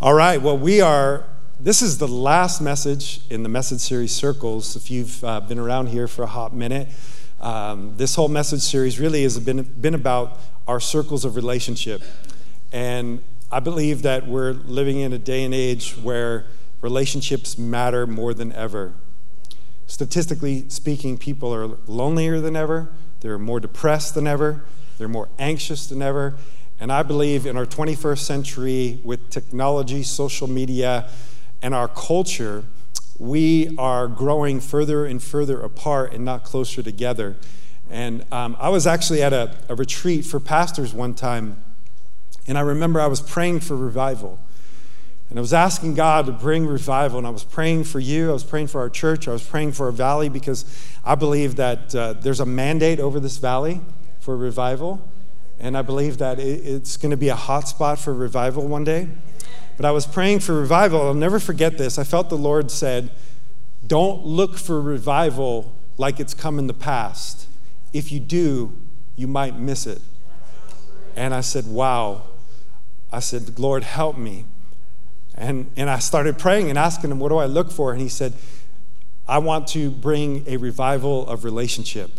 All 0.00 0.14
right, 0.14 0.40
well, 0.40 0.56
we 0.56 0.80
are, 0.80 1.24
this 1.58 1.82
is 1.82 1.98
the 1.98 2.06
last 2.06 2.60
message 2.60 3.20
in 3.30 3.42
the 3.42 3.48
message 3.48 3.80
series 3.80 4.14
Circles. 4.14 4.76
If 4.76 4.92
you've 4.92 5.24
uh, 5.24 5.40
been 5.40 5.58
around 5.58 5.88
here 5.88 6.06
for 6.06 6.22
a 6.22 6.28
hot 6.28 6.54
minute, 6.54 6.86
um, 7.40 7.94
this 7.96 8.14
whole 8.14 8.28
message 8.28 8.60
series 8.60 9.00
really 9.00 9.24
has 9.24 9.40
been, 9.40 9.64
been 9.64 9.94
about 9.94 10.38
our 10.68 10.78
circles 10.78 11.24
of 11.24 11.34
relationship. 11.34 12.00
And 12.70 13.24
I 13.50 13.58
believe 13.58 14.02
that 14.02 14.28
we're 14.28 14.52
living 14.52 15.00
in 15.00 15.12
a 15.12 15.18
day 15.18 15.42
and 15.42 15.52
age 15.52 15.96
where 15.96 16.46
relationships 16.80 17.58
matter 17.58 18.06
more 18.06 18.32
than 18.32 18.52
ever. 18.52 18.94
Statistically 19.88 20.68
speaking, 20.68 21.18
people 21.18 21.52
are 21.52 21.76
lonelier 21.88 22.38
than 22.38 22.54
ever, 22.54 22.92
they're 23.18 23.36
more 23.36 23.58
depressed 23.58 24.14
than 24.14 24.28
ever, 24.28 24.64
they're 24.96 25.08
more 25.08 25.28
anxious 25.40 25.88
than 25.88 26.02
ever, 26.02 26.36
and 26.80 26.92
I 26.92 27.02
believe 27.02 27.46
in 27.46 27.56
our 27.56 27.66
21st 27.66 28.18
century, 28.18 29.00
with 29.02 29.30
technology, 29.30 30.02
social 30.02 30.46
media, 30.46 31.08
and 31.60 31.74
our 31.74 31.88
culture, 31.88 32.64
we 33.18 33.76
are 33.78 34.06
growing 34.06 34.60
further 34.60 35.04
and 35.04 35.20
further 35.20 35.60
apart 35.60 36.12
and 36.12 36.24
not 36.24 36.44
closer 36.44 36.82
together. 36.82 37.36
And 37.90 38.24
um, 38.32 38.56
I 38.60 38.68
was 38.68 38.86
actually 38.86 39.22
at 39.22 39.32
a, 39.32 39.56
a 39.68 39.74
retreat 39.74 40.24
for 40.24 40.38
pastors 40.38 40.94
one 40.94 41.14
time, 41.14 41.62
and 42.46 42.56
I 42.56 42.60
remember 42.60 43.00
I 43.00 43.06
was 43.06 43.20
praying 43.20 43.60
for 43.60 43.76
revival. 43.76 44.38
And 45.30 45.38
I 45.38 45.42
was 45.42 45.52
asking 45.52 45.94
God 45.94 46.26
to 46.26 46.32
bring 46.32 46.66
revival, 46.66 47.18
and 47.18 47.26
I 47.26 47.30
was 47.30 47.44
praying 47.44 47.84
for 47.84 47.98
you. 47.98 48.30
I 48.30 48.32
was 48.32 48.44
praying 48.44 48.68
for 48.68 48.80
our 48.80 48.88
church. 48.88 49.28
I 49.28 49.32
was 49.32 49.42
praying 49.42 49.72
for 49.72 49.86
our 49.86 49.92
valley 49.92 50.28
because 50.28 50.64
I 51.04 51.16
believe 51.16 51.56
that 51.56 51.94
uh, 51.94 52.14
there's 52.14 52.40
a 52.40 52.46
mandate 52.46 53.00
over 53.00 53.20
this 53.20 53.36
valley 53.36 53.80
for 54.20 54.36
revival. 54.36 55.06
And 55.60 55.76
I 55.76 55.82
believe 55.82 56.18
that 56.18 56.38
it's 56.38 56.96
going 56.96 57.10
to 57.10 57.16
be 57.16 57.28
a 57.28 57.34
hot 57.34 57.68
spot 57.68 57.98
for 57.98 58.14
revival 58.14 58.66
one 58.66 58.84
day. 58.84 59.08
But 59.76 59.86
I 59.86 59.90
was 59.90 60.06
praying 60.06 60.40
for 60.40 60.54
revival. 60.54 61.02
I'll 61.02 61.14
never 61.14 61.40
forget 61.40 61.78
this. 61.78 61.98
I 61.98 62.04
felt 62.04 62.28
the 62.28 62.36
Lord 62.36 62.70
said, 62.70 63.10
Don't 63.86 64.24
look 64.24 64.56
for 64.56 64.80
revival 64.80 65.72
like 65.96 66.20
it's 66.20 66.34
come 66.34 66.58
in 66.58 66.66
the 66.66 66.74
past. 66.74 67.46
If 67.92 68.12
you 68.12 68.20
do, 68.20 68.76
you 69.16 69.26
might 69.26 69.58
miss 69.58 69.86
it. 69.86 70.00
And 71.16 71.34
I 71.34 71.40
said, 71.40 71.66
Wow. 71.66 72.22
I 73.12 73.20
said, 73.20 73.58
Lord, 73.58 73.84
help 73.84 74.18
me. 74.18 74.44
And, 75.34 75.70
and 75.76 75.88
I 75.88 75.98
started 75.98 76.38
praying 76.38 76.68
and 76.68 76.78
asking 76.78 77.10
him, 77.10 77.18
What 77.18 77.30
do 77.30 77.36
I 77.36 77.46
look 77.46 77.70
for? 77.70 77.92
And 77.92 78.00
he 78.00 78.08
said, 78.08 78.34
I 79.26 79.38
want 79.38 79.68
to 79.68 79.90
bring 79.90 80.44
a 80.46 80.56
revival 80.56 81.26
of 81.28 81.44
relationship. 81.44 82.10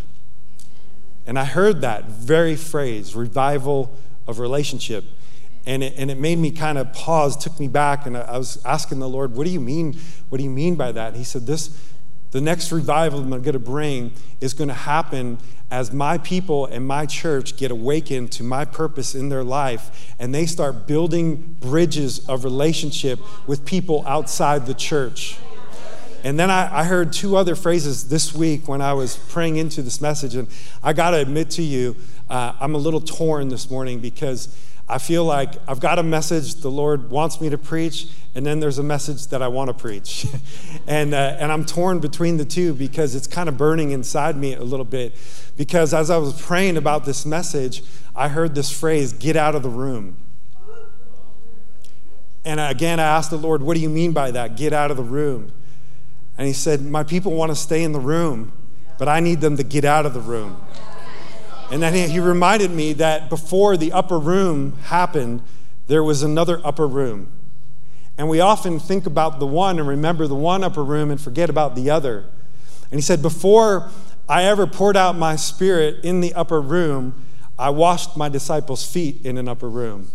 And 1.30 1.38
I 1.38 1.46
heard 1.46 1.82
that 1.82 2.06
very 2.06 2.56
phrase, 2.56 3.16
revival 3.16 3.96
of 4.26 4.40
relationship. 4.40 5.06
And 5.68 5.84
it, 5.84 5.94
and 5.96 6.10
it 6.10 6.18
made 6.18 6.40
me 6.40 6.50
kind 6.50 6.80
of 6.80 6.92
pause, 6.92 7.38
took 7.38 7.60
me 7.60 7.68
back, 7.68 8.08
and 8.08 8.18
I, 8.18 8.36
was 8.36 8.60
asking 8.66 8.98
the 8.98 9.08
Lord, 9.08 9.36
what 9.36 9.46
do 9.46 9.52
you 9.52 9.60
mean? 9.60 9.96
What 10.30 10.40
do 10.40 10.44
you 10.44 10.50
mean 10.50 10.74
by 10.74 10.92
that? 10.92 11.10
And 11.10 11.18
he 11.18 11.24
said, 11.24 11.46
This 11.46 11.80
the 12.32 12.42
next 12.42 12.72
revival 12.72 13.20
I'm 13.20 13.30
going 13.30 13.44
to 13.44 13.60
bring 13.60 14.12
is 14.42 14.56
going 14.56 14.70
to 14.70 14.74
happen 14.74 15.38
as 15.70 15.94
my 15.94 16.18
people 16.18 16.66
and 16.66 16.88
my 16.88 17.06
church 17.06 17.58
get 17.58 17.70
awakened 17.70 18.32
to 18.32 18.44
my 18.44 18.66
purpose 18.66 19.14
in 19.14 19.30
their 19.30 19.44
life 19.44 20.16
and 20.18 20.34
they 20.34 20.48
start 20.48 20.88
building 20.88 21.58
bridges 21.60 22.28
of 22.28 22.44
relationship 22.44 23.20
with 23.46 23.66
people 23.66 24.04
outside 24.08 24.66
the 24.66 24.74
church. 24.74 25.38
And 26.24 26.40
then 26.40 26.50
I, 26.52 26.80
I, 26.80 26.84
heard 26.84 27.14
two 27.14 27.36
other 27.36 27.56
phrases 27.56 28.10
this 28.10 28.34
week 28.34 28.68
when 28.68 28.82
I 28.82 28.94
was 28.94 29.16
praying 29.16 29.58
into 29.58 29.82
this 29.82 30.02
message. 30.02 30.36
And 30.36 30.48
I 30.84 30.94
got 30.94 31.12
to 31.12 31.18
admit 31.18 31.50
to 31.52 31.62
you, 31.62 31.96
uh, 32.30 32.54
I'm 32.60 32.76
a 32.76 32.78
little 32.78 33.02
torn 33.02 33.50
this 33.50 33.70
morning 33.70 34.00
because 34.00 34.56
I 34.88 34.98
feel 34.98 35.24
like 35.24 35.54
I've 35.68 35.80
got 35.80 36.00
a 36.00 36.04
message 36.04 36.56
the 36.56 36.72
Lord 36.72 37.12
wants 37.12 37.40
me 37.40 37.50
to 37.52 37.60
preach, 37.60 38.08
and 38.34 38.44
then 38.44 38.60
there's 38.60 38.80
a 38.80 38.84
message 38.84 39.28
that 39.28 39.40
I 39.40 39.48
want 39.48 39.68
to 39.68 39.74
preach. 39.74 40.26
and, 40.88 41.14
uh, 41.14 41.38
and 41.40 41.52
I'm 41.52 41.64
torn 41.64 42.00
between 42.00 42.38
the 42.38 42.46
two 42.46 42.74
because 42.74 43.14
it's 43.14 43.28
kind 43.28 43.48
of 43.48 43.56
burning 43.56 43.92
inside 43.92 44.36
me 44.36 44.56
a 44.56 44.64
little 44.64 44.86
bit. 44.86 45.16
Because 45.58 45.94
as 45.94 46.10
I 46.10 46.18
was 46.18 46.42
praying 46.42 46.76
about 46.76 47.06
this 47.06 47.24
message, 47.24 47.84
I 48.16 48.30
heard 48.30 48.56
this 48.56 48.72
phrase 48.72 49.14
get 49.14 49.36
out 49.36 49.54
of 49.54 49.62
the 49.62 49.70
room. 49.70 50.18
And 52.44 52.60
again, 52.60 53.00
I 53.00 53.04
asked 53.04 53.30
the 53.30 53.38
Lord, 53.38 53.62
what 53.62 53.76
do 53.76 53.82
you 53.82 53.90
mean 53.90 54.12
by 54.12 54.32
that? 54.32 54.58
Get 54.58 54.74
out 54.74 54.90
of 54.90 54.98
the 54.98 55.04
room. 55.04 55.52
And 56.40 56.48
he 56.48 56.54
said, 56.54 56.82
My 56.82 57.04
people 57.04 57.34
want 57.34 57.52
to 57.52 57.56
stay 57.56 57.84
in 57.84 57.92
the 57.92 58.00
room, 58.00 58.54
but 58.98 59.10
I 59.10 59.20
need 59.20 59.42
them 59.42 59.58
to 59.58 59.64
get 59.64 59.84
out 59.84 60.06
of 60.06 60.14
the 60.14 60.22
room. 60.22 60.56
And 61.70 61.84
then 61.84 62.10
he, 62.10 62.18
reminded 62.20 62.72
me 62.72 62.94
that 62.94 63.30
before 63.30 63.76
the 63.76 63.92
upper 63.92 64.18
room 64.18 64.78
happened, 64.84 65.44
there 65.88 66.02
was 66.02 66.24
another 66.24 66.62
upper 66.64 66.88
room. 66.88 67.30
And 68.18 68.30
we 68.30 68.40
often 68.40 68.80
think 68.80 69.06
about 69.06 69.40
the 69.40 69.46
one 69.46 69.80
and 69.80 69.88
remember 69.88 70.28
the 70.28 70.36
one 70.36 70.64
upper 70.64 70.84
room 70.84 71.12
and 71.12 71.20
forget 71.20 71.50
about 71.50 71.76
the 71.76 71.90
other. 71.90 72.26
And 72.90 72.98
he 72.98 73.02
said, 73.02 73.22
Before 73.22 73.92
I 74.30 74.46
ever 74.46 74.66
poured 74.66 74.96
out 74.96 75.18
my 75.18 75.36
spirit 75.36 76.06
in 76.06 76.22
the 76.22 76.34
upper 76.36 76.62
room, 76.62 77.22
I 77.58 77.70
washed 77.72 78.16
my 78.16 78.30
disciples' 78.30 78.90
feet 78.90 79.26
in 79.26 79.38
an 79.38 79.50
upper 79.50 79.70
room. 79.70 80.10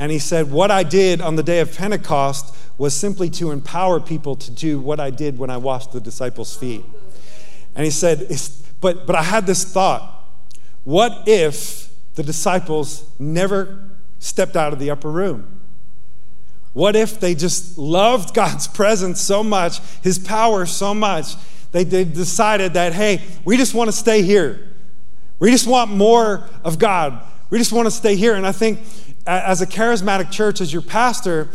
And 0.00 0.10
he 0.10 0.18
said, 0.18 0.50
What 0.50 0.70
I 0.70 0.82
did 0.82 1.20
on 1.20 1.36
the 1.36 1.42
day 1.42 1.60
of 1.60 1.76
Pentecost 1.76 2.56
was 2.78 2.96
simply 2.96 3.28
to 3.28 3.50
empower 3.50 4.00
people 4.00 4.34
to 4.34 4.50
do 4.50 4.80
what 4.80 4.98
I 4.98 5.10
did 5.10 5.38
when 5.38 5.50
I 5.50 5.58
washed 5.58 5.92
the 5.92 6.00
disciples' 6.00 6.56
feet. 6.56 6.82
And 7.76 7.84
he 7.84 7.90
said, 7.90 8.26
but, 8.80 9.06
but 9.06 9.14
I 9.14 9.22
had 9.22 9.46
this 9.46 9.62
thought 9.62 10.16
what 10.84 11.24
if 11.26 11.90
the 12.14 12.22
disciples 12.22 13.04
never 13.18 13.90
stepped 14.18 14.56
out 14.56 14.72
of 14.72 14.78
the 14.78 14.90
upper 14.90 15.10
room? 15.10 15.60
What 16.72 16.96
if 16.96 17.20
they 17.20 17.34
just 17.34 17.76
loved 17.76 18.34
God's 18.34 18.66
presence 18.66 19.20
so 19.20 19.44
much, 19.44 19.80
His 20.02 20.18
power 20.18 20.64
so 20.64 20.94
much, 20.94 21.34
they, 21.72 21.84
they 21.84 22.04
decided 22.04 22.72
that, 22.72 22.94
hey, 22.94 23.20
we 23.44 23.58
just 23.58 23.74
want 23.74 23.88
to 23.88 23.92
stay 23.96 24.22
here. 24.22 24.68
We 25.38 25.50
just 25.50 25.66
want 25.66 25.90
more 25.90 26.48
of 26.64 26.78
God. 26.78 27.22
We 27.50 27.58
just 27.58 27.72
want 27.72 27.86
to 27.86 27.90
stay 27.90 28.16
here. 28.16 28.34
And 28.34 28.46
I 28.46 28.52
think 28.52 28.80
as 29.26 29.60
a 29.60 29.66
charismatic 29.66 30.30
church, 30.30 30.60
as 30.60 30.72
your 30.72 30.82
pastor, 30.82 31.48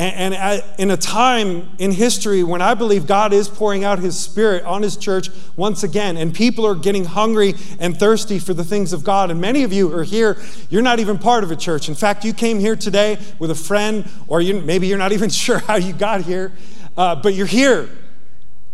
and, 0.00 0.62
in 0.78 0.90
a 0.90 0.96
time 0.96 1.68
in 1.78 1.92
history 1.92 2.42
when 2.42 2.62
I 2.62 2.72
believe 2.72 3.06
God 3.06 3.34
is 3.34 3.48
pouring 3.48 3.84
out 3.84 3.98
His 3.98 4.18
Spirit 4.18 4.64
on 4.64 4.82
His 4.82 4.96
church 4.96 5.28
once 5.56 5.82
again, 5.82 6.16
and 6.16 6.34
people 6.34 6.66
are 6.66 6.74
getting 6.74 7.04
hungry 7.04 7.54
and 7.78 7.98
thirsty 7.98 8.38
for 8.38 8.54
the 8.54 8.64
things 8.64 8.94
of 8.94 9.04
God. 9.04 9.30
And 9.30 9.40
many 9.40 9.62
of 9.62 9.72
you 9.72 9.94
are 9.94 10.04
here, 10.04 10.38
you're 10.70 10.82
not 10.82 11.00
even 11.00 11.18
part 11.18 11.44
of 11.44 11.50
a 11.50 11.56
church. 11.56 11.88
In 11.88 11.94
fact, 11.94 12.24
you 12.24 12.32
came 12.32 12.58
here 12.58 12.76
today 12.76 13.18
with 13.38 13.50
a 13.50 13.54
friend, 13.54 14.08
or 14.26 14.40
you, 14.40 14.60
maybe 14.62 14.86
you're 14.86 14.98
not 14.98 15.12
even 15.20 15.28
sure 15.28 15.58
how 15.58 15.76
you 15.76 15.92
got 15.92 16.22
here, 16.22 16.52
uh, 16.96 17.16
but 17.16 17.34
you're 17.34 17.46
here. 17.46 17.88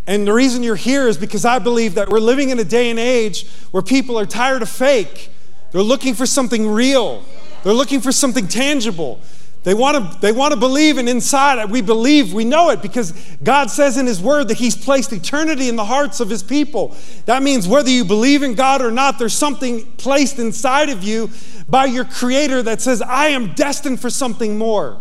And 0.06 0.24
the 0.24 0.32
reason 0.32 0.62
you're 0.62 0.76
here 0.76 1.08
is 1.08 1.18
because 1.18 1.44
I 1.44 1.58
believe 1.58 1.94
that 1.94 2.08
we're 2.08 2.20
living 2.20 2.50
in 2.50 2.60
a 2.60 2.64
day 2.64 2.90
and 2.90 2.98
age 2.98 3.48
where 3.72 3.82
people 3.82 4.16
are 4.16 4.26
tired 4.26 4.62
of 4.62 4.68
fake. 4.68 5.30
They're 5.72 5.82
looking 5.82 6.14
for 6.14 6.26
something 6.26 6.68
real, 6.68 7.24
they're 7.66 7.74
looking 7.74 8.00
for 8.00 8.12
something 8.12 8.46
tangible. 8.46 9.20
They 9.64 9.74
want 9.74 9.96
to 10.12 10.20
they 10.20 10.30
want 10.30 10.54
to 10.54 10.56
believe, 10.56 10.98
and 10.98 11.08
inside 11.08 11.68
we 11.68 11.82
believe, 11.82 12.32
we 12.32 12.44
know 12.44 12.70
it 12.70 12.80
because 12.80 13.10
God 13.42 13.72
says 13.72 13.96
in 13.96 14.06
His 14.06 14.20
Word 14.20 14.46
that 14.46 14.58
He's 14.58 14.76
placed 14.76 15.12
eternity 15.12 15.68
in 15.68 15.74
the 15.74 15.84
hearts 15.84 16.20
of 16.20 16.30
His 16.30 16.44
people. 16.44 16.96
That 17.24 17.42
means 17.42 17.66
whether 17.66 17.90
you 17.90 18.04
believe 18.04 18.44
in 18.44 18.54
God 18.54 18.82
or 18.82 18.92
not, 18.92 19.18
there's 19.18 19.34
something 19.34 19.84
placed 19.96 20.38
inside 20.38 20.90
of 20.90 21.02
you 21.02 21.28
by 21.68 21.86
your 21.86 22.04
Creator 22.04 22.62
that 22.62 22.82
says, 22.82 23.02
I 23.02 23.30
am 23.30 23.52
destined 23.54 24.00
for 24.00 24.10
something 24.10 24.56
more. 24.56 25.00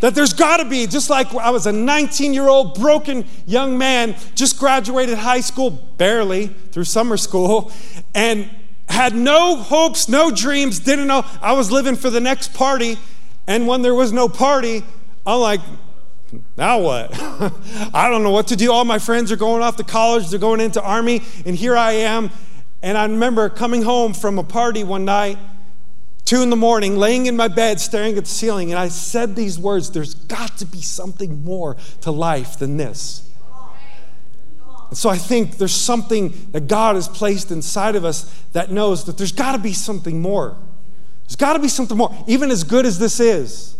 That 0.00 0.16
there's 0.16 0.32
got 0.32 0.56
to 0.56 0.64
be, 0.64 0.88
just 0.88 1.08
like 1.08 1.32
I 1.32 1.50
was 1.50 1.66
a 1.66 1.72
19 1.72 2.34
year 2.34 2.48
old 2.48 2.80
broken 2.80 3.24
young 3.46 3.78
man, 3.78 4.16
just 4.34 4.58
graduated 4.58 5.18
high 5.18 5.42
school, 5.42 5.70
barely 5.70 6.48
through 6.48 6.82
summer 6.82 7.16
school, 7.16 7.70
and 8.12 8.50
had 8.92 9.14
no 9.14 9.56
hopes, 9.56 10.08
no 10.08 10.30
dreams, 10.30 10.78
didn't 10.78 11.06
know 11.06 11.24
I 11.40 11.52
was 11.52 11.70
living 11.70 11.96
for 11.96 12.10
the 12.10 12.20
next 12.20 12.54
party 12.54 12.98
and 13.46 13.66
when 13.66 13.82
there 13.82 13.94
was 13.94 14.12
no 14.12 14.28
party, 14.28 14.84
I'm 15.26 15.40
like, 15.40 15.60
now 16.56 16.80
what? 16.80 17.10
I 17.94 18.08
don't 18.08 18.22
know 18.22 18.30
what 18.30 18.48
to 18.48 18.56
do. 18.56 18.72
All 18.72 18.84
my 18.84 18.98
friends 18.98 19.32
are 19.32 19.36
going 19.36 19.62
off 19.62 19.76
to 19.76 19.84
college, 19.84 20.30
they're 20.30 20.38
going 20.38 20.60
into 20.60 20.82
army, 20.82 21.22
and 21.44 21.56
here 21.56 21.76
I 21.76 21.92
am. 21.92 22.30
And 22.82 22.96
I 22.96 23.04
remember 23.04 23.48
coming 23.48 23.82
home 23.82 24.12
from 24.14 24.38
a 24.38 24.44
party 24.44 24.82
one 24.84 25.04
night, 25.04 25.38
two 26.24 26.42
in 26.42 26.50
the 26.50 26.56
morning, 26.56 26.96
laying 26.96 27.26
in 27.26 27.36
my 27.36 27.48
bed, 27.48 27.80
staring 27.80 28.16
at 28.16 28.24
the 28.24 28.30
ceiling, 28.30 28.70
and 28.70 28.78
I 28.78 28.88
said 28.88 29.36
these 29.36 29.58
words 29.58 29.90
There's 29.90 30.14
got 30.14 30.56
to 30.58 30.64
be 30.64 30.80
something 30.80 31.44
more 31.44 31.76
to 32.00 32.10
life 32.10 32.58
than 32.58 32.76
this. 32.76 33.28
And 34.92 34.98
so 34.98 35.08
I 35.08 35.16
think 35.16 35.56
there's 35.56 35.74
something 35.74 36.34
that 36.52 36.68
God 36.68 36.96
has 36.96 37.08
placed 37.08 37.50
inside 37.50 37.96
of 37.96 38.04
us 38.04 38.24
that 38.52 38.70
knows 38.70 39.04
that 39.04 39.16
there's 39.16 39.32
got 39.32 39.52
to 39.52 39.58
be 39.58 39.72
something 39.72 40.20
more. 40.20 40.54
There's 41.22 41.36
got 41.36 41.54
to 41.54 41.60
be 41.60 41.68
something 41.68 41.96
more, 41.96 42.14
even 42.26 42.50
as 42.50 42.62
good 42.62 42.84
as 42.84 42.98
this 42.98 43.18
is, 43.18 43.74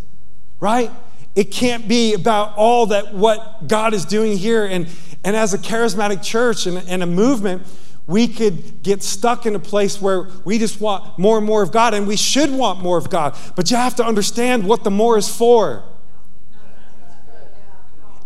right? 0.58 0.90
It 1.36 1.50
can't 1.50 1.86
be 1.86 2.14
about 2.14 2.56
all 2.56 2.86
that 2.86 3.12
what 3.12 3.68
God 3.68 3.92
is 3.92 4.06
doing 4.06 4.38
here. 4.38 4.64
And, 4.64 4.88
and 5.22 5.36
as 5.36 5.52
a 5.52 5.58
charismatic 5.58 6.22
church 6.24 6.64
and, 6.64 6.78
and 6.88 7.02
a 7.02 7.06
movement, 7.06 7.66
we 8.06 8.26
could 8.26 8.82
get 8.82 9.02
stuck 9.02 9.44
in 9.44 9.54
a 9.54 9.58
place 9.58 10.00
where 10.00 10.30
we 10.46 10.56
just 10.56 10.80
want 10.80 11.18
more 11.18 11.36
and 11.36 11.46
more 11.46 11.62
of 11.62 11.72
God, 11.72 11.92
and 11.92 12.08
we 12.08 12.16
should 12.16 12.50
want 12.50 12.82
more 12.82 12.96
of 12.96 13.10
God. 13.10 13.36
But 13.54 13.70
you 13.70 13.76
have 13.76 13.96
to 13.96 14.02
understand 14.06 14.66
what 14.66 14.82
the 14.82 14.90
more 14.90 15.18
is 15.18 15.28
for. 15.28 15.84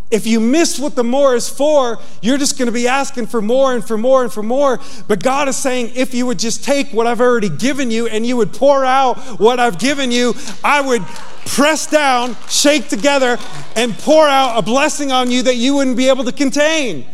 If 0.09 0.25
you 0.25 0.39
miss 0.39 0.79
what 0.79 0.95
the 0.95 1.03
more 1.03 1.35
is 1.35 1.49
for, 1.49 1.99
you're 2.23 2.39
just 2.39 2.57
going 2.57 2.67
to 2.67 2.73
be 2.73 2.87
asking 2.87 3.27
for 3.27 3.43
more 3.43 3.75
and 3.75 3.85
for 3.85 3.99
more 3.99 4.23
and 4.23 4.33
for 4.33 4.43
more. 4.43 4.79
But 5.09 5.21
God 5.21 5.49
is 5.49 5.57
saying, 5.57 5.93
if 5.97 6.15
you 6.15 6.27
would 6.27 6.39
just 6.39 6.63
take 6.63 6.93
what 6.93 7.09
I've 7.09 7.21
already 7.21 7.49
given 7.49 7.91
you 7.91 8.07
and 8.07 8.25
you 8.25 8.37
would 8.37 8.53
pour 8.53 8.85
out 8.85 9.19
what 9.41 9.59
I've 9.59 9.81
given 9.81 10.13
you, 10.13 10.35
I 10.63 10.81
would 10.81 11.03
press 11.45 11.89
down, 11.89 12.37
shake 12.49 12.89
together, 12.89 13.37
and 13.75 13.95
pour 13.99 14.29
out 14.29 14.57
a 14.57 14.63
blessing 14.63 15.11
on 15.11 15.29
you 15.31 15.43
that 15.43 15.57
you 15.57 15.75
wouldn't 15.75 15.97
be 15.97 16.09
able 16.09 16.25
to 16.25 16.33
contain. 16.33 17.05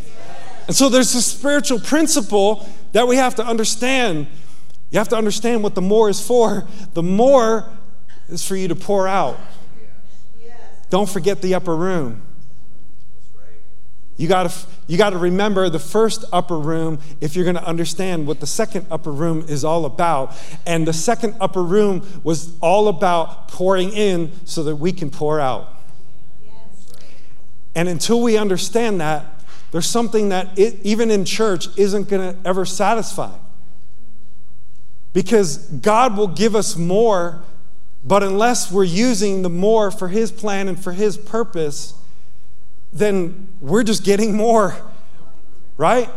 And 0.66 0.76
so 0.76 0.90
there's 0.90 1.14
a 1.14 1.22
spiritual 1.22 1.80
principle 1.80 2.68
that 2.92 3.08
we 3.08 3.16
have 3.16 3.36
to 3.36 3.46
understand. 3.46 4.26
You 4.90 4.98
have 4.98 5.08
to 5.08 5.16
understand 5.16 5.62
what 5.62 5.74
the 5.74 5.80
more 5.80 6.10
is 6.10 6.24
for. 6.24 6.66
The 6.92 7.02
more 7.02 7.70
is 8.28 8.46
for 8.46 8.54
you 8.54 8.68
to 8.68 8.76
pour 8.76 9.08
out. 9.08 9.38
Don't 10.90 11.08
forget 11.08 11.40
the 11.40 11.54
upper 11.54 11.74
room. 11.74 12.20
You 14.16 14.28
got 14.28 14.50
to 14.50 14.66
you 14.86 14.98
got 14.98 15.10
to 15.10 15.18
remember 15.18 15.68
the 15.68 15.78
first 15.78 16.24
upper 16.32 16.58
room 16.58 16.98
if 17.20 17.34
you're 17.34 17.44
going 17.44 17.56
to 17.56 17.66
understand 17.66 18.26
what 18.26 18.40
the 18.40 18.46
second 18.46 18.86
upper 18.90 19.10
room 19.10 19.44
is 19.48 19.64
all 19.64 19.86
about. 19.86 20.36
And 20.66 20.86
the 20.86 20.92
second 20.92 21.36
upper 21.40 21.62
room 21.62 22.06
was 22.22 22.56
all 22.60 22.88
about 22.88 23.48
pouring 23.48 23.90
in 23.90 24.32
so 24.44 24.62
that 24.64 24.76
we 24.76 24.92
can 24.92 25.10
pour 25.10 25.40
out. 25.40 25.68
And 27.74 27.88
until 27.88 28.20
we 28.20 28.36
understand 28.36 29.00
that, 29.00 29.24
there's 29.70 29.86
something 29.86 30.28
that 30.28 30.58
it, 30.58 30.78
even 30.82 31.10
in 31.10 31.24
church 31.24 31.66
isn't 31.78 32.08
going 32.08 32.34
to 32.34 32.38
ever 32.46 32.66
satisfy. 32.66 33.34
Because 35.14 35.58
God 35.68 36.16
will 36.16 36.28
give 36.28 36.54
us 36.54 36.76
more, 36.76 37.42
but 38.04 38.22
unless 38.22 38.70
we're 38.70 38.84
using 38.84 39.40
the 39.40 39.48
more 39.48 39.90
for 39.90 40.08
His 40.08 40.30
plan 40.30 40.68
and 40.68 40.82
for 40.82 40.92
His 40.92 41.16
purpose, 41.16 41.94
then 42.92 43.48
we're 43.60 43.82
just 43.82 44.04
getting 44.04 44.34
more, 44.34 44.76
right? 45.76 46.08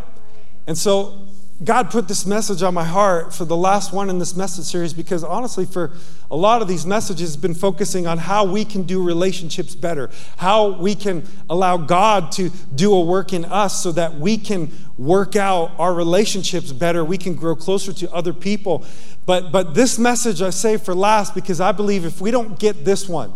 And 0.67 0.77
so 0.77 1.25
God 1.63 1.89
put 1.89 2.09
this 2.09 2.25
message 2.25 2.61
on 2.63 2.73
my 2.73 2.83
heart 2.83 3.33
for 3.33 3.45
the 3.45 3.55
last 3.55 3.93
one 3.93 4.09
in 4.09 4.19
this 4.19 4.35
message 4.35 4.65
series 4.65 4.91
because 4.93 5.23
honestly, 5.23 5.65
for 5.65 5.93
a 6.29 6.35
lot 6.35 6.61
of 6.61 6.67
these 6.67 6.85
messages, 6.85 7.29
has 7.29 7.37
been 7.37 7.53
focusing 7.53 8.05
on 8.05 8.17
how 8.17 8.43
we 8.43 8.65
can 8.65 8.83
do 8.83 9.01
relationships 9.01 9.73
better, 9.73 10.09
how 10.35 10.71
we 10.71 10.95
can 10.95 11.25
allow 11.49 11.77
God 11.77 12.33
to 12.33 12.49
do 12.73 12.93
a 12.93 12.99
work 12.99 13.31
in 13.31 13.45
us 13.45 13.81
so 13.81 13.93
that 13.93 14.15
we 14.15 14.37
can 14.37 14.69
work 14.97 15.37
out 15.37 15.71
our 15.79 15.93
relationships 15.93 16.73
better, 16.73 17.05
we 17.05 17.17
can 17.17 17.35
grow 17.35 17.55
closer 17.55 17.93
to 17.93 18.11
other 18.11 18.33
people. 18.33 18.83
But, 19.25 19.53
but 19.53 19.75
this 19.75 19.97
message 19.97 20.41
I 20.41 20.49
say 20.49 20.75
for 20.75 20.93
last 20.93 21.33
because 21.33 21.61
I 21.61 21.71
believe 21.71 22.03
if 22.03 22.19
we 22.19 22.31
don't 22.31 22.59
get 22.59 22.83
this 22.83 23.07
one, 23.07 23.31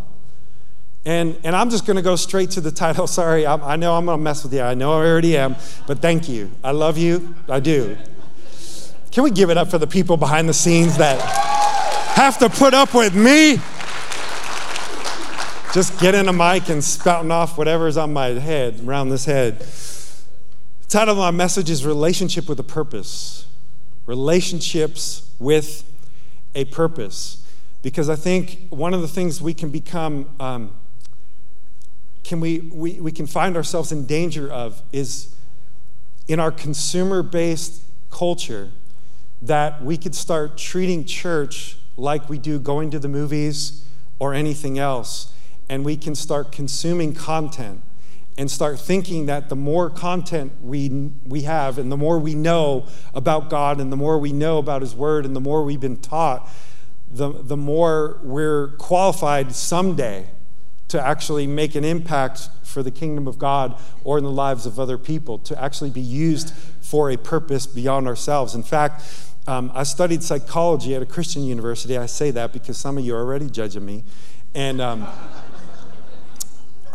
and, 1.05 1.39
and 1.43 1.55
I'm 1.55 1.69
just 1.69 1.85
going 1.85 1.95
to 1.95 2.03
go 2.03 2.15
straight 2.15 2.51
to 2.51 2.61
the 2.61 2.71
title. 2.71 3.07
Sorry, 3.19 3.45
I, 3.45 3.55
I 3.55 3.75
know 3.75 3.95
I'm 3.95 4.05
going 4.05 4.17
to 4.17 4.23
mess 4.23 4.43
with 4.43 4.53
you. 4.53 4.61
I 4.61 4.73
know 4.73 4.93
I 4.93 5.05
already 5.05 5.37
am, 5.37 5.55
but 5.87 5.99
thank 5.99 6.27
you. 6.27 6.51
I 6.63 6.71
love 6.71 6.97
you. 6.97 7.35
I 7.47 7.59
do. 7.59 7.97
Can 9.11 9.23
we 9.23 9.31
give 9.31 9.49
it 9.49 9.57
up 9.57 9.69
for 9.69 9.77
the 9.77 9.87
people 9.87 10.17
behind 10.17 10.47
the 10.47 10.53
scenes 10.53 10.97
that 10.97 11.19
have 12.15 12.37
to 12.39 12.49
put 12.49 12.73
up 12.73 12.93
with 12.93 13.15
me? 13.15 13.59
Just 15.73 15.99
getting 15.99 16.27
a 16.27 16.33
mic 16.33 16.69
and 16.69 16.83
spouting 16.83 17.31
off 17.31 17.57
whatever's 17.57 17.95
on 17.95 18.11
my 18.11 18.27
head, 18.27 18.81
around 18.85 19.09
this 19.09 19.25
head. 19.25 19.59
The 19.59 20.87
title 20.87 21.13
of 21.13 21.19
my 21.19 21.31
message 21.31 21.69
is 21.69 21.85
Relationship 21.85 22.49
with 22.49 22.59
a 22.59 22.63
Purpose. 22.63 23.47
Relationships 24.05 25.31
with 25.39 25.83
a 26.55 26.65
Purpose. 26.65 27.47
Because 27.81 28.09
I 28.09 28.15
think 28.15 28.67
one 28.69 28.93
of 28.93 29.01
the 29.01 29.07
things 29.07 29.41
we 29.41 29.53
can 29.53 29.69
become 29.69 30.29
um, 30.39 30.71
can 32.29 32.39
we, 32.39 32.59
we, 32.71 33.01
we 33.01 33.11
can 33.11 33.25
find 33.25 33.57
ourselves 33.57 33.91
in 33.91 34.05
danger 34.05 34.51
of 34.51 34.83
is 34.91 35.35
in 36.27 36.39
our 36.39 36.51
consumer 36.51 37.23
based 37.23 37.81
culture 38.11 38.69
that 39.41 39.83
we 39.83 39.97
could 39.97 40.13
start 40.13 40.55
treating 40.55 41.03
church 41.05 41.77
like 41.97 42.29
we 42.29 42.37
do 42.37 42.59
going 42.59 42.91
to 42.91 42.99
the 42.99 43.07
movies 43.07 43.83
or 44.19 44.35
anything 44.35 44.77
else. 44.77 45.33
And 45.69 45.83
we 45.83 45.97
can 45.97 46.13
start 46.13 46.51
consuming 46.51 47.15
content 47.15 47.81
and 48.37 48.49
start 48.51 48.79
thinking 48.79 49.25
that 49.25 49.49
the 49.49 49.55
more 49.55 49.89
content 49.89 50.51
we, 50.61 51.09
we 51.25 51.41
have 51.41 51.79
and 51.79 51.91
the 51.91 51.97
more 51.97 52.19
we 52.19 52.35
know 52.35 52.85
about 53.15 53.49
God 53.49 53.81
and 53.81 53.91
the 53.91 53.97
more 53.97 54.19
we 54.19 54.33
know 54.33 54.59
about 54.59 54.83
His 54.83 54.93
Word 54.93 55.25
and 55.25 55.35
the 55.35 55.41
more 55.41 55.63
we've 55.63 55.81
been 55.81 55.97
taught, 55.97 56.47
the, 57.11 57.31
the 57.31 57.57
more 57.57 58.19
we're 58.21 58.73
qualified 58.77 59.55
someday 59.55 60.27
to 60.89 61.01
actually 61.01 61.47
make 61.47 61.75
an 61.75 61.83
impact 61.83 62.49
for 62.63 62.83
the 62.83 62.91
kingdom 62.91 63.27
of 63.27 63.39
God 63.39 63.79
or 64.03 64.17
in 64.17 64.23
the 64.23 64.31
lives 64.31 64.65
of 64.65 64.79
other 64.79 64.97
people, 64.97 65.39
to 65.39 65.59
actually 65.61 65.89
be 65.89 66.01
used 66.01 66.53
for 66.81 67.09
a 67.09 67.17
purpose 67.17 67.65
beyond 67.65 68.07
ourselves. 68.07 68.53
In 68.53 68.63
fact, 68.63 69.03
um, 69.47 69.71
I 69.73 69.83
studied 69.83 70.21
psychology 70.21 70.93
at 70.95 71.01
a 71.01 71.05
Christian 71.05 71.43
university. 71.43 71.97
I 71.97 72.05
say 72.05 72.31
that 72.31 72.53
because 72.53 72.77
some 72.77 72.97
of 72.97 73.05
you 73.05 73.15
are 73.15 73.19
already 73.19 73.49
judging 73.49 73.85
me. 73.85 74.03
And 74.53 74.81
um, 74.81 75.07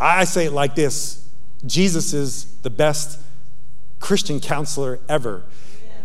I 0.00 0.24
say 0.24 0.46
it 0.46 0.52
like 0.52 0.74
this 0.74 1.28
Jesus 1.66 2.12
is 2.12 2.44
the 2.62 2.70
best 2.70 3.20
Christian 4.00 4.40
counselor 4.40 5.00
ever 5.08 5.44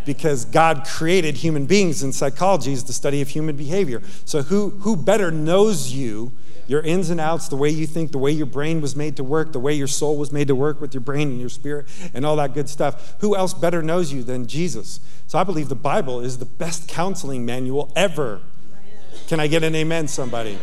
because 0.06 0.46
God 0.46 0.86
created 0.88 1.36
human 1.36 1.66
beings, 1.66 2.02
and 2.02 2.16
psychology 2.16 2.72
is 2.72 2.86
the 2.86 2.94
study 2.94 3.22
of 3.22 3.30
human 3.30 3.56
behavior. 3.56 4.02
So, 4.26 4.42
who, 4.42 4.72
who 4.82 4.96
better 4.96 5.30
knows 5.30 5.92
you 5.92 6.32
your 6.70 6.82
ins 6.82 7.10
and 7.10 7.20
outs, 7.20 7.48
the 7.48 7.56
way 7.56 7.70
you 7.70 7.88
think, 7.88 8.12
the 8.12 8.18
way 8.20 8.32
your 8.32 8.46
brain 8.46 8.80
was 8.80 8.96
made 8.96 9.18
to 9.18 9.24
work, 9.24 9.52
the 9.54 9.60
way 9.60 9.74
your 9.74 9.88
soul 9.88 10.18
was 10.18 10.32
made 10.32 10.48
to 10.48 10.56
work 10.56 10.80
with 10.80 10.94
your 10.94 11.02
brain 11.02 11.30
and 11.30 11.40
your 11.40 11.50
spirit, 11.50 11.88
and 12.14 12.26
all 12.26 12.36
that 12.36 12.54
good 12.54 12.70
stuff. 12.70 13.16
Who 13.22 13.36
else 13.36 13.54
better 13.54 13.82
knows 13.82 14.14
you 14.14 14.24
than 14.24 14.46
Jesus? 14.46 15.00
So 15.28 15.40
I 15.40 15.44
believe 15.44 15.68
the 15.68 15.76
Bible 15.76 16.20
is 16.20 16.38
the 16.38 16.46
best 16.46 16.88
counseling 16.88 17.46
manual 17.46 17.92
ever. 17.96 18.42
Can 19.28 19.40
I 19.40 19.48
get 19.48 19.64
an 19.64 19.74
amen, 19.74 20.08
somebody? 20.08 20.60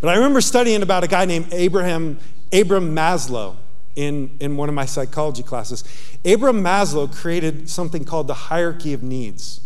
But 0.00 0.08
I 0.08 0.14
remember 0.14 0.40
studying 0.40 0.82
about 0.82 1.04
a 1.04 1.08
guy 1.08 1.24
named 1.24 1.52
Abraham, 1.52 2.18
Abram 2.52 2.94
Maslow 2.94 3.56
in, 3.94 4.30
in 4.40 4.56
one 4.56 4.68
of 4.68 4.74
my 4.74 4.84
psychology 4.86 5.42
classes. 5.42 5.84
Abram 6.24 6.62
Maslow 6.62 7.14
created 7.14 7.68
something 7.68 8.04
called 8.04 8.26
the 8.26 8.34
hierarchy 8.34 8.92
of 8.92 9.02
needs. 9.02 9.60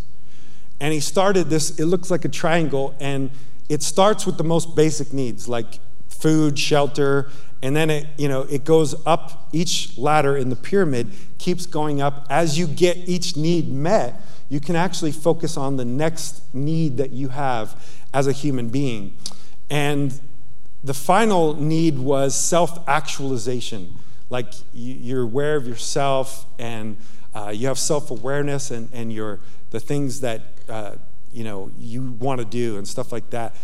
And 0.81 0.95
he 0.95 1.01
started 1.01 1.51
this, 1.51 1.79
it 1.79 1.85
looks 1.85 2.11
like 2.11 2.25
a 2.25 2.29
triangle, 2.29 2.97
and 3.01 3.31
it 3.71 3.85
starts 3.85 4.27
with 4.27 4.37
the 4.37 4.45
most 4.45 4.75
basic 4.75 5.13
needs 5.13 5.49
like 5.49 5.79
food, 6.09 6.59
shelter, 6.59 7.31
and 7.63 7.77
then 7.77 7.89
it, 7.89 8.09
you 8.19 8.29
know, 8.29 8.43
it 8.43 8.65
goes 8.65 8.95
up 9.07 9.49
each 9.53 9.97
ladder 9.97 10.37
in 10.37 10.51
the 10.51 10.57
pyramid, 10.57 11.13
keeps 11.39 11.67
going 11.67 12.03
up. 12.03 12.27
As 12.29 12.59
you 12.59 12.67
get 12.67 12.97
each 13.09 13.37
need 13.37 13.71
met, 13.71 14.21
you 14.49 14.59
can 14.59 14.75
actually 14.75 15.13
focus 15.13 15.57
on 15.57 15.77
the 15.77 15.85
next 15.85 16.43
need 16.53 16.97
that 16.97 17.13
you 17.13 17.29
have 17.29 17.81
as 18.13 18.27
a 18.27 18.33
human 18.33 18.71
being. 18.71 19.17
And 19.71 20.19
the 20.83 20.95
final 20.95 21.55
need 21.55 21.97
was 21.97 22.35
self 22.35 22.89
actualization. 22.89 23.95
Like 24.31 24.53
you're 24.75 25.23
aware 25.23 25.55
of 25.55 25.69
yourself 25.69 26.45
and 26.59 26.97
uh, 27.37 27.53
you 27.55 27.69
have 27.69 27.79
self 27.79 28.11
awareness 28.11 28.73
and, 28.73 28.89
and 28.93 29.13
your, 29.13 29.39
the 29.71 29.79
things 29.79 30.21
that 30.23 30.43
uh, 30.69 30.97
you 31.33 31.45
know 31.45 31.71
you 31.79 32.03
want 32.03 32.41
to 32.41 32.45
do 32.45 32.77
and 32.77 32.87
stuff 32.87 33.13
like 33.13 33.31
that. 33.31 33.55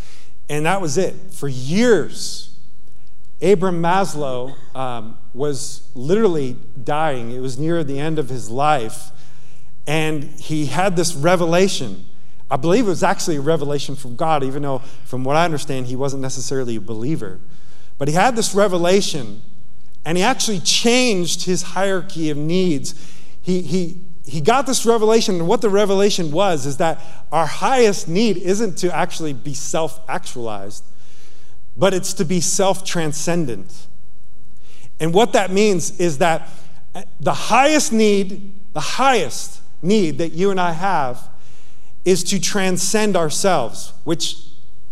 And 0.48 0.66
that 0.66 0.80
was 0.80 0.96
it. 0.96 1.14
For 1.32 1.48
years 1.48 2.56
abram 3.42 3.82
maslow 3.82 4.56
um, 4.74 5.18
was 5.34 5.88
literally 5.94 6.56
dying. 6.82 7.32
It 7.32 7.40
was 7.40 7.58
near 7.58 7.84
the 7.84 7.98
end 7.98 8.18
of 8.18 8.28
his 8.28 8.48
life. 8.48 9.10
And 9.86 10.24
he 10.24 10.66
had 10.66 10.96
this 10.96 11.14
revelation. 11.14 12.06
I 12.50 12.56
believe 12.56 12.86
it 12.86 12.88
was 12.88 13.02
actually 13.02 13.36
a 13.36 13.40
revelation 13.40 13.96
from 13.96 14.16
god 14.16 14.44
even 14.44 14.62
though 14.62 14.78
from 15.04 15.24
what 15.24 15.34
i 15.34 15.44
understand 15.44 15.86
he 15.86 15.96
wasn't 15.96 16.22
necessarily 16.22 16.76
a 16.76 16.80
believer. 16.80 17.40
But 17.98 18.08
he 18.08 18.14
had 18.14 18.36
this 18.36 18.54
revelation 18.54 19.42
and 20.04 20.16
he 20.16 20.22
actually 20.22 20.60
changed 20.60 21.44
his 21.44 21.62
hierarchy 21.62 22.30
of 22.30 22.36
needs. 22.36 22.94
He, 23.42 23.62
he, 23.62 24.00
he 24.26 24.40
got 24.40 24.66
this 24.66 24.84
revelation, 24.84 25.36
and 25.36 25.46
what 25.46 25.60
the 25.60 25.68
revelation 25.70 26.32
was 26.32 26.66
is 26.66 26.78
that 26.78 27.00
our 27.30 27.46
highest 27.46 28.08
need 28.08 28.36
isn't 28.36 28.76
to 28.78 28.94
actually 28.94 29.32
be 29.32 29.54
self 29.54 30.00
actualized, 30.08 30.84
but 31.76 31.94
it's 31.94 32.12
to 32.14 32.24
be 32.24 32.40
self 32.40 32.84
transcendent. 32.84 33.86
And 34.98 35.14
what 35.14 35.32
that 35.34 35.52
means 35.52 36.00
is 36.00 36.18
that 36.18 36.48
uh, 36.94 37.02
the 37.20 37.34
highest 37.34 37.92
need, 37.92 38.52
the 38.72 38.80
highest 38.80 39.60
need 39.80 40.18
that 40.18 40.32
you 40.32 40.50
and 40.50 40.60
I 40.60 40.72
have 40.72 41.28
is 42.04 42.24
to 42.24 42.40
transcend 42.40 43.16
ourselves, 43.16 43.92
which, 44.04 44.38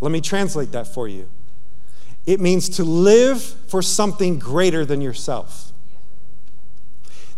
let 0.00 0.12
me 0.12 0.20
translate 0.20 0.70
that 0.72 0.86
for 0.86 1.08
you. 1.08 1.28
It 2.26 2.40
means 2.40 2.68
to 2.70 2.84
live 2.84 3.42
for 3.42 3.82
something 3.82 4.38
greater 4.38 4.84
than 4.84 5.00
yourself. 5.00 5.72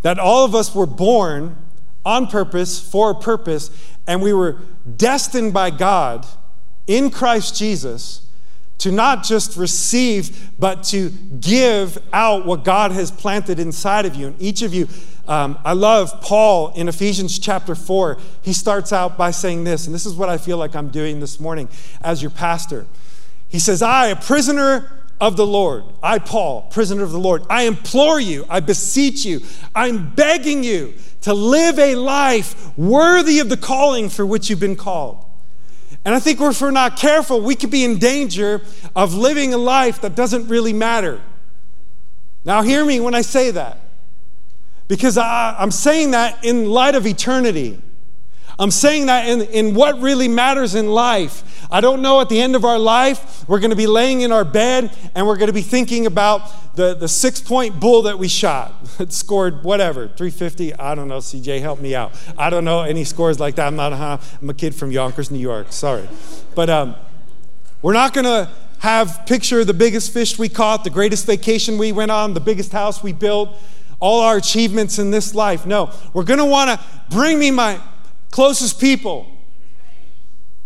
That 0.02 0.18
all 0.18 0.44
of 0.44 0.54
us 0.54 0.74
were 0.74 0.86
born 0.86 1.56
on 2.06 2.28
purpose, 2.28 2.78
for 2.80 3.10
a 3.10 3.14
purpose, 3.14 3.70
and 4.06 4.22
we 4.22 4.32
were 4.32 4.60
destined 4.96 5.52
by 5.52 5.70
God 5.70 6.24
in 6.86 7.10
Christ 7.10 7.56
Jesus 7.56 8.26
to 8.78 8.92
not 8.92 9.24
just 9.24 9.56
receive, 9.56 10.50
but 10.58 10.84
to 10.84 11.10
give 11.40 11.98
out 12.12 12.46
what 12.46 12.62
God 12.62 12.92
has 12.92 13.10
planted 13.10 13.58
inside 13.58 14.06
of 14.06 14.14
you. 14.14 14.28
And 14.28 14.40
each 14.40 14.62
of 14.62 14.72
you, 14.72 14.86
um, 15.26 15.58
I 15.64 15.72
love 15.72 16.20
Paul 16.20 16.72
in 16.74 16.88
Ephesians 16.88 17.38
chapter 17.38 17.74
4. 17.74 18.18
He 18.42 18.52
starts 18.52 18.92
out 18.92 19.16
by 19.16 19.30
saying 19.30 19.64
this, 19.64 19.86
and 19.86 19.94
this 19.94 20.06
is 20.06 20.14
what 20.14 20.28
I 20.28 20.38
feel 20.38 20.58
like 20.58 20.76
I'm 20.76 20.90
doing 20.90 21.20
this 21.20 21.40
morning 21.40 21.68
as 22.02 22.22
your 22.22 22.30
pastor. 22.30 22.86
He 23.48 23.58
says, 23.58 23.82
I, 23.82 24.08
a 24.08 24.16
prisoner 24.16 25.05
of 25.20 25.36
the 25.36 25.46
Lord, 25.46 25.84
I, 26.02 26.18
Paul, 26.18 26.62
prisoner 26.70 27.02
of 27.02 27.10
the 27.10 27.18
Lord, 27.18 27.42
I 27.48 27.62
implore 27.62 28.20
you, 28.20 28.44
I 28.48 28.60
beseech 28.60 29.24
you, 29.24 29.40
I'm 29.74 30.14
begging 30.14 30.62
you 30.62 30.94
to 31.22 31.32
live 31.32 31.78
a 31.78 31.94
life 31.94 32.76
worthy 32.76 33.38
of 33.40 33.48
the 33.48 33.56
calling 33.56 34.08
for 34.08 34.26
which 34.26 34.50
you've 34.50 34.60
been 34.60 34.76
called. 34.76 35.24
And 36.04 36.14
I 36.14 36.20
think 36.20 36.40
if 36.40 36.60
we're 36.60 36.70
not 36.70 36.96
careful, 36.96 37.40
we 37.40 37.56
could 37.56 37.70
be 37.70 37.84
in 37.84 37.98
danger 37.98 38.62
of 38.94 39.14
living 39.14 39.52
a 39.52 39.58
life 39.58 40.02
that 40.02 40.14
doesn't 40.14 40.48
really 40.48 40.72
matter. 40.72 41.20
Now, 42.44 42.62
hear 42.62 42.84
me 42.84 43.00
when 43.00 43.14
I 43.14 43.22
say 43.22 43.50
that, 43.50 43.80
because 44.86 45.18
I, 45.18 45.56
am 45.58 45.72
saying 45.72 46.12
that 46.12 46.44
in 46.44 46.70
light 46.70 46.94
of 46.94 47.06
eternity. 47.06 47.82
I'm 48.58 48.70
saying 48.70 49.06
that 49.06 49.28
in, 49.28 49.42
in 49.42 49.74
what 49.74 50.00
really 50.00 50.28
matters 50.28 50.74
in 50.74 50.88
life. 50.88 51.66
I 51.70 51.80
don't 51.80 52.00
know 52.00 52.20
at 52.20 52.28
the 52.28 52.40
end 52.40 52.56
of 52.56 52.64
our 52.64 52.78
life, 52.78 53.46
we're 53.48 53.60
going 53.60 53.70
to 53.70 53.76
be 53.76 53.86
laying 53.86 54.22
in 54.22 54.32
our 54.32 54.44
bed 54.44 54.96
and 55.14 55.26
we're 55.26 55.36
going 55.36 55.48
to 55.48 55.52
be 55.52 55.62
thinking 55.62 56.06
about 56.06 56.74
the, 56.76 56.94
the 56.94 57.08
six 57.08 57.40
point 57.40 57.80
bull 57.80 58.02
that 58.02 58.18
we 58.18 58.28
shot. 58.28 58.74
It 58.98 59.12
scored 59.12 59.62
whatever, 59.62 60.08
350. 60.08 60.74
I 60.74 60.94
don't 60.94 61.08
know. 61.08 61.18
CJ, 61.18 61.60
help 61.60 61.80
me 61.80 61.94
out. 61.94 62.12
I 62.38 62.48
don't 62.48 62.64
know 62.64 62.80
any 62.80 63.04
scores 63.04 63.38
like 63.38 63.56
that. 63.56 63.66
I'm 63.66 63.76
not 63.76 63.92
a, 63.92 64.20
I'm 64.40 64.48
a 64.48 64.54
kid 64.54 64.74
from 64.74 64.90
Yonkers, 64.90 65.30
New 65.30 65.38
York. 65.38 65.70
Sorry. 65.70 66.08
But 66.54 66.70
um, 66.70 66.96
we're 67.82 67.92
not 67.92 68.14
going 68.14 68.24
to 68.24 68.48
have 68.78 69.26
picture 69.26 69.64
the 69.64 69.74
biggest 69.74 70.14
fish 70.14 70.38
we 70.38 70.48
caught, 70.48 70.82
the 70.82 70.90
greatest 70.90 71.26
vacation 71.26 71.76
we 71.76 71.92
went 71.92 72.10
on, 72.10 72.32
the 72.32 72.40
biggest 72.40 72.72
house 72.72 73.02
we 73.02 73.12
built, 73.12 73.50
all 74.00 74.20
our 74.20 74.36
achievements 74.36 74.98
in 74.98 75.10
this 75.10 75.34
life. 75.34 75.66
No, 75.66 75.92
we're 76.14 76.24
going 76.24 76.38
to 76.38 76.44
want 76.44 76.70
to 76.70 76.86
bring 77.10 77.38
me 77.38 77.50
my 77.50 77.80
closest 78.30 78.80
people. 78.80 79.26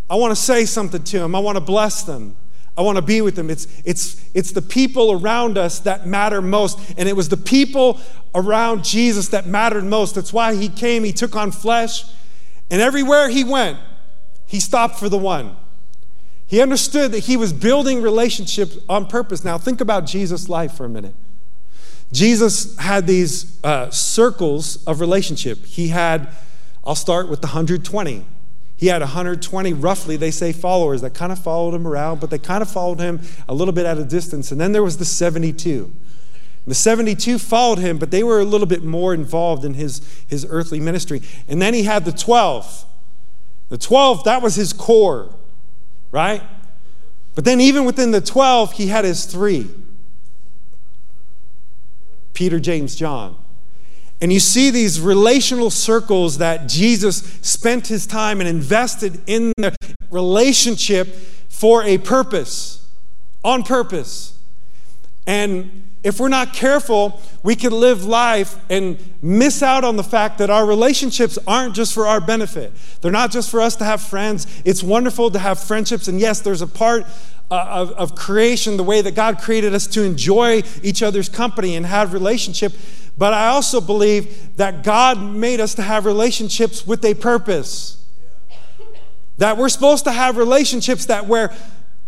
I 0.08 0.16
want 0.16 0.32
to 0.32 0.40
say 0.40 0.64
something 0.64 1.02
to 1.02 1.18
them. 1.20 1.34
I 1.34 1.38
want 1.38 1.56
to 1.56 1.60
bless 1.60 2.02
them. 2.02 2.36
I 2.76 2.82
want 2.82 2.96
to 2.96 3.02
be 3.02 3.20
with 3.20 3.36
them. 3.36 3.50
It's, 3.50 3.66
it's, 3.84 4.24
it's 4.34 4.52
the 4.52 4.62
people 4.62 5.12
around 5.12 5.58
us 5.58 5.80
that 5.80 6.06
matter 6.06 6.40
most. 6.40 6.94
And 6.96 7.08
it 7.08 7.14
was 7.14 7.28
the 7.28 7.36
people 7.36 8.00
around 8.34 8.84
Jesus 8.84 9.28
that 9.28 9.46
mattered 9.46 9.84
most. 9.84 10.14
That's 10.14 10.32
why 10.32 10.54
he 10.54 10.68
came, 10.68 11.04
he 11.04 11.12
took 11.12 11.36
on 11.36 11.52
flesh, 11.52 12.04
and 12.70 12.80
everywhere 12.80 13.28
he 13.28 13.44
went, 13.44 13.78
he 14.46 14.60
stopped 14.60 14.98
for 14.98 15.08
the 15.08 15.18
one. 15.18 15.56
He 16.46 16.60
understood 16.60 17.12
that 17.12 17.20
he 17.20 17.36
was 17.36 17.52
building 17.52 18.02
relationships 18.02 18.78
on 18.88 19.06
purpose. 19.06 19.44
Now, 19.44 19.58
think 19.58 19.80
about 19.80 20.06
Jesus' 20.06 20.48
life 20.48 20.72
for 20.72 20.84
a 20.84 20.88
minute. 20.88 21.14
Jesus 22.12 22.76
had 22.76 23.06
these 23.06 23.62
uh, 23.62 23.90
circles 23.90 24.84
of 24.84 25.00
relationship. 25.00 25.64
He 25.64 25.88
had 25.88 26.28
I'll 26.90 26.96
start 26.96 27.28
with 27.28 27.40
the 27.40 27.46
120. 27.46 28.26
He 28.76 28.86
had 28.88 29.00
120, 29.00 29.72
roughly, 29.74 30.16
they 30.16 30.32
say, 30.32 30.52
followers 30.52 31.02
that 31.02 31.14
kind 31.14 31.30
of 31.30 31.38
followed 31.38 31.72
him 31.72 31.86
around, 31.86 32.18
but 32.18 32.30
they 32.30 32.38
kind 32.38 32.62
of 32.62 32.68
followed 32.68 32.98
him 32.98 33.20
a 33.48 33.54
little 33.54 33.70
bit 33.70 33.86
at 33.86 33.96
a 33.96 34.04
distance. 34.04 34.50
And 34.50 34.60
then 34.60 34.72
there 34.72 34.82
was 34.82 34.96
the 34.96 35.04
72. 35.04 35.92
The 36.66 36.74
72 36.74 37.38
followed 37.38 37.78
him, 37.78 37.98
but 37.98 38.10
they 38.10 38.24
were 38.24 38.40
a 38.40 38.44
little 38.44 38.66
bit 38.66 38.82
more 38.82 39.14
involved 39.14 39.64
in 39.64 39.74
his, 39.74 40.02
his 40.26 40.44
earthly 40.50 40.80
ministry. 40.80 41.22
And 41.46 41.62
then 41.62 41.74
he 41.74 41.84
had 41.84 42.04
the 42.04 42.10
12. 42.10 42.84
The 43.68 43.78
12, 43.78 44.24
that 44.24 44.42
was 44.42 44.56
his 44.56 44.72
core, 44.72 45.32
right? 46.10 46.42
But 47.36 47.44
then, 47.44 47.60
even 47.60 47.84
within 47.84 48.10
the 48.10 48.20
12, 48.20 48.72
he 48.72 48.88
had 48.88 49.04
his 49.04 49.26
three 49.26 49.70
Peter, 52.34 52.58
James, 52.58 52.96
John. 52.96 53.39
And 54.20 54.32
you 54.32 54.40
see 54.40 54.70
these 54.70 55.00
relational 55.00 55.70
circles 55.70 56.38
that 56.38 56.68
Jesus 56.68 57.38
spent 57.40 57.86
his 57.86 58.06
time 58.06 58.40
and 58.40 58.48
invested 58.48 59.20
in 59.26 59.52
the 59.56 59.74
relationship 60.10 61.08
for 61.48 61.82
a 61.84 61.98
purpose, 61.98 62.86
on 63.42 63.62
purpose. 63.62 64.38
And 65.26 65.84
if 66.02 66.18
we're 66.18 66.28
not 66.28 66.52
careful, 66.52 67.20
we 67.42 67.54
can 67.54 67.72
live 67.72 68.04
life 68.04 68.58
and 68.70 68.98
miss 69.22 69.62
out 69.62 69.84
on 69.84 69.96
the 69.96 70.02
fact 70.02 70.38
that 70.38 70.50
our 70.50 70.66
relationships 70.66 71.38
aren't 71.46 71.74
just 71.74 71.92
for 71.92 72.06
our 72.06 72.20
benefit. 72.20 72.72
They're 73.00 73.12
not 73.12 73.30
just 73.30 73.50
for 73.50 73.60
us 73.60 73.76
to 73.76 73.84
have 73.84 74.00
friends. 74.00 74.46
It's 74.64 74.82
wonderful 74.82 75.30
to 75.30 75.38
have 75.38 75.58
friendships. 75.62 76.08
And 76.08 76.18
yes, 76.18 76.40
there's 76.40 76.62
a 76.62 76.66
part 76.66 77.06
Uh, 77.52 77.66
of, 77.68 77.90
of 77.94 78.14
creation, 78.14 78.76
the 78.76 78.84
way 78.84 79.02
that 79.02 79.16
God 79.16 79.40
created 79.40 79.74
us 79.74 79.88
to 79.88 80.04
enjoy 80.04 80.62
each 80.84 81.02
other's 81.02 81.28
company 81.28 81.74
and 81.74 81.84
have 81.84 82.12
relationship. 82.12 82.72
But 83.18 83.34
I 83.34 83.48
also 83.48 83.80
believe 83.80 84.56
that 84.56 84.84
God 84.84 85.20
made 85.20 85.58
us 85.58 85.74
to 85.74 85.82
have 85.82 86.06
relationships 86.06 86.86
with 86.86 87.04
a 87.04 87.14
purpose. 87.14 88.06
That 89.38 89.56
we're 89.56 89.68
supposed 89.68 90.04
to 90.04 90.12
have 90.12 90.36
relationships 90.36 91.06
that 91.06 91.26
where 91.26 91.52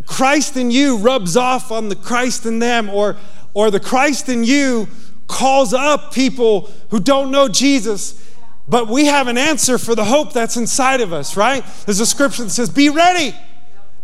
Christ 0.06 0.56
in 0.56 0.70
you 0.70 0.98
rubs 0.98 1.36
off 1.36 1.72
on 1.72 1.88
the 1.88 1.96
Christ 1.96 2.46
in 2.46 2.60
them, 2.60 2.88
or, 2.88 3.16
or 3.52 3.72
the 3.72 3.80
Christ 3.80 4.28
in 4.28 4.44
you 4.44 4.86
calls 5.26 5.74
up 5.74 6.14
people 6.14 6.70
who 6.90 7.00
don't 7.00 7.32
know 7.32 7.48
Jesus. 7.48 8.32
But 8.68 8.86
we 8.86 9.06
have 9.06 9.26
an 9.26 9.38
answer 9.38 9.76
for 9.76 9.96
the 9.96 10.04
hope 10.04 10.32
that's 10.32 10.56
inside 10.56 11.00
of 11.00 11.12
us, 11.12 11.36
right? 11.36 11.64
There's 11.84 11.98
a 11.98 12.06
scripture 12.06 12.44
that 12.44 12.50
says, 12.50 12.70
Be 12.70 12.90
ready, 12.90 13.34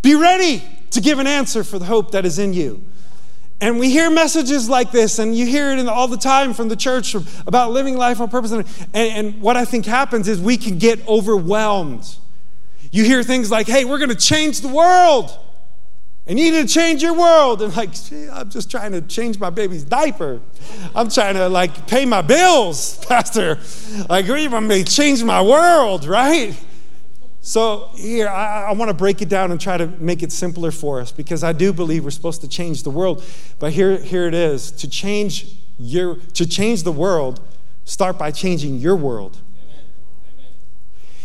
be 0.03 0.17
ready 0.17 0.78
to 0.91 1.01
give 1.01 1.19
an 1.19 1.27
answer 1.27 1.65
for 1.65 1.79
the 1.79 1.85
hope 1.85 2.13
that 2.13 2.25
is 2.25 2.39
in 2.39 2.53
you. 2.53 2.85
And 3.61 3.79
we 3.79 3.91
hear 3.91 4.09
messages 4.09 4.69
like 4.69 4.93
this, 4.93 5.19
and 5.19 5.37
you 5.37 5.45
hear 5.45 5.73
it 5.73 5.89
all 5.89 6.07
the 6.07 6.17
time 6.17 6.55
from 6.55 6.69
the 6.69 6.77
church 6.77 7.17
about 7.47 7.73
living 7.73 7.97
life 7.97 8.21
on 8.21 8.29
purpose. 8.29 8.53
And, 8.53 8.67
and 8.95 9.41
what 9.41 9.57
I 9.57 9.65
think 9.65 9.85
happens 9.85 10.29
is 10.29 10.41
we 10.41 10.57
can 10.57 10.79
get 10.79 11.07
overwhelmed. 11.09 12.17
You 12.93 13.05
hear 13.05 13.23
things 13.25 13.51
like, 13.51 13.67
hey, 13.67 13.85
we're 13.85 13.99
going 13.99 14.11
to 14.11 14.15
change 14.15 14.61
the 14.61 14.69
world. 14.69 15.37
And 16.29 16.39
you 16.39 16.53
need 16.53 16.69
to 16.69 16.73
change 16.73 17.03
your 17.03 17.15
world. 17.15 17.63
And 17.63 17.75
like, 17.75 17.91
I'm 18.33 18.51
just 18.51 18.71
trying 18.71 18.93
to 18.93 19.01
change 19.01 19.41
my 19.41 19.51
baby's 19.51 19.83
diaper. 19.83 20.41
I'm 20.95 21.09
trying 21.09 21.35
to 21.35 21.49
like 21.49 21.87
pay 21.87 22.05
my 22.05 22.23
bills, 22.23 23.03
Pastor. 23.09 23.59
Like, 24.09 24.29
I'm 24.29 24.51
going 24.51 24.85
to 24.85 24.85
change 24.85 25.25
my 25.25 25.43
world, 25.43 26.05
right? 26.05 26.55
So, 27.41 27.91
here, 27.95 28.29
I, 28.29 28.65
I 28.65 28.73
want 28.73 28.89
to 28.89 28.95
break 28.95 29.23
it 29.23 29.29
down 29.29 29.53
and 29.53 29.61
try 29.61 29.77
to 29.77 29.87
make 29.87 30.23
it 30.23 30.33
simpler 30.33 30.71
for 30.71 31.01
us 31.01 31.13
because 31.13 31.45
I 31.45 31.53
do 31.53 31.73
believe 31.73 32.05
we're 32.05 32.11
supposed 32.11 32.41
to 32.41 32.49
change 32.49 32.83
the 32.83 32.91
world. 32.91 33.25
But 33.59 33.73
here, 33.73 33.97
here 33.99 34.27
it 34.27 34.35
is 34.35 34.71
to 34.73 34.89
change, 34.89 35.55
your, 35.79 36.17
to 36.35 36.47
change 36.47 36.83
the 36.83 36.93
world, 36.93 37.41
start 37.85 38.19
by 38.19 38.33
changing 38.33 38.79
your 38.79 38.97
world. 38.97 39.39
Amen. 39.63 39.85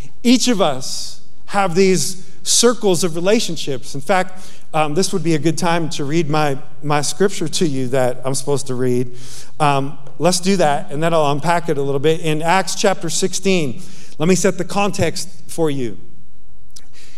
Amen. 0.01 0.12
Each 0.22 0.48
of 0.48 0.62
us 0.62 1.27
have 1.48 1.75
these 1.75 2.32
circles 2.43 3.03
of 3.03 3.15
relationships. 3.15 3.96
In 3.96 4.01
fact, 4.01 4.62
um, 4.74 4.96
this 4.96 5.13
would 5.13 5.24
be 5.24 5.36
a 5.36 5.39
good 5.39 5.58
time 5.58 5.89
to 5.89 6.03
read 6.03 6.29
my, 6.29 6.58
my 6.82 7.01
scripture 7.01 7.48
to 7.48 7.67
you 7.67 7.88
that 7.89 8.22
I'm 8.25 8.34
supposed 8.34 8.67
to 8.67 8.75
read. 8.75 9.15
Um, 9.60 9.98
let's 10.17 10.39
do 10.39 10.58
that, 10.58 10.91
and 10.91 11.01
then 11.01 11.13
I'll 11.13 11.32
unpack 11.32 11.70
it 11.70 11.77
a 11.77 11.82
little 11.82 12.00
bit. 12.00 12.22
In 12.22 12.41
Acts 12.41 12.75
chapter 12.75 13.10
16, 13.10 13.82
let 14.17 14.29
me 14.29 14.36
set 14.36 14.58
the 14.58 14.65
context 14.65 15.50
for 15.50 15.70
you. 15.72 15.98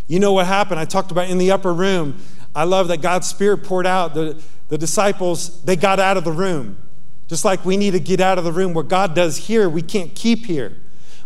You 0.08 0.20
know 0.20 0.34
what 0.34 0.46
happened? 0.46 0.80
I 0.80 0.86
talked 0.86 1.12
about 1.12 1.30
in 1.30 1.38
the 1.38 1.52
upper 1.52 1.74
room. 1.74 2.20
I 2.56 2.64
love 2.64 2.88
that 2.90 3.02
God's 3.02 3.28
Spirit 3.28 3.64
poured 3.64 3.88
out. 3.88 4.14
The, 4.14 4.42
the 4.70 4.78
disciples, 4.78 5.62
they 5.64 5.76
got 5.76 6.00
out 6.00 6.18
of 6.18 6.24
the 6.24 6.32
room. 6.32 6.78
Just 7.28 7.44
like 7.44 7.66
we 7.66 7.76
need 7.76 7.92
to 7.92 8.00
get 8.00 8.22
out 8.22 8.38
of 8.38 8.44
the 8.44 8.52
room. 8.52 8.74
What 8.74 8.88
God 8.88 9.16
does 9.16 9.36
here, 9.38 9.68
we 9.68 9.82
can't 9.82 10.14
keep 10.14 10.46
here. 10.46 10.78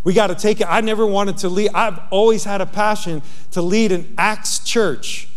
We 0.04 0.14
got 0.14 0.28
to 0.28 0.36
take 0.36 0.62
it. 0.62 0.68
I 0.70 0.82
never 0.82 1.06
wanted 1.06 1.38
to 1.38 1.50
lead. 1.50 1.72
I've 1.74 2.00
always 2.10 2.46
had 2.46 2.62
a 2.62 2.66
passion 2.66 3.22
to 3.52 3.62
lead 3.62 3.92
an 3.92 4.14
Acts 4.18 4.60
church. 4.60 5.28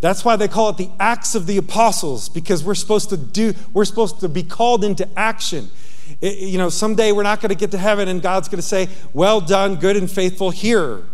That's 0.00 0.24
why 0.24 0.36
they 0.36 0.48
call 0.48 0.70
it 0.70 0.76
the 0.76 0.90
Acts 0.98 1.34
of 1.34 1.46
the 1.46 1.56
Apostles, 1.56 2.28
because 2.28 2.62
we're 2.62 2.74
supposed 2.74 3.10
to 3.10 3.16
do, 3.16 3.54
we're 3.72 3.84
supposed 3.84 4.20
to 4.20 4.28
be 4.28 4.42
called 4.42 4.84
into 4.84 5.08
action. 5.16 5.70
It, 6.20 6.38
you 6.38 6.58
know, 6.58 6.68
someday 6.68 7.12
we're 7.12 7.22
not 7.22 7.40
going 7.40 7.50
to 7.50 7.54
get 7.54 7.70
to 7.72 7.78
heaven 7.78 8.08
and 8.08 8.20
God's 8.20 8.48
going 8.48 8.58
to 8.58 8.66
say, 8.66 8.88
Well 9.12 9.40
done, 9.40 9.76
good 9.76 9.96
and 9.96 10.10
faithful 10.10 10.50
hearer. 10.50 11.04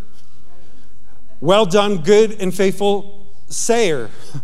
Well 1.40 1.66
done, 1.66 1.98
good 1.98 2.40
and 2.40 2.54
faithful 2.54 3.26
sayer. 3.48 4.10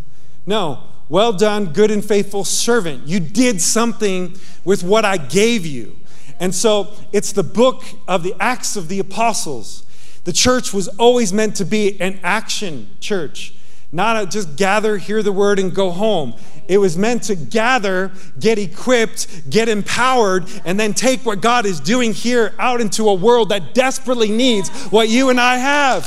No, 0.47 0.83
well 1.09 1.33
done, 1.33 1.67
good 1.67 1.91
and 1.91 2.05
faithful 2.05 2.45
servant. 2.45 3.07
You 3.07 3.21
did 3.21 3.61
something 3.61 4.37
with 4.65 4.83
what 4.83 5.05
I 5.05 5.17
gave 5.17 5.67
you. 5.67 5.97
And 6.41 6.55
so 6.55 6.95
it's 7.13 7.33
the 7.33 7.43
book 7.45 7.85
of 8.09 8.23
the 8.23 8.35
Acts 8.41 8.75
of 8.75 8.89
the 8.89 8.99
Apostles. 8.99 9.85
The 10.25 10.33
church 10.33 10.73
was 10.73 10.89
always 10.89 11.33
meant 11.33 11.57
to 11.57 11.65
be 11.65 12.01
an 12.01 12.19
action 12.23 12.89
church, 13.01 13.55
not 13.93 14.23
a 14.23 14.27
just 14.27 14.57
gather, 14.57 14.97
hear 14.97 15.23
the 15.23 15.33
word, 15.33 15.59
and 15.59 15.75
go 15.75 15.91
home. 15.91 16.35
It 16.69 16.79
was 16.79 16.97
meant 16.97 17.25
to 17.25 17.35
gather, 17.35 18.13
get 18.39 18.59
equipped, 18.59 19.51
get 19.51 19.69
empowered, 19.69 20.45
and 20.65 20.79
then 20.79 20.95
take 20.95 21.27
what 21.27 21.41
God 21.41 21.67
is 21.67 21.81
doing 21.81 22.13
here 22.13 22.55
out 22.59 22.81
into 22.81 23.09
a 23.09 23.15
world 23.15 23.49
that 23.49 23.75
desperately 23.75 24.31
needs 24.31 24.69
what 24.87 25.09
you 25.09 25.31
and 25.31 25.41
I 25.41 25.57
have. 25.57 26.05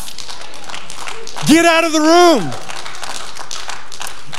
Get 1.47 1.65
out 1.65 1.83
of 1.83 1.91
the 1.91 1.99
room. 1.99 2.43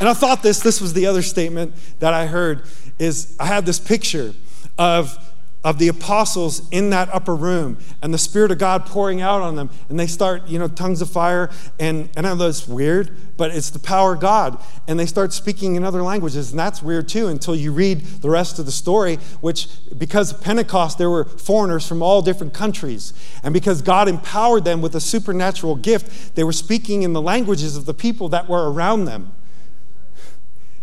And 0.01 0.09
I 0.09 0.15
thought 0.15 0.43
this, 0.43 0.61
this 0.61 0.81
was 0.81 0.95
the 0.95 1.07
other 1.07 1.23
statement 1.23 1.75
that 2.01 2.15
I 2.15 2.27
heard, 2.27 2.63
is 2.99 3.37
I 3.39 3.47
had 3.47 3.67
this 3.67 3.79
picture 3.79 4.33
of 4.79 5.19
of 5.65 5.79
the 5.79 5.89
apostles 5.89 6.69
in 6.69 6.91
that 6.91 7.09
upper 7.13 7.35
room 7.35 7.79
and 8.03 8.13
the 8.13 8.19
Spirit 8.19 8.51
of 8.51 8.59
God 8.59 8.85
pouring 8.85 9.23
out 9.23 9.41
on 9.41 9.57
them. 9.57 9.71
And 9.89 9.99
they 9.99 10.07
start, 10.07 10.47
you 10.47 10.59
know, 10.59 10.69
tongues 10.69 11.01
of 11.01 11.11
fire. 11.11 11.51
And, 11.81 12.11
and 12.17 12.27
I 12.27 12.35
know 12.35 12.49
it's 12.49 12.69
weird, 12.69 13.17
but 13.39 13.51
it's 13.51 13.71
the 13.71 13.79
power 13.79 14.13
of 14.13 14.21
God. 14.21 14.63
And 14.87 15.01
they 15.01 15.07
start 15.07 15.33
speaking 15.33 15.75
in 15.77 15.83
other 15.83 16.03
languages. 16.03 16.51
And 16.51 16.59
that's 16.59 16.83
weird 16.83 17.09
too 17.09 17.29
until 17.29 17.57
you 17.57 17.73
read 17.73 18.03
the 18.03 18.29
rest 18.29 18.59
of 18.59 18.67
the 18.67 18.73
story, 18.73 19.17
which 19.41 19.69
because 19.97 20.33
of 20.33 20.43
Pentecost, 20.43 20.99
there 20.99 21.09
were 21.09 21.25
foreigners 21.25 21.89
from 21.89 22.03
all 22.03 22.21
different 22.21 22.53
countries. 22.53 23.15
And 23.43 23.55
because 23.55 23.81
God 23.81 24.07
empowered 24.07 24.67
them 24.67 24.83
with 24.83 24.95
a 24.95 25.01
supernatural 25.01 25.77
gift, 25.77 26.35
they 26.35 26.45
were 26.45 26.53
speaking 26.53 27.03
in 27.03 27.15
the 27.15 27.23
languages 27.23 27.75
of 27.75 27.87
the 27.87 27.95
people 27.95 28.29
that 28.29 28.51
were 28.51 28.71
around 28.71 29.07
them. 29.07 29.33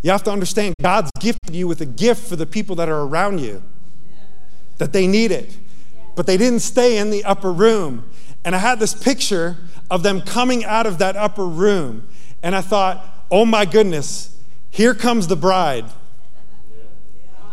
You 0.02 0.10
have 0.10 0.24
to 0.24 0.32
understand 0.32 0.74
God's 0.82 1.12
gifted 1.20 1.54
you 1.54 1.68
with 1.68 1.82
a 1.82 1.86
gift 1.86 2.28
for 2.28 2.36
the 2.36 2.48
people 2.48 2.76
that 2.78 2.90
are 2.90 3.04
around 3.04 3.40
you 3.40 3.62
that 4.82 4.94
they 4.94 5.06
needed. 5.06 5.54
But 6.16 6.26
they 6.26 6.38
didn't 6.38 6.62
stay 6.62 6.98
in 6.98 7.12
the 7.12 7.24
upper 7.24 7.54
room. 7.54 8.04
And 8.44 8.56
I 8.56 8.58
had 8.58 8.80
this 8.80 8.96
picture 8.96 9.58
of 9.92 10.02
them 10.02 10.22
coming 10.22 10.66
out 10.66 10.88
of 10.88 10.98
that 10.98 11.16
upper 11.16 11.46
room. 11.46 12.08
And 12.42 12.56
I 12.56 12.62
thought, 12.62 13.06
oh 13.30 13.46
my 13.46 13.66
goodness, 13.66 14.36
here 14.72 14.96
comes 14.96 15.28
the 15.28 15.36
bride. 15.36 15.86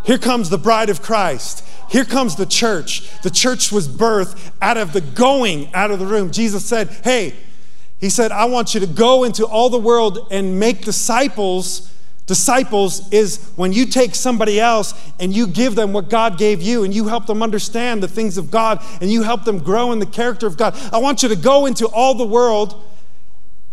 Here 0.04 0.16
comes 0.16 0.49
the 0.49 0.56
bride 0.56 0.88
of 0.88 1.02
Christ. 1.02 1.68
Here 1.90 2.06
comes 2.06 2.35
the 2.35 2.47
church. 2.47 3.11
The 3.20 3.30
church 3.30 3.70
was 3.70 3.87
birthed 3.87 4.50
out 4.62 4.78
of 4.78 4.94
the 4.94 5.02
going 5.02 5.68
out 5.75 5.90
of 5.90 5.99
the 5.99 6.06
room. 6.06 6.30
Jesus 6.30 6.64
said, 6.64 6.88
Hey, 7.04 7.35
He 7.99 8.08
said, 8.08 8.32
I 8.32 8.47
want 8.47 8.73
you 8.73 8.80
to 8.80 8.87
go 8.87 9.25
into 9.25 9.44
all 9.44 9.68
the 9.68 9.78
world 9.78 10.28
and 10.30 10.58
make 10.58 10.80
disciples 10.80 11.92
Disciples 12.28 13.11
is 13.11 13.38
when 13.56 13.73
you 13.73 13.87
take 13.87 14.14
somebody 14.14 14.61
else 14.61 14.92
and 15.18 15.35
you 15.35 15.47
give 15.47 15.75
them 15.75 15.94
what 15.94 16.11
God 16.11 16.37
gave 16.37 16.61
you 16.61 16.85
and 16.85 16.94
you 16.94 17.08
help 17.08 17.26
them 17.26 17.42
understand 17.42 18.02
the 18.02 18.08
things 18.08 18.37
of 18.37 18.50
God 18.50 18.85
and 19.00 19.11
you 19.11 19.23
help 19.23 19.44
them 19.44 19.58
grow 19.58 19.92
in 19.92 19.99
the 19.99 20.06
character 20.06 20.47
of 20.47 20.58
God. 20.58 20.76
I 20.92 20.99
want 20.99 21.23
you 21.23 21.30
to 21.30 21.37
go 21.37 21.64
into 21.64 21.87
all 21.87 22.14
the 22.14 22.26
world 22.26 22.85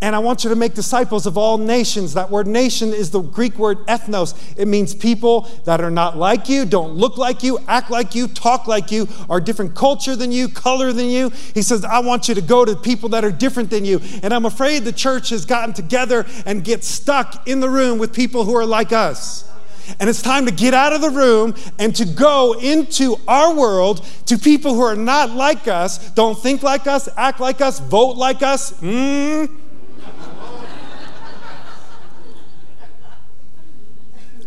and 0.05 0.15
I 0.15 0.19
want 0.19 0.43
you 0.43 0.51
to 0.51 0.55
make 0.55 0.75
disciples 0.75 1.25
of 1.25 1.35
all 1.35 1.57
nations. 1.57 2.13
That 2.13 2.29
word 2.29 2.45
nation 2.45 2.93
is 2.93 3.09
the 3.09 3.21
Greek 3.21 3.57
word 3.57 3.79
ethnos. 3.87 4.35
It 4.55 4.67
means 4.67 4.93
people 4.93 5.49
that 5.63 5.81
are 5.81 5.89
not 5.89 6.15
like 6.15 6.47
you, 6.47 6.63
don't 6.63 6.91
look 6.91 7.17
like 7.17 7.41
you, 7.41 7.57
act 7.67 7.89
like 7.89 8.13
you, 8.13 8.27
talk 8.27 8.67
like 8.67 8.91
you, 8.91 9.07
are 9.31 9.41
different 9.41 9.73
culture 9.73 10.15
than 10.15 10.31
you, 10.31 10.47
color 10.47 10.93
than 10.93 11.07
you. 11.07 11.31
He 11.55 11.63
says, 11.63 11.83
I 11.83 12.01
want 12.01 12.29
you 12.29 12.35
to 12.35 12.41
go 12.43 12.63
to 12.63 12.75
people 12.75 13.09
that 13.09 13.25
are 13.25 13.31
different 13.31 13.71
than 13.71 13.83
you. 13.83 13.99
And 14.21 14.31
I'm 14.31 14.45
afraid 14.45 14.83
the 14.83 14.91
church 14.91 15.29
has 15.29 15.43
gotten 15.43 15.73
together 15.73 16.27
and 16.45 16.63
get 16.63 16.83
stuck 16.83 17.47
in 17.47 17.59
the 17.59 17.69
room 17.69 17.97
with 17.97 18.13
people 18.13 18.43
who 18.45 18.55
are 18.55 18.65
like 18.65 18.93
us. 18.93 19.51
And 19.99 20.07
it's 20.07 20.21
time 20.21 20.45
to 20.45 20.51
get 20.51 20.75
out 20.75 20.93
of 20.93 21.01
the 21.01 21.09
room 21.09 21.55
and 21.79 21.95
to 21.95 22.05
go 22.05 22.53
into 22.53 23.15
our 23.27 23.55
world 23.55 24.05
to 24.27 24.37
people 24.37 24.75
who 24.75 24.81
are 24.81 24.95
not 24.95 25.31
like 25.31 25.67
us, 25.67 26.11
don't 26.11 26.37
think 26.37 26.61
like 26.61 26.85
us, 26.85 27.09
act 27.17 27.39
like 27.39 27.59
us, 27.59 27.79
vote 27.79 28.17
like 28.17 28.43
us. 28.43 28.71
Mm 28.73 29.64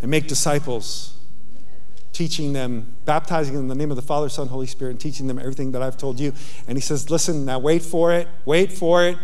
and 0.09 0.11
make 0.11 0.27
disciples, 0.27 1.19
teaching 2.15 2.55
them, 2.55 2.97
baptizing 3.05 3.53
them 3.53 3.65
in 3.65 3.69
the 3.69 3.75
name 3.75 3.91
of 3.91 3.97
the 3.97 4.03
Father, 4.03 4.31
Son, 4.31 4.49
Holy 4.49 4.67
Spirit, 4.67 4.93
and 4.93 5.01
teaching 5.01 5.27
them 5.27 5.39
everything 5.39 5.73
that 5.73 5.83
I've 5.83 5.99
told 5.99 6.19
you. 6.19 6.33
And 6.67 6.79
he 6.79 6.81
says, 6.81 7.11
Listen, 7.11 7.45
now 7.45 7.59
wait 7.59 7.83
for 7.83 8.11
it, 8.15 8.27
wait 8.47 8.73
for 8.73 9.05
it. 9.05 9.19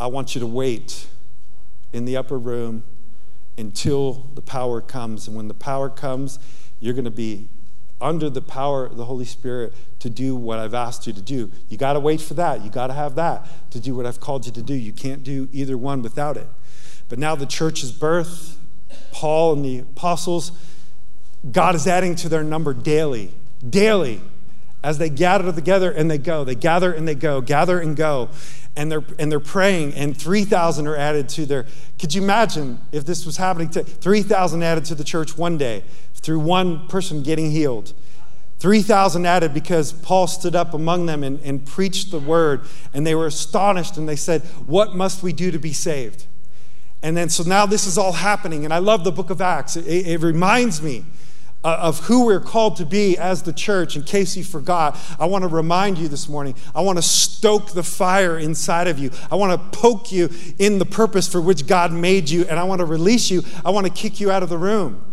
I 0.00 0.08
want 0.08 0.34
you 0.34 0.40
to 0.40 0.48
wait 0.48 1.06
in 1.92 2.06
the 2.06 2.16
upper 2.16 2.36
room 2.36 2.82
until 3.56 4.26
the 4.34 4.42
power 4.42 4.80
comes. 4.80 5.28
And 5.28 5.36
when 5.36 5.46
the 5.46 5.54
power 5.54 5.88
comes, 5.88 6.40
you're 6.80 6.94
going 6.94 7.04
to 7.04 7.12
be 7.12 7.48
under 8.00 8.28
the 8.28 8.42
power 8.42 8.86
of 8.86 8.96
the 8.96 9.04
Holy 9.04 9.24
Spirit 9.24 9.74
to 10.00 10.10
do 10.10 10.34
what 10.34 10.58
I've 10.58 10.74
asked 10.74 11.06
you 11.06 11.12
to 11.12 11.22
do. 11.22 11.52
You 11.68 11.76
got 11.76 11.92
to 11.92 12.00
wait 12.00 12.20
for 12.20 12.34
that. 12.34 12.64
You 12.64 12.70
got 12.70 12.88
to 12.88 12.94
have 12.94 13.14
that 13.14 13.46
to 13.70 13.78
do 13.78 13.94
what 13.94 14.06
I've 14.06 14.18
called 14.18 14.44
you 14.44 14.50
to 14.50 14.62
do. 14.62 14.74
You 14.74 14.92
can't 14.92 15.22
do 15.22 15.48
either 15.52 15.78
one 15.78 16.02
without 16.02 16.36
it. 16.36 16.48
But 17.08 17.20
now 17.20 17.36
the 17.36 17.46
church 17.46 17.84
is 17.84 17.92
birthed. 17.92 18.56
Paul 19.12 19.54
and 19.54 19.64
the 19.64 19.80
apostles, 19.80 20.52
God 21.50 21.74
is 21.74 21.86
adding 21.86 22.14
to 22.16 22.28
their 22.28 22.42
number 22.42 22.74
daily, 22.74 23.32
daily, 23.68 24.20
as 24.82 24.98
they 24.98 25.10
gather 25.10 25.52
together 25.52 25.90
and 25.90 26.10
they 26.10 26.18
go. 26.18 26.44
They 26.44 26.54
gather 26.54 26.92
and 26.92 27.06
they 27.06 27.14
go, 27.14 27.40
gather 27.40 27.80
and 27.80 27.96
go. 27.96 28.30
And 28.76 28.90
they're, 28.90 29.04
and 29.18 29.30
they're 29.32 29.40
praying, 29.40 29.94
and 29.94 30.16
3,000 30.16 30.86
are 30.86 30.96
added 30.96 31.28
to 31.30 31.44
their. 31.44 31.66
Could 31.98 32.14
you 32.14 32.22
imagine 32.22 32.78
if 32.92 33.04
this 33.04 33.26
was 33.26 33.36
happening? 33.36 33.68
To 33.70 33.82
3,000 33.82 34.62
added 34.62 34.84
to 34.86 34.94
the 34.94 35.02
church 35.02 35.36
one 35.36 35.58
day 35.58 35.82
through 36.14 36.38
one 36.38 36.86
person 36.86 37.22
getting 37.22 37.50
healed. 37.50 37.92
3,000 38.60 39.26
added 39.26 39.54
because 39.54 39.92
Paul 39.92 40.26
stood 40.26 40.54
up 40.54 40.72
among 40.72 41.06
them 41.06 41.24
and, 41.24 41.40
and 41.40 41.64
preached 41.66 42.10
the 42.10 42.20
word, 42.20 42.60
and 42.94 43.06
they 43.06 43.14
were 43.14 43.26
astonished 43.26 43.96
and 43.96 44.08
they 44.08 44.16
said, 44.16 44.42
What 44.66 44.94
must 44.94 45.22
we 45.22 45.32
do 45.32 45.50
to 45.50 45.58
be 45.58 45.72
saved? 45.72 46.26
And 47.02 47.16
then, 47.16 47.28
so 47.28 47.42
now 47.42 47.66
this 47.66 47.86
is 47.86 47.96
all 47.96 48.12
happening. 48.12 48.64
And 48.64 48.74
I 48.74 48.78
love 48.78 49.04
the 49.04 49.12
book 49.12 49.30
of 49.30 49.40
Acts. 49.40 49.76
It, 49.76 50.06
it 50.06 50.20
reminds 50.20 50.82
me 50.82 51.04
uh, 51.64 51.78
of 51.80 52.00
who 52.00 52.26
we're 52.26 52.40
called 52.40 52.76
to 52.76 52.86
be 52.86 53.16
as 53.16 53.42
the 53.42 53.52
church. 53.52 53.96
In 53.96 54.02
case 54.02 54.36
you 54.36 54.44
forgot, 54.44 54.98
I 55.18 55.26
want 55.26 55.42
to 55.42 55.48
remind 55.48 55.98
you 55.98 56.08
this 56.08 56.28
morning. 56.28 56.54
I 56.74 56.80
want 56.82 56.98
to 56.98 57.02
stoke 57.02 57.72
the 57.72 57.82
fire 57.82 58.38
inside 58.38 58.86
of 58.86 58.98
you. 58.98 59.10
I 59.30 59.36
want 59.36 59.52
to 59.52 59.78
poke 59.78 60.12
you 60.12 60.30
in 60.58 60.78
the 60.78 60.86
purpose 60.86 61.26
for 61.26 61.40
which 61.40 61.66
God 61.66 61.92
made 61.92 62.28
you. 62.28 62.44
And 62.44 62.58
I 62.58 62.64
want 62.64 62.80
to 62.80 62.86
release 62.86 63.30
you. 63.30 63.42
I 63.64 63.70
want 63.70 63.86
to 63.86 63.92
kick 63.92 64.20
you 64.20 64.30
out 64.30 64.42
of 64.42 64.48
the 64.48 64.58
room 64.58 65.09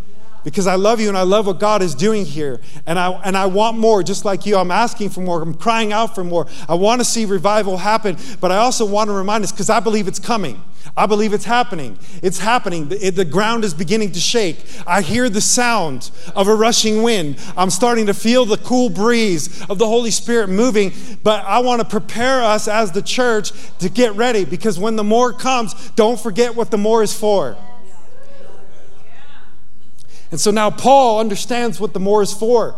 because 0.47 0.65
I 0.65 0.75
love 0.75 1.01
you 1.01 1.09
and 1.09 1.17
I 1.17 1.23
love 1.23 1.45
what 1.45 1.59
God 1.59 1.81
is 1.81 1.93
doing 1.93 2.23
here. 2.23 2.61
And 2.85 2.97
I, 2.97 3.11
and 3.25 3.35
I 3.35 3.47
want 3.47 3.77
more, 3.77 4.01
just 4.01 4.23
like 4.23 4.45
you. 4.45 4.55
I'm 4.55 4.71
asking 4.71 5.09
for 5.09 5.19
more. 5.19 5.41
I'm 5.41 5.53
crying 5.53 5.91
out 5.91 6.15
for 6.15 6.23
more. 6.23 6.47
I 6.69 6.75
want 6.75 7.01
to 7.01 7.05
see 7.05 7.25
revival 7.25 7.75
happen, 7.75 8.15
but 8.39 8.49
I 8.49 8.55
also 8.55 8.85
want 8.85 9.09
to 9.09 9.13
remind 9.13 9.43
us 9.43 9.51
because 9.51 9.69
I 9.69 9.81
believe 9.81 10.07
it's 10.07 10.19
coming. 10.19 10.61
I 10.95 11.05
believe 11.05 11.33
it's 11.33 11.43
happening. 11.43 11.99
It's 12.23 12.39
happening. 12.39 12.87
The, 12.87 13.09
the 13.09 13.25
ground 13.25 13.65
is 13.65 13.73
beginning 13.73 14.13
to 14.13 14.21
shake. 14.21 14.63
I 14.87 15.01
hear 15.01 15.27
the 15.27 15.41
sound 15.41 16.11
of 16.33 16.47
a 16.47 16.55
rushing 16.55 17.03
wind. 17.03 17.37
I'm 17.57 17.69
starting 17.69 18.05
to 18.05 18.13
feel 18.13 18.45
the 18.45 18.55
cool 18.55 18.89
breeze 18.89 19.69
of 19.69 19.79
the 19.79 19.85
Holy 19.85 20.11
Spirit 20.11 20.47
moving. 20.47 20.93
But 21.23 21.43
I 21.43 21.59
want 21.59 21.81
to 21.81 21.85
prepare 21.85 22.41
us 22.41 22.69
as 22.69 22.93
the 22.93 23.01
church 23.01 23.51
to 23.79 23.89
get 23.89 24.13
ready 24.13 24.45
because 24.45 24.79
when 24.79 24.95
the 24.95 25.03
more 25.03 25.33
comes, 25.33 25.89
don't 25.97 26.17
forget 26.17 26.55
what 26.55 26.71
the 26.71 26.77
more 26.77 27.03
is 27.03 27.13
for. 27.13 27.57
And 30.31 30.39
so 30.39 30.51
now 30.51 30.69
Paul 30.69 31.19
understands 31.19 31.79
what 31.79 31.93
the 31.93 31.99
more 31.99 32.21
is 32.21 32.33
for. 32.33 32.75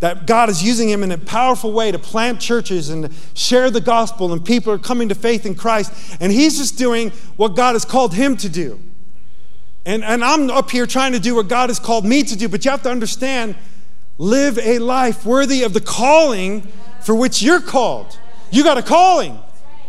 That 0.00 0.26
God 0.26 0.48
is 0.48 0.62
using 0.62 0.88
him 0.88 1.02
in 1.02 1.10
a 1.10 1.18
powerful 1.18 1.72
way 1.72 1.90
to 1.90 1.98
plant 1.98 2.40
churches 2.40 2.88
and 2.88 3.12
share 3.34 3.70
the 3.70 3.80
gospel, 3.80 4.32
and 4.32 4.44
people 4.44 4.72
are 4.72 4.78
coming 4.78 5.08
to 5.08 5.14
faith 5.14 5.44
in 5.44 5.56
Christ. 5.56 5.92
And 6.20 6.30
he's 6.30 6.58
just 6.58 6.78
doing 6.78 7.10
what 7.36 7.56
God 7.56 7.74
has 7.74 7.84
called 7.84 8.14
him 8.14 8.36
to 8.36 8.48
do. 8.48 8.80
And, 9.84 10.04
and 10.04 10.22
I'm 10.22 10.50
up 10.50 10.70
here 10.70 10.86
trying 10.86 11.12
to 11.12 11.18
do 11.18 11.34
what 11.34 11.48
God 11.48 11.70
has 11.70 11.80
called 11.80 12.04
me 12.04 12.22
to 12.22 12.36
do, 12.36 12.48
but 12.48 12.64
you 12.64 12.70
have 12.70 12.82
to 12.82 12.90
understand 12.90 13.56
live 14.18 14.58
a 14.58 14.78
life 14.78 15.24
worthy 15.24 15.62
of 15.62 15.72
the 15.72 15.80
calling 15.80 16.62
for 17.00 17.14
which 17.14 17.42
you're 17.42 17.60
called. 17.60 18.18
You 18.50 18.64
got 18.64 18.78
a 18.78 18.82
calling, 18.82 19.38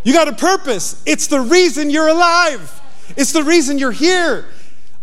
you 0.03 0.13
got 0.13 0.27
a 0.27 0.33
purpose. 0.33 1.03
It's 1.05 1.27
the 1.27 1.41
reason 1.41 1.89
you're 1.89 2.07
alive, 2.07 2.81
it's 3.17 3.33
the 3.33 3.43
reason 3.43 3.77
you're 3.77 3.91
here. 3.91 4.45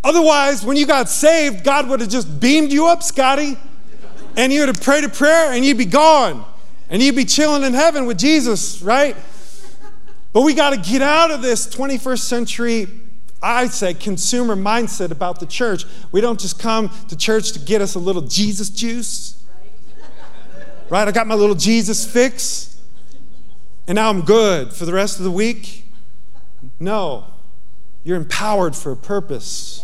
Otherwise, 0.06 0.64
when 0.64 0.76
you 0.76 0.86
got 0.86 1.08
saved, 1.08 1.64
God 1.64 1.88
would 1.88 1.98
have 1.98 2.08
just 2.08 2.38
beamed 2.38 2.72
you 2.72 2.86
up, 2.86 3.02
Scotty, 3.02 3.58
and 4.36 4.52
you 4.52 4.60
would 4.60 4.68
have 4.68 4.80
prayed 4.80 5.02
a 5.02 5.08
prayer 5.08 5.50
and 5.50 5.64
you'd 5.64 5.78
be 5.78 5.84
gone. 5.84 6.44
And 6.88 7.02
you'd 7.02 7.16
be 7.16 7.24
chilling 7.24 7.64
in 7.64 7.74
heaven 7.74 8.06
with 8.06 8.16
Jesus, 8.16 8.80
right? 8.82 9.16
But 10.32 10.42
we 10.42 10.54
got 10.54 10.70
to 10.70 10.76
get 10.76 11.02
out 11.02 11.32
of 11.32 11.42
this 11.42 11.66
21st 11.66 12.20
century, 12.20 12.86
I 13.42 13.66
say, 13.66 13.94
consumer 13.94 14.54
mindset 14.54 15.10
about 15.10 15.40
the 15.40 15.46
church. 15.46 15.84
We 16.12 16.20
don't 16.20 16.38
just 16.38 16.60
come 16.60 16.92
to 17.08 17.16
church 17.16 17.50
to 17.54 17.58
get 17.58 17.82
us 17.82 17.96
a 17.96 17.98
little 17.98 18.22
Jesus 18.22 18.70
juice, 18.70 19.42
right? 20.88 21.08
I 21.08 21.10
got 21.10 21.26
my 21.26 21.34
little 21.34 21.56
Jesus 21.56 22.08
fix, 22.08 22.80
and 23.88 23.96
now 23.96 24.08
I'm 24.08 24.20
good 24.20 24.72
for 24.72 24.84
the 24.84 24.92
rest 24.92 25.18
of 25.18 25.24
the 25.24 25.32
week. 25.32 25.84
No, 26.78 27.24
you're 28.04 28.16
empowered 28.16 28.76
for 28.76 28.92
a 28.92 28.96
purpose. 28.96 29.82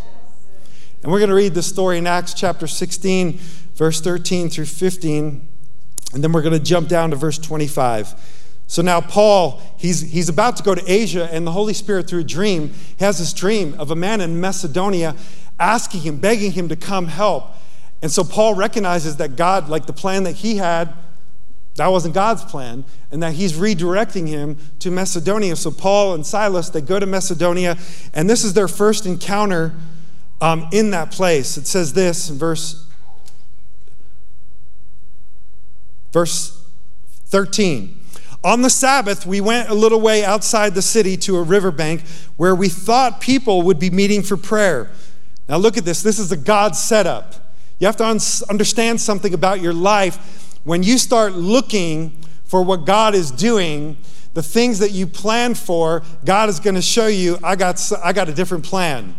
And 1.03 1.11
we're 1.11 1.19
going 1.19 1.31
to 1.31 1.37
read 1.37 1.55
the 1.55 1.63
story 1.63 1.99
in 1.99 2.07
Acts 2.07 2.33
chapter 2.33 2.69
16, 2.69 3.39
verse 3.75 4.01
13 4.01 4.49
through 4.51 4.67
15. 4.67 5.49
And 6.15 6.23
then 6.23 6.33
we're 6.33 6.43
going 6.43 6.57
to 6.57 6.65
jump 6.65 6.89
down 6.89 7.11
to 7.11 7.17
verse 7.17 7.39
25. 7.39 8.15
So 8.69 8.83
now, 8.83 9.01
Paul, 9.01 9.61
he's, 9.77 10.01
he's 10.01 10.29
about 10.29 10.57
to 10.59 10.63
go 10.63 10.75
to 10.75 10.83
Asia, 10.91 11.29
and 11.33 11.47
the 11.47 11.51
Holy 11.51 11.75
Spirit, 11.75 12.09
through 12.09 12.21
a 12.21 12.25
dream, 12.25 12.73
has 13.01 13.19
this 13.19 13.33
dream 13.33 13.75
of 13.79 13.91
a 13.91 13.97
man 13.97 14.21
in 14.21 14.41
Macedonia 14.41 15.17
asking 15.59 16.03
him, 16.03 16.17
begging 16.19 16.53
him 16.53 16.69
to 16.69 16.77
come 16.77 17.09
help. 17.09 17.49
And 18.01 18.11
so 18.11 18.23
Paul 18.23 18.55
recognizes 18.55 19.17
that 19.17 19.37
God, 19.37 19.69
like 19.69 19.87
the 19.87 19.93
plan 19.93 20.23
that 20.23 20.37
he 20.37 20.57
had, 20.57 20.95
that 21.75 21.89
wasn't 21.89 22.15
God's 22.15 22.45
plan, 22.45 22.85
and 23.11 23.23
that 23.23 23.33
he's 23.33 23.55
redirecting 23.55 24.29
him 24.29 24.57
to 24.79 24.91
Macedonia. 24.91 25.57
So 25.57 25.71
Paul 25.71 26.15
and 26.15 26.25
Silas, 26.25 26.69
they 26.69 26.81
go 26.81 26.99
to 26.99 27.07
Macedonia, 27.07 27.77
and 28.15 28.31
this 28.31 28.45
is 28.45 28.55
their 28.55 28.69
first 28.69 29.05
encounter 29.05 29.75
um, 30.43 30.69
in 30.73 30.91
that 30.91 31.13
place. 31.13 31.57
It 31.57 31.69
says 31.69 31.93
this 31.93 32.29
in 32.29 32.37
verse, 32.37 32.85
verse 36.11 36.61
13. 37.27 38.01
On 38.43 38.61
the 38.61 38.69
Sabbath, 38.69 39.25
we 39.25 39.41
went 39.41 39.69
a 39.69 39.75
little 39.75 40.01
way 40.01 40.25
outside 40.25 40.75
the 40.75 40.83
city 40.83 41.17
to 41.19 41.37
a 41.37 41.43
riverbank 41.43 42.03
where 42.37 42.57
we 42.57 42.69
thought 42.69 43.21
people 43.21 43.63
would 43.63 43.79
be 43.79 43.89
meeting 43.89 44.21
for 44.21 44.37
prayer. 44.37 44.91
Now, 45.49 45.59
look 45.59 45.79
at 45.79 45.85
this. 45.85 46.03
This 46.03 46.19
is 46.19 46.33
a 46.33 46.37
God 46.37 46.75
setup. 46.75 47.35
You 47.79 47.87
have 47.87 47.97
to 47.99 48.05
un- 48.05 48.19
understand 48.51 49.01
something 49.01 49.33
about 49.33 49.61
your 49.61 49.73
life. 49.73 50.59
When 50.65 50.83
you 50.83 50.99
start 50.99 51.35
looking 51.35 52.19
for 52.45 52.65
what 52.65 52.85
God 52.85 53.15
is 53.15 53.31
doing, 53.31 53.97
the 54.35 54.43
things 54.43 54.81
that 54.81 54.91
you 54.91 55.07
plan 55.07 55.55
for, 55.55 56.03
God 56.25 56.49
is 56.49 56.59
going 56.59 56.75
to 56.75 56.83
show 56.83 57.07
you, 57.07 57.39
I 57.45 57.55
got, 57.55 57.81
I 58.03 58.13
got 58.13 58.29
a 58.29 58.35
different 58.35 58.65
plan. 58.65 59.15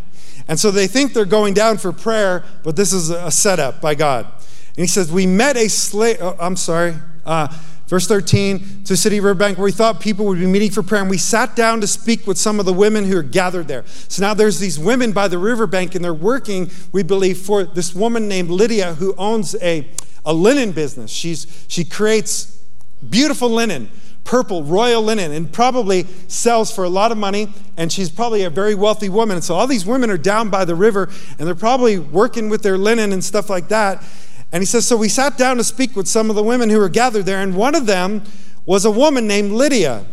And 0.47 0.59
so 0.59 0.71
they 0.71 0.87
think 0.87 1.13
they're 1.13 1.25
going 1.25 1.53
down 1.53 1.77
for 1.77 1.91
prayer, 1.91 2.43
but 2.63 2.75
this 2.75 2.93
is 2.93 3.09
a 3.09 3.31
setup 3.31 3.81
by 3.81 3.95
God. 3.95 4.25
And 4.25 4.77
he 4.83 4.87
says, 4.87 5.11
We 5.11 5.25
met 5.25 5.55
a 5.55 5.69
slave, 5.69 6.17
oh, 6.19 6.35
I'm 6.39 6.55
sorry. 6.55 6.95
Uh, 7.25 7.47
Verse 7.93 8.07
13, 8.07 8.85
to 8.85 8.97
City 8.97 9.19
Riverbank, 9.19 9.59
where 9.59 9.65
we 9.65 9.71
thought 9.71 9.99
people 9.99 10.25
would 10.25 10.39
be 10.39 10.47
meeting 10.47 10.71
for 10.71 10.81
prayer, 10.81 11.01
and 11.01 11.11
we 11.11 11.17
sat 11.19 11.55
down 11.55 11.79
to 11.81 11.85
speak 11.85 12.25
with 12.25 12.39
some 12.39 12.59
of 12.59 12.65
the 12.65 12.73
women 12.73 13.03
who 13.03 13.15
are 13.17 13.21
gathered 13.21 13.67
there. 13.67 13.83
So 13.85 14.23
now 14.23 14.33
there's 14.33 14.59
these 14.59 14.79
women 14.79 15.11
by 15.11 15.27
the 15.27 15.37
riverbank, 15.37 15.93
and 15.93 16.03
they're 16.03 16.11
working, 16.11 16.71
we 16.91 17.03
believe, 17.03 17.37
for 17.37 17.65
this 17.65 17.93
woman 17.93 18.27
named 18.27 18.49
Lydia 18.49 18.95
who 18.95 19.13
owns 19.15 19.55
a, 19.61 19.87
a 20.25 20.33
linen 20.33 20.71
business. 20.71 21.11
She's, 21.11 21.65
she 21.67 21.83
creates 21.83 22.63
beautiful 23.07 23.49
linen, 23.49 23.91
purple, 24.23 24.63
royal 24.63 25.01
linen, 25.01 25.31
and 25.31 25.51
probably 25.51 26.05
sells 26.27 26.73
for 26.73 26.83
a 26.83 26.89
lot 26.89 27.11
of 27.11 27.17
money. 27.17 27.49
And 27.77 27.91
she's 27.91 28.09
probably 28.09 28.43
a 28.43 28.49
very 28.49 28.75
wealthy 28.75 29.09
woman. 29.09 29.35
And 29.37 29.43
so 29.43 29.55
all 29.55 29.67
these 29.67 29.85
women 29.85 30.09
are 30.09 30.17
down 30.17 30.49
by 30.49 30.65
the 30.65 30.75
river, 30.75 31.09
and 31.37 31.47
they're 31.47 31.55
probably 31.55 31.99
working 31.99 32.49
with 32.49 32.63
their 32.63 32.77
linen 32.77 33.11
and 33.11 33.23
stuff 33.23 33.49
like 33.49 33.67
that. 33.69 34.03
And 34.51 34.61
he 34.61 34.65
says, 34.65 34.87
So 34.87 34.95
we 34.95 35.09
sat 35.09 35.37
down 35.37 35.57
to 35.57 35.63
speak 35.63 35.95
with 35.95 36.07
some 36.07 36.29
of 36.29 36.35
the 36.35 36.43
women 36.43 36.69
who 36.69 36.79
were 36.79 36.89
gathered 36.89 37.25
there, 37.25 37.41
and 37.41 37.55
one 37.55 37.75
of 37.75 37.85
them 37.85 38.23
was 38.65 38.85
a 38.85 38.91
woman 38.91 39.27
named 39.27 39.51
Lydia. 39.51 40.05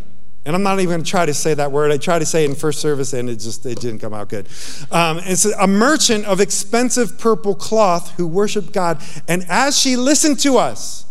And 0.46 0.56
I'm 0.56 0.62
not 0.62 0.80
even 0.80 0.86
going 0.86 1.02
to 1.02 1.10
try 1.10 1.26
to 1.26 1.34
say 1.34 1.52
that 1.52 1.70
word. 1.70 1.92
I 1.92 1.98
tried 1.98 2.20
to 2.20 2.26
say 2.26 2.44
it 2.44 2.50
in 2.50 2.56
first 2.56 2.80
service, 2.80 3.12
and 3.12 3.28
it 3.28 3.36
just 3.36 3.64
it 3.66 3.78
didn't 3.78 3.98
come 3.98 4.14
out 4.14 4.30
good. 4.30 4.48
Um, 4.90 5.20
it's 5.22 5.44
a 5.44 5.66
merchant 5.66 6.24
of 6.24 6.40
expensive 6.40 7.18
purple 7.18 7.54
cloth 7.54 8.16
who 8.16 8.26
worshiped 8.26 8.72
God. 8.72 9.02
And 9.28 9.44
as 9.50 9.78
she 9.78 9.96
listened 9.96 10.40
to 10.40 10.56
us, 10.56 11.04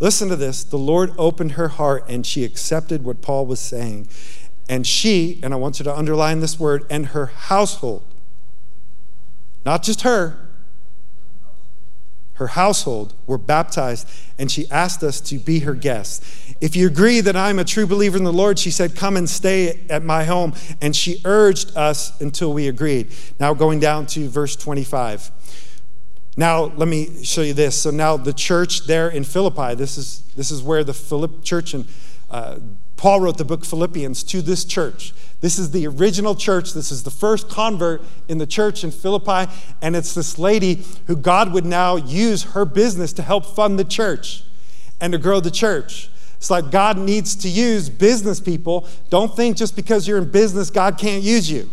listen 0.00 0.28
to 0.28 0.36
this, 0.36 0.64
the 0.64 0.78
Lord 0.78 1.12
opened 1.18 1.52
her 1.52 1.68
heart, 1.68 2.04
and 2.08 2.24
she 2.26 2.44
accepted 2.44 3.04
what 3.04 3.22
Paul 3.22 3.46
was 3.46 3.60
saying. 3.60 4.08
And 4.68 4.86
she, 4.86 5.40
and 5.42 5.54
I 5.54 5.56
want 5.56 5.78
you 5.78 5.84
to 5.84 5.96
underline 5.96 6.40
this 6.40 6.60
word, 6.60 6.84
and 6.90 7.06
her 7.06 7.26
household, 7.26 8.04
not 9.64 9.82
just 9.82 10.02
her, 10.02 10.48
her 12.38 12.48
household 12.48 13.14
were 13.26 13.36
baptized, 13.36 14.08
and 14.38 14.48
she 14.48 14.70
asked 14.70 15.02
us 15.02 15.20
to 15.22 15.38
be 15.38 15.58
her 15.60 15.74
guests. 15.74 16.54
If 16.60 16.76
you 16.76 16.86
agree 16.86 17.20
that 17.20 17.34
I'm 17.34 17.58
a 17.58 17.64
true 17.64 17.84
believer 17.84 18.16
in 18.16 18.22
the 18.22 18.32
Lord, 18.32 18.60
she 18.60 18.70
said, 18.70 18.94
Come 18.94 19.16
and 19.16 19.28
stay 19.28 19.80
at 19.90 20.04
my 20.04 20.22
home. 20.22 20.54
And 20.80 20.94
she 20.94 21.20
urged 21.24 21.76
us 21.76 22.18
until 22.20 22.52
we 22.52 22.68
agreed. 22.68 23.08
Now, 23.40 23.54
going 23.54 23.80
down 23.80 24.06
to 24.06 24.28
verse 24.28 24.54
25. 24.54 25.32
Now, 26.38 26.66
let 26.76 26.86
me 26.86 27.24
show 27.24 27.42
you 27.42 27.52
this. 27.52 27.82
So, 27.82 27.90
now 27.90 28.16
the 28.16 28.32
church 28.32 28.86
there 28.86 29.08
in 29.08 29.24
Philippi, 29.24 29.74
this 29.74 29.98
is, 29.98 30.20
this 30.36 30.52
is 30.52 30.62
where 30.62 30.84
the 30.84 30.94
Philip 30.94 31.42
church 31.42 31.74
and 31.74 31.84
uh, 32.30 32.60
Paul 32.96 33.18
wrote 33.18 33.38
the 33.38 33.44
book 33.44 33.64
Philippians 33.64 34.22
to 34.22 34.40
this 34.40 34.64
church. 34.64 35.12
This 35.40 35.58
is 35.58 35.72
the 35.72 35.88
original 35.88 36.36
church. 36.36 36.74
This 36.74 36.92
is 36.92 37.02
the 37.02 37.10
first 37.10 37.48
convert 37.48 38.02
in 38.28 38.38
the 38.38 38.46
church 38.46 38.84
in 38.84 38.92
Philippi. 38.92 39.50
And 39.82 39.96
it's 39.96 40.14
this 40.14 40.38
lady 40.38 40.84
who 41.08 41.16
God 41.16 41.52
would 41.52 41.64
now 41.64 41.96
use 41.96 42.44
her 42.44 42.64
business 42.64 43.12
to 43.14 43.22
help 43.22 43.44
fund 43.44 43.76
the 43.76 43.84
church 43.84 44.44
and 45.00 45.12
to 45.12 45.18
grow 45.18 45.40
the 45.40 45.50
church. 45.50 46.08
It's 46.36 46.50
like 46.50 46.70
God 46.70 46.98
needs 46.98 47.34
to 47.34 47.48
use 47.48 47.90
business 47.90 48.38
people. 48.38 48.86
Don't 49.10 49.34
think 49.34 49.56
just 49.56 49.74
because 49.74 50.06
you're 50.06 50.18
in 50.18 50.30
business, 50.30 50.70
God 50.70 50.98
can't 50.98 51.24
use 51.24 51.50
you. 51.50 51.68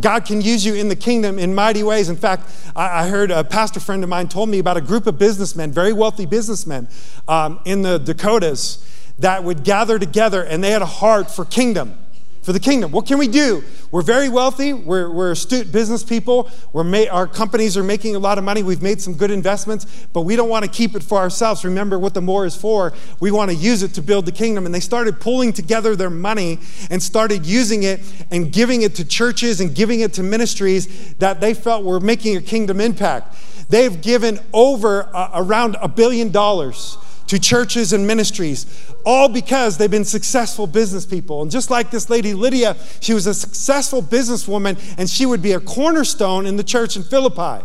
God 0.00 0.24
can 0.24 0.40
use 0.40 0.64
you 0.64 0.74
in 0.74 0.88
the 0.88 0.96
kingdom 0.96 1.38
in 1.38 1.54
mighty 1.54 1.82
ways. 1.82 2.08
In 2.08 2.16
fact, 2.16 2.50
I 2.74 3.08
heard 3.08 3.30
a 3.30 3.44
pastor 3.44 3.80
friend 3.80 4.02
of 4.02 4.10
mine 4.10 4.28
told 4.28 4.48
me 4.48 4.58
about 4.58 4.76
a 4.76 4.80
group 4.80 5.06
of 5.06 5.18
businessmen, 5.18 5.72
very 5.72 5.92
wealthy 5.92 6.26
businessmen 6.26 6.88
um, 7.28 7.60
in 7.64 7.82
the 7.82 7.98
Dakotas 7.98 8.84
that 9.18 9.42
would 9.44 9.64
gather 9.64 9.98
together 9.98 10.42
and 10.42 10.62
they 10.62 10.70
had 10.70 10.82
a 10.82 10.86
heart 10.86 11.30
for 11.30 11.44
kingdom 11.44 11.98
for 12.46 12.52
the 12.52 12.60
kingdom. 12.60 12.92
What 12.92 13.06
can 13.06 13.18
we 13.18 13.26
do? 13.26 13.64
We're 13.90 14.02
very 14.02 14.28
wealthy. 14.28 14.72
We're, 14.72 15.10
we're 15.10 15.32
astute 15.32 15.72
business 15.72 16.04
people. 16.04 16.48
We're 16.72 16.84
ma- 16.84 17.06
our 17.10 17.26
companies 17.26 17.76
are 17.76 17.82
making 17.82 18.14
a 18.14 18.20
lot 18.20 18.38
of 18.38 18.44
money. 18.44 18.62
We've 18.62 18.82
made 18.82 19.00
some 19.00 19.14
good 19.14 19.32
investments, 19.32 20.06
but 20.12 20.20
we 20.20 20.36
don't 20.36 20.48
want 20.48 20.64
to 20.64 20.70
keep 20.70 20.94
it 20.94 21.02
for 21.02 21.18
ourselves. 21.18 21.64
Remember 21.64 21.98
what 21.98 22.14
the 22.14 22.20
more 22.20 22.46
is 22.46 22.54
for. 22.54 22.92
We 23.18 23.32
want 23.32 23.50
to 23.50 23.56
use 23.56 23.82
it 23.82 23.94
to 23.94 24.00
build 24.00 24.26
the 24.26 24.32
kingdom. 24.32 24.64
And 24.64 24.72
they 24.72 24.78
started 24.78 25.18
pulling 25.18 25.52
together 25.52 25.96
their 25.96 26.08
money 26.08 26.60
and 26.88 27.02
started 27.02 27.44
using 27.44 27.82
it 27.82 28.00
and 28.30 28.52
giving 28.52 28.82
it 28.82 28.94
to 28.94 29.04
churches 29.04 29.60
and 29.60 29.74
giving 29.74 29.98
it 29.98 30.12
to 30.12 30.22
ministries 30.22 31.14
that 31.14 31.40
they 31.40 31.52
felt 31.52 31.82
were 31.82 31.98
making 31.98 32.36
a 32.36 32.40
kingdom 32.40 32.80
impact. 32.80 33.34
They've 33.70 34.00
given 34.00 34.38
over 34.52 35.12
uh, 35.12 35.32
around 35.34 35.78
a 35.82 35.88
billion 35.88 36.30
dollars 36.30 36.96
to 37.26 37.38
churches 37.38 37.92
and 37.92 38.06
ministries, 38.06 38.66
all 39.04 39.28
because 39.28 39.78
they've 39.78 39.90
been 39.90 40.04
successful 40.04 40.66
business 40.66 41.04
people. 41.04 41.42
And 41.42 41.50
just 41.50 41.70
like 41.70 41.90
this 41.90 42.08
lady 42.08 42.34
Lydia, 42.34 42.76
she 43.00 43.14
was 43.14 43.26
a 43.26 43.34
successful 43.34 44.02
businesswoman 44.02 44.78
and 44.98 45.08
she 45.10 45.26
would 45.26 45.42
be 45.42 45.52
a 45.52 45.60
cornerstone 45.60 46.46
in 46.46 46.56
the 46.56 46.64
church 46.64 46.96
in 46.96 47.02
Philippi. 47.02 47.64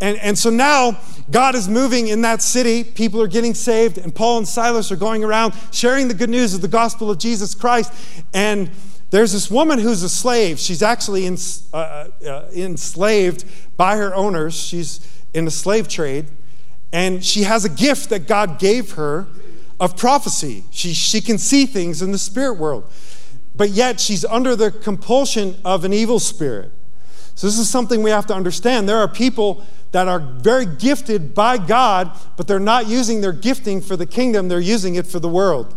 And, 0.00 0.16
and 0.18 0.38
so 0.38 0.50
now 0.50 1.00
God 1.30 1.54
is 1.54 1.68
moving 1.68 2.08
in 2.08 2.22
that 2.22 2.40
city. 2.40 2.84
People 2.84 3.20
are 3.20 3.26
getting 3.26 3.54
saved, 3.54 3.98
and 3.98 4.14
Paul 4.14 4.38
and 4.38 4.48
Silas 4.48 4.92
are 4.92 4.96
going 4.96 5.24
around 5.24 5.54
sharing 5.72 6.06
the 6.06 6.14
good 6.14 6.30
news 6.30 6.54
of 6.54 6.60
the 6.60 6.68
gospel 6.68 7.10
of 7.10 7.18
Jesus 7.18 7.54
Christ. 7.54 7.92
And 8.32 8.70
there's 9.10 9.32
this 9.32 9.50
woman 9.50 9.78
who's 9.78 10.02
a 10.02 10.08
slave. 10.08 10.58
She's 10.60 10.82
actually 10.82 11.26
in, 11.26 11.36
uh, 11.72 12.08
uh, 12.26 12.44
enslaved 12.54 13.44
by 13.76 13.96
her 13.96 14.14
owners, 14.14 14.54
she's 14.54 15.00
in 15.34 15.44
the 15.44 15.50
slave 15.50 15.88
trade. 15.88 16.26
And 16.92 17.24
she 17.24 17.42
has 17.42 17.64
a 17.64 17.68
gift 17.68 18.10
that 18.10 18.26
God 18.26 18.58
gave 18.58 18.92
her 18.92 19.26
of 19.78 19.96
prophecy. 19.96 20.64
She, 20.70 20.92
she 20.92 21.20
can 21.20 21.38
see 21.38 21.66
things 21.66 22.02
in 22.02 22.12
the 22.12 22.18
spirit 22.18 22.54
world. 22.54 22.90
But 23.54 23.70
yet 23.70 24.00
she's 24.00 24.24
under 24.24 24.56
the 24.56 24.70
compulsion 24.70 25.56
of 25.64 25.84
an 25.84 25.92
evil 25.92 26.18
spirit. 26.18 26.72
So, 27.34 27.46
this 27.46 27.58
is 27.58 27.68
something 27.68 28.02
we 28.02 28.10
have 28.10 28.26
to 28.26 28.34
understand. 28.34 28.88
There 28.88 28.96
are 28.96 29.06
people 29.06 29.64
that 29.92 30.08
are 30.08 30.18
very 30.18 30.66
gifted 30.66 31.34
by 31.34 31.56
God, 31.56 32.10
but 32.36 32.46
they're 32.46 32.58
not 32.58 32.88
using 32.88 33.20
their 33.20 33.32
gifting 33.32 33.80
for 33.80 33.96
the 33.96 34.06
kingdom, 34.06 34.48
they're 34.48 34.58
using 34.58 34.96
it 34.96 35.06
for 35.06 35.20
the 35.20 35.28
world. 35.28 35.74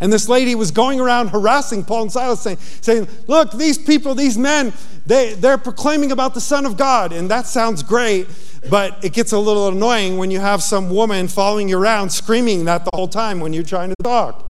And 0.00 0.12
this 0.12 0.28
lady 0.28 0.54
was 0.54 0.70
going 0.70 1.00
around 1.00 1.28
harassing 1.28 1.84
Paul 1.84 2.02
and 2.02 2.12
Silas, 2.12 2.40
saying, 2.40 2.58
saying 2.80 3.08
Look, 3.26 3.52
these 3.52 3.78
people, 3.78 4.14
these 4.14 4.36
men, 4.36 4.72
they, 5.06 5.34
they're 5.34 5.58
proclaiming 5.58 6.12
about 6.12 6.34
the 6.34 6.40
Son 6.40 6.66
of 6.66 6.76
God. 6.76 7.12
And 7.12 7.30
that 7.30 7.46
sounds 7.46 7.82
great, 7.82 8.26
but 8.68 9.04
it 9.04 9.12
gets 9.12 9.32
a 9.32 9.38
little 9.38 9.68
annoying 9.68 10.18
when 10.18 10.30
you 10.30 10.40
have 10.40 10.62
some 10.62 10.90
woman 10.90 11.28
following 11.28 11.68
you 11.68 11.78
around 11.78 12.10
screaming 12.10 12.64
that 12.66 12.84
the 12.84 12.90
whole 12.94 13.08
time 13.08 13.40
when 13.40 13.52
you're 13.52 13.62
trying 13.62 13.90
to 13.90 13.96
talk. 14.02 14.46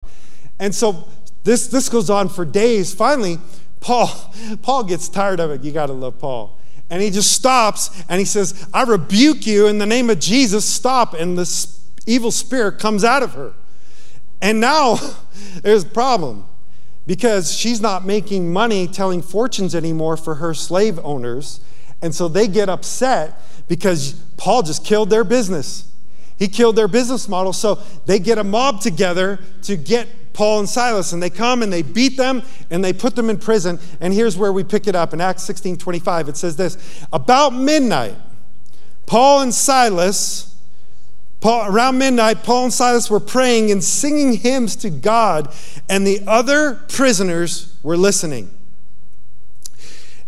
And 0.58 0.74
so 0.74 1.08
this, 1.44 1.68
this 1.68 1.88
goes 1.88 2.10
on 2.10 2.28
for 2.28 2.44
days. 2.44 2.94
Finally, 2.94 3.38
Paul, 3.80 4.10
Paul 4.62 4.84
gets 4.84 5.08
tired 5.08 5.40
of 5.40 5.50
it. 5.50 5.62
You 5.62 5.72
got 5.72 5.86
to 5.86 5.92
love 5.92 6.18
Paul. 6.18 6.58
And 6.88 7.02
he 7.02 7.10
just 7.10 7.32
stops 7.32 8.04
and 8.08 8.18
he 8.18 8.24
says, 8.24 8.68
I 8.72 8.84
rebuke 8.84 9.46
you 9.46 9.66
in 9.66 9.78
the 9.78 9.86
name 9.86 10.08
of 10.08 10.20
Jesus, 10.20 10.64
stop. 10.64 11.14
And 11.14 11.36
this 11.36 11.84
evil 12.06 12.30
spirit 12.30 12.78
comes 12.78 13.04
out 13.04 13.22
of 13.22 13.34
her. 13.34 13.54
And 14.40 14.60
now 14.60 14.98
there's 15.62 15.84
a 15.84 15.88
problem 15.88 16.44
because 17.06 17.54
she's 17.54 17.80
not 17.80 18.04
making 18.04 18.52
money 18.52 18.86
telling 18.86 19.22
fortunes 19.22 19.74
anymore 19.74 20.16
for 20.16 20.36
her 20.36 20.52
slave 20.54 20.98
owners. 21.02 21.60
And 22.02 22.14
so 22.14 22.28
they 22.28 22.48
get 22.48 22.68
upset 22.68 23.40
because 23.68 24.14
Paul 24.36 24.62
just 24.62 24.84
killed 24.84 25.10
their 25.10 25.24
business. 25.24 25.90
He 26.38 26.48
killed 26.48 26.76
their 26.76 26.88
business 26.88 27.28
model. 27.28 27.52
So 27.52 27.76
they 28.04 28.18
get 28.18 28.38
a 28.38 28.44
mob 28.44 28.80
together 28.80 29.38
to 29.62 29.76
get 29.76 30.08
Paul 30.32 30.58
and 30.58 30.68
Silas, 30.68 31.12
and 31.12 31.22
they 31.22 31.30
come 31.30 31.62
and 31.62 31.72
they 31.72 31.80
beat 31.80 32.18
them 32.18 32.42
and 32.70 32.84
they 32.84 32.92
put 32.92 33.16
them 33.16 33.30
in 33.30 33.38
prison. 33.38 33.78
And 34.00 34.12
here's 34.12 34.36
where 34.36 34.52
we 34.52 34.64
pick 34.64 34.86
it 34.86 34.94
up 34.94 35.14
in 35.14 35.20
Acts 35.20 35.44
16 35.44 35.78
25. 35.78 36.28
It 36.28 36.36
says 36.36 36.56
this 36.56 37.06
About 37.10 37.54
midnight, 37.54 38.16
Paul 39.06 39.40
and 39.40 39.54
Silas, 39.54 40.55
Paul, 41.40 41.72
around 41.72 41.98
midnight, 41.98 42.42
Paul 42.42 42.64
and 42.64 42.72
Silas 42.72 43.10
were 43.10 43.20
praying 43.20 43.70
and 43.70 43.82
singing 43.82 44.34
hymns 44.34 44.74
to 44.76 44.90
God, 44.90 45.52
and 45.88 46.06
the 46.06 46.20
other 46.26 46.82
prisoners 46.88 47.76
were 47.82 47.96
listening. 47.96 48.50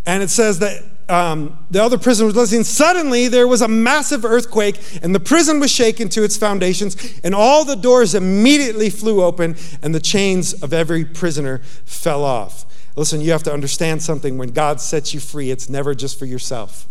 And 0.07 0.23
it 0.23 0.31
says 0.31 0.59
that 0.61 0.83
um, 1.09 1.59
the 1.71 1.83
other 1.83 1.99
prison 1.99 2.27
was 2.27 2.37
listening. 2.37 2.64
Suddenly, 2.64 3.29
there 3.29 3.49
was 3.49 3.62
a 3.62 3.68
massive 3.68 4.25
earthquake, 4.25 4.79
and 5.03 5.14
the 5.14 5.21
prison 5.21 5.59
was 5.61 5.71
shaken 5.71 6.09
to 6.11 6.23
its 6.23 6.37
foundations, 6.37 7.21
and 7.25 7.35
all 7.35 7.64
the 7.64 7.77
doors 7.77 8.14
immediately 8.14 8.90
flew 8.90 9.23
open, 9.23 9.57
and 9.83 9.94
the 9.94 10.01
chains 10.01 10.53
of 10.62 10.73
every 10.73 11.05
prisoner 11.05 11.59
fell 11.85 12.25
off. 12.25 12.66
Listen, 12.97 13.21
you 13.21 13.33
have 13.33 13.42
to 13.44 13.53
understand 13.53 14.03
something. 14.03 14.37
When 14.37 14.51
God 14.51 14.81
sets 14.81 15.14
you 15.14 15.21
free, 15.21 15.51
it's 15.51 15.68
never 15.68 15.94
just 15.94 16.18
for 16.18 16.27
yourself. 16.27 16.87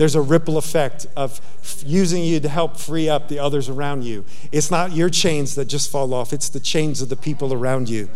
There's 0.00 0.14
a 0.14 0.22
ripple 0.22 0.56
effect 0.56 1.06
of 1.14 1.42
using 1.84 2.24
you 2.24 2.40
to 2.40 2.48
help 2.48 2.78
free 2.78 3.10
up 3.10 3.28
the 3.28 3.38
others 3.38 3.68
around 3.68 4.02
you. 4.02 4.24
It's 4.50 4.70
not 4.70 4.92
your 4.92 5.10
chains 5.10 5.56
that 5.56 5.66
just 5.66 5.90
fall 5.90 6.14
off, 6.14 6.32
it's 6.32 6.48
the 6.48 6.58
chains 6.58 7.02
of 7.02 7.10
the 7.10 7.16
people 7.16 7.52
around 7.52 7.90
you. 7.90 8.08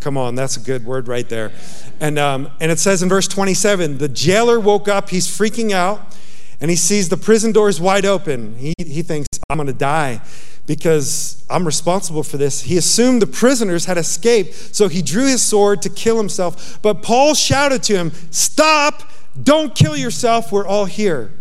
Come 0.00 0.18
on, 0.18 0.34
that's 0.34 0.56
a 0.56 0.60
good 0.60 0.84
word 0.84 1.06
right 1.06 1.28
there. 1.28 1.52
And, 2.00 2.18
um, 2.18 2.50
and 2.60 2.72
it 2.72 2.80
says 2.80 3.00
in 3.00 3.08
verse 3.08 3.28
27 3.28 3.98
the 3.98 4.08
jailer 4.08 4.58
woke 4.58 4.88
up, 4.88 5.10
he's 5.10 5.28
freaking 5.28 5.70
out, 5.70 6.00
and 6.60 6.68
he 6.68 6.76
sees 6.76 7.10
the 7.10 7.16
prison 7.16 7.52
doors 7.52 7.80
wide 7.80 8.04
open. 8.04 8.56
He, 8.56 8.74
he 8.78 9.02
thinks, 9.02 9.28
I'm 9.48 9.64
to 9.64 9.72
die 9.72 10.22
because 10.66 11.44
I'm 11.48 11.64
responsible 11.64 12.24
for 12.24 12.38
this. 12.38 12.62
He 12.62 12.76
assumed 12.76 13.22
the 13.22 13.28
prisoners 13.28 13.84
had 13.84 13.98
escaped, 13.98 14.74
so 14.74 14.88
he 14.88 15.00
drew 15.00 15.26
his 15.26 15.42
sword 15.42 15.80
to 15.82 15.90
kill 15.90 16.16
himself. 16.16 16.82
But 16.82 17.02
Paul 17.04 17.34
shouted 17.34 17.84
to 17.84 17.94
him, 17.94 18.10
Stop! 18.32 19.04
Don't 19.40 19.74
kill 19.74 19.96
yourself. 19.96 20.50
We're 20.50 20.66
all 20.66 20.86
here. 20.86 21.32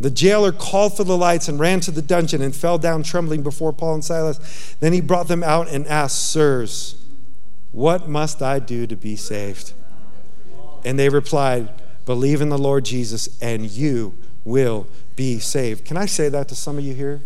The 0.00 0.10
jailer 0.10 0.52
called 0.52 0.96
for 0.96 1.04
the 1.04 1.16
lights 1.16 1.48
and 1.48 1.60
ran 1.60 1.80
to 1.80 1.90
the 1.90 2.02
dungeon 2.02 2.42
and 2.42 2.54
fell 2.54 2.78
down 2.78 3.02
trembling 3.02 3.42
before 3.42 3.72
Paul 3.72 3.94
and 3.94 4.04
Silas. 4.04 4.74
Then 4.80 4.92
he 4.92 5.00
brought 5.00 5.28
them 5.28 5.44
out 5.44 5.68
and 5.68 5.86
asked, 5.86 6.32
Sirs, 6.32 6.96
what 7.70 8.08
must 8.08 8.42
I 8.42 8.58
do 8.58 8.86
to 8.86 8.96
be 8.96 9.16
saved? 9.16 9.72
And 10.84 10.98
they 10.98 11.08
replied, 11.08 11.68
Believe 12.04 12.40
in 12.40 12.48
the 12.48 12.58
Lord 12.58 12.84
Jesus, 12.84 13.40
and 13.40 13.70
you 13.70 14.14
will 14.44 14.88
be 15.14 15.38
saved. 15.38 15.84
Can 15.84 15.96
I 15.96 16.06
say 16.06 16.28
that 16.28 16.48
to 16.48 16.56
some 16.56 16.78
of 16.78 16.84
you 16.84 16.94
here? 16.94 17.20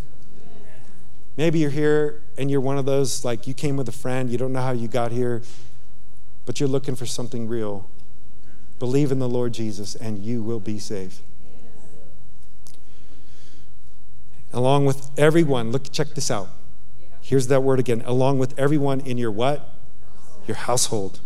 Maybe 1.36 1.58
you're 1.58 1.70
here 1.70 2.22
and 2.36 2.50
you're 2.50 2.60
one 2.60 2.78
of 2.78 2.84
those, 2.84 3.24
like 3.24 3.46
you 3.46 3.54
came 3.54 3.76
with 3.76 3.88
a 3.88 3.92
friend, 3.92 4.30
you 4.30 4.38
don't 4.38 4.52
know 4.52 4.60
how 4.60 4.72
you 4.72 4.88
got 4.88 5.12
here, 5.12 5.42
but 6.44 6.60
you're 6.60 6.68
looking 6.68 6.94
for 6.94 7.06
something 7.06 7.48
real. 7.48 7.88
Believe 8.78 9.10
in 9.10 9.18
the 9.18 9.28
Lord 9.28 9.52
Jesus 9.52 9.94
and 9.94 10.18
you 10.18 10.42
will 10.42 10.60
be 10.60 10.78
saved. 10.78 11.20
Along 14.52 14.86
with 14.86 15.10
everyone, 15.18 15.70
look, 15.70 15.90
check 15.92 16.08
this 16.14 16.30
out. 16.30 16.48
Here's 17.20 17.48
that 17.48 17.62
word 17.62 17.80
again. 17.80 18.02
Along 18.06 18.38
with 18.38 18.58
everyone 18.58 19.00
in 19.00 19.18
your 19.18 19.30
what? 19.30 19.74
Your 20.46 20.56
household. 20.56 21.20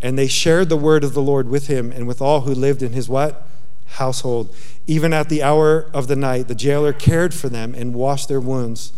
And 0.00 0.18
they 0.18 0.26
shared 0.26 0.68
the 0.68 0.76
word 0.76 1.04
of 1.04 1.14
the 1.14 1.22
Lord 1.22 1.48
with 1.48 1.66
him 1.66 1.92
and 1.92 2.08
with 2.08 2.20
all 2.20 2.42
who 2.42 2.54
lived 2.54 2.82
in 2.82 2.92
his 2.92 3.08
what? 3.08 3.46
Household. 3.86 4.54
Even 4.86 5.12
at 5.12 5.28
the 5.28 5.42
hour 5.42 5.90
of 5.92 6.08
the 6.08 6.16
night, 6.16 6.48
the 6.48 6.54
jailer 6.54 6.92
cared 6.92 7.34
for 7.34 7.48
them 7.48 7.74
and 7.74 7.94
washed 7.94 8.28
their 8.28 8.40
wounds. 8.40 8.92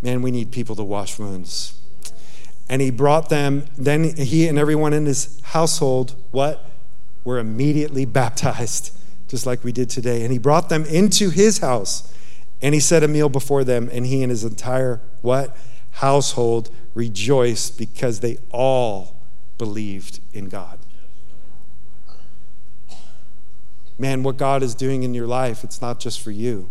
Man, 0.00 0.22
we 0.22 0.30
need 0.30 0.50
people 0.50 0.76
to 0.76 0.82
wash 0.82 1.18
wounds. 1.18 1.78
And 2.68 2.80
he 2.80 2.90
brought 2.90 3.28
them, 3.28 3.66
then 3.76 4.16
he 4.16 4.48
and 4.48 4.58
everyone 4.58 4.92
in 4.92 5.06
his 5.06 5.40
household, 5.42 6.14
what? 6.30 6.64
Were 7.24 7.38
immediately 7.38 8.04
baptized, 8.04 8.96
just 9.28 9.46
like 9.46 9.62
we 9.64 9.72
did 9.72 9.88
today. 9.88 10.22
And 10.22 10.32
he 10.32 10.38
brought 10.38 10.68
them 10.68 10.84
into 10.84 11.30
his 11.30 11.58
house, 11.58 12.12
and 12.60 12.74
he 12.74 12.80
set 12.80 13.02
a 13.02 13.08
meal 13.08 13.28
before 13.28 13.64
them, 13.64 13.88
and 13.92 14.06
he 14.06 14.22
and 14.22 14.30
his 14.30 14.44
entire, 14.44 15.00
what? 15.20 15.56
Household 15.92 16.70
rejoiced 16.94 17.78
because 17.78 18.20
they 18.20 18.38
all 18.50 19.16
believed 19.58 20.20
in 20.32 20.48
God. 20.48 20.78
Man, 23.98 24.22
what 24.22 24.36
God 24.36 24.62
is 24.62 24.74
doing 24.74 25.04
in 25.04 25.14
your 25.14 25.26
life, 25.26 25.62
it's 25.62 25.80
not 25.80 26.00
just 26.00 26.20
for 26.20 26.30
you, 26.30 26.70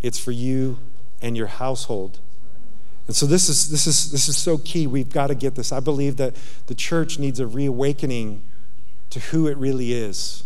it's 0.00 0.18
for 0.18 0.32
you 0.32 0.78
and 1.20 1.36
your 1.36 1.48
household. 1.48 2.20
And 3.06 3.14
so 3.14 3.26
this 3.26 3.48
is, 3.48 3.70
this, 3.70 3.86
is, 3.86 4.10
this 4.10 4.28
is 4.28 4.36
so 4.36 4.58
key. 4.58 4.86
We've 4.86 5.12
got 5.12 5.28
to 5.28 5.34
get 5.34 5.54
this. 5.54 5.70
I 5.70 5.80
believe 5.80 6.16
that 6.16 6.34
the 6.66 6.74
church 6.74 7.18
needs 7.18 7.38
a 7.38 7.46
reawakening 7.46 8.42
to 9.16 9.20
who 9.30 9.46
it 9.46 9.56
really 9.56 9.94
is. 9.94 10.44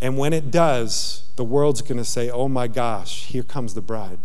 And 0.00 0.18
when 0.18 0.32
it 0.32 0.50
does, 0.50 1.22
the 1.36 1.44
world's 1.44 1.82
going 1.82 1.98
to 1.98 2.04
say, 2.04 2.28
oh 2.28 2.48
my 2.48 2.66
gosh, 2.66 3.26
here 3.26 3.44
comes 3.44 3.74
the 3.74 3.80
bride. 3.80 4.18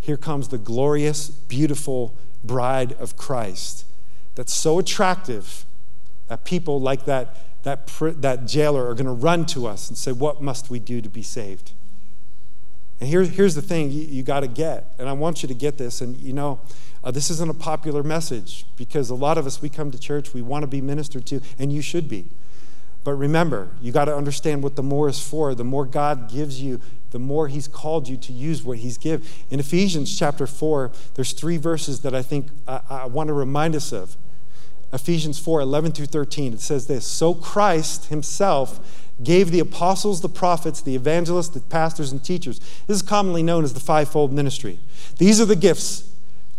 Here 0.00 0.16
comes 0.16 0.48
the 0.48 0.56
glorious, 0.56 1.28
beautiful 1.28 2.14
bride 2.42 2.92
of 2.94 3.18
Christ 3.18 3.84
that's 4.34 4.54
so 4.54 4.78
attractive 4.78 5.66
that 6.28 6.46
people 6.46 6.80
like 6.80 7.04
that, 7.04 7.36
that, 7.64 7.86
that 8.22 8.46
jailer 8.46 8.88
are 8.88 8.94
going 8.94 9.04
to 9.04 9.12
run 9.12 9.44
to 9.46 9.66
us 9.66 9.90
and 9.90 9.98
say, 9.98 10.10
What 10.10 10.40
must 10.40 10.70
we 10.70 10.78
do 10.78 11.02
to 11.02 11.10
be 11.10 11.22
saved? 11.22 11.72
And 12.98 13.10
here, 13.10 13.24
here's 13.24 13.54
the 13.54 13.62
thing 13.62 13.90
you, 13.90 14.04
you 14.04 14.22
got 14.22 14.40
to 14.40 14.48
get, 14.48 14.94
and 14.98 15.06
I 15.06 15.12
want 15.12 15.42
you 15.42 15.48
to 15.48 15.54
get 15.54 15.76
this. 15.76 16.00
And 16.00 16.16
you 16.16 16.32
know, 16.32 16.60
uh, 17.02 17.10
this 17.10 17.30
isn't 17.30 17.50
a 17.50 17.54
popular 17.54 18.02
message 18.02 18.64
because 18.76 19.10
a 19.10 19.14
lot 19.14 19.38
of 19.38 19.46
us, 19.46 19.62
we 19.62 19.68
come 19.68 19.90
to 19.90 19.98
church, 19.98 20.34
we 20.34 20.42
want 20.42 20.62
to 20.62 20.66
be 20.66 20.80
ministered 20.80 21.26
to, 21.26 21.40
and 21.58 21.72
you 21.72 21.80
should 21.80 22.08
be. 22.08 22.26
But 23.02 23.14
remember, 23.14 23.70
you 23.80 23.92
got 23.92 24.06
to 24.06 24.14
understand 24.14 24.62
what 24.62 24.76
the 24.76 24.82
more 24.82 25.08
is 25.08 25.18
for. 25.18 25.54
The 25.54 25.64
more 25.64 25.86
God 25.86 26.30
gives 26.30 26.60
you, 26.60 26.80
the 27.12 27.18
more 27.18 27.48
He's 27.48 27.66
called 27.66 28.08
you 28.08 28.16
to 28.18 28.32
use 28.32 28.62
what 28.62 28.78
He's 28.78 28.98
given. 28.98 29.26
In 29.48 29.58
Ephesians 29.58 30.16
chapter 30.16 30.46
4, 30.46 30.92
there's 31.14 31.32
three 31.32 31.56
verses 31.56 32.00
that 32.00 32.14
I 32.14 32.22
think 32.22 32.48
I, 32.68 32.80
I 32.90 33.04
want 33.06 33.28
to 33.28 33.32
remind 33.32 33.74
us 33.74 33.92
of. 33.92 34.16
Ephesians 34.92 35.38
4 35.38 35.60
11 35.60 35.92
through 35.92 36.06
13, 36.06 36.52
it 36.52 36.60
says 36.60 36.86
this 36.86 37.06
So 37.06 37.32
Christ 37.32 38.06
Himself 38.06 39.06
gave 39.22 39.50
the 39.50 39.60
apostles, 39.60 40.20
the 40.20 40.28
prophets, 40.28 40.80
the 40.80 40.94
evangelists, 40.94 41.50
the 41.50 41.60
pastors, 41.60 42.12
and 42.12 42.22
teachers. 42.22 42.58
This 42.86 42.96
is 42.96 43.02
commonly 43.02 43.42
known 43.42 43.64
as 43.64 43.72
the 43.72 43.80
fivefold 43.80 44.32
ministry. 44.32 44.78
These 45.18 45.40
are 45.40 45.44
the 45.44 45.56
gifts. 45.56 46.09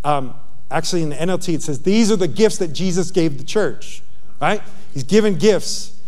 Um, 0.03 0.35
actually, 0.69 1.03
in 1.03 1.09
the 1.09 1.15
NLT, 1.15 1.55
it 1.55 1.63
says 1.63 1.83
these 1.83 2.11
are 2.11 2.15
the 2.15 2.27
gifts 2.27 2.57
that 2.57 2.69
Jesus 2.69 3.11
gave 3.11 3.37
the 3.37 3.43
church, 3.43 4.01
right? 4.39 4.61
He's 4.93 5.03
given 5.03 5.35
gifts. 5.35 5.99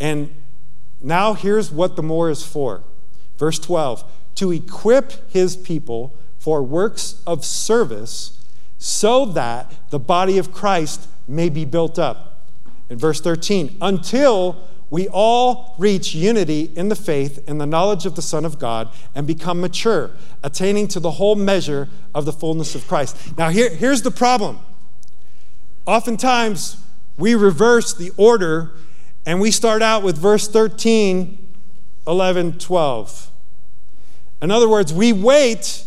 And 0.00 0.34
now 1.00 1.34
here's 1.34 1.70
what 1.70 1.96
the 1.96 2.02
more 2.02 2.30
is 2.30 2.44
for. 2.44 2.82
Verse 3.38 3.58
12 3.58 4.04
to 4.36 4.52
equip 4.52 5.30
his 5.30 5.56
people 5.56 6.14
for 6.38 6.62
works 6.62 7.22
of 7.26 7.44
service 7.44 8.38
so 8.78 9.24
that 9.24 9.72
the 9.90 9.98
body 9.98 10.38
of 10.38 10.52
Christ 10.52 11.08
may 11.26 11.48
be 11.48 11.64
built 11.64 11.98
up. 11.98 12.44
In 12.88 12.98
verse 12.98 13.20
13, 13.20 13.78
until 13.80 14.62
we 14.88 15.08
all 15.08 15.74
reach 15.78 16.14
unity 16.14 16.70
in 16.76 16.88
the 16.88 16.96
faith 16.96 17.42
and 17.48 17.60
the 17.60 17.66
knowledge 17.66 18.06
of 18.06 18.14
the 18.14 18.22
Son 18.22 18.44
of 18.44 18.58
God 18.58 18.88
and 19.14 19.26
become 19.26 19.60
mature, 19.60 20.12
attaining 20.42 20.86
to 20.88 21.00
the 21.00 21.12
whole 21.12 21.34
measure 21.34 21.88
of 22.14 22.24
the 22.24 22.32
fullness 22.32 22.74
of 22.74 22.86
Christ. 22.86 23.36
Now, 23.36 23.48
here, 23.48 23.70
here's 23.70 24.02
the 24.02 24.12
problem. 24.12 24.60
Oftentimes, 25.86 26.76
we 27.18 27.34
reverse 27.34 27.94
the 27.94 28.12
order 28.16 28.72
and 29.24 29.40
we 29.40 29.50
start 29.50 29.82
out 29.82 30.04
with 30.04 30.16
verse 30.16 30.46
13, 30.46 31.36
11, 32.06 32.58
12. 32.58 33.30
In 34.42 34.50
other 34.52 34.68
words, 34.68 34.92
we 34.92 35.12
wait 35.12 35.84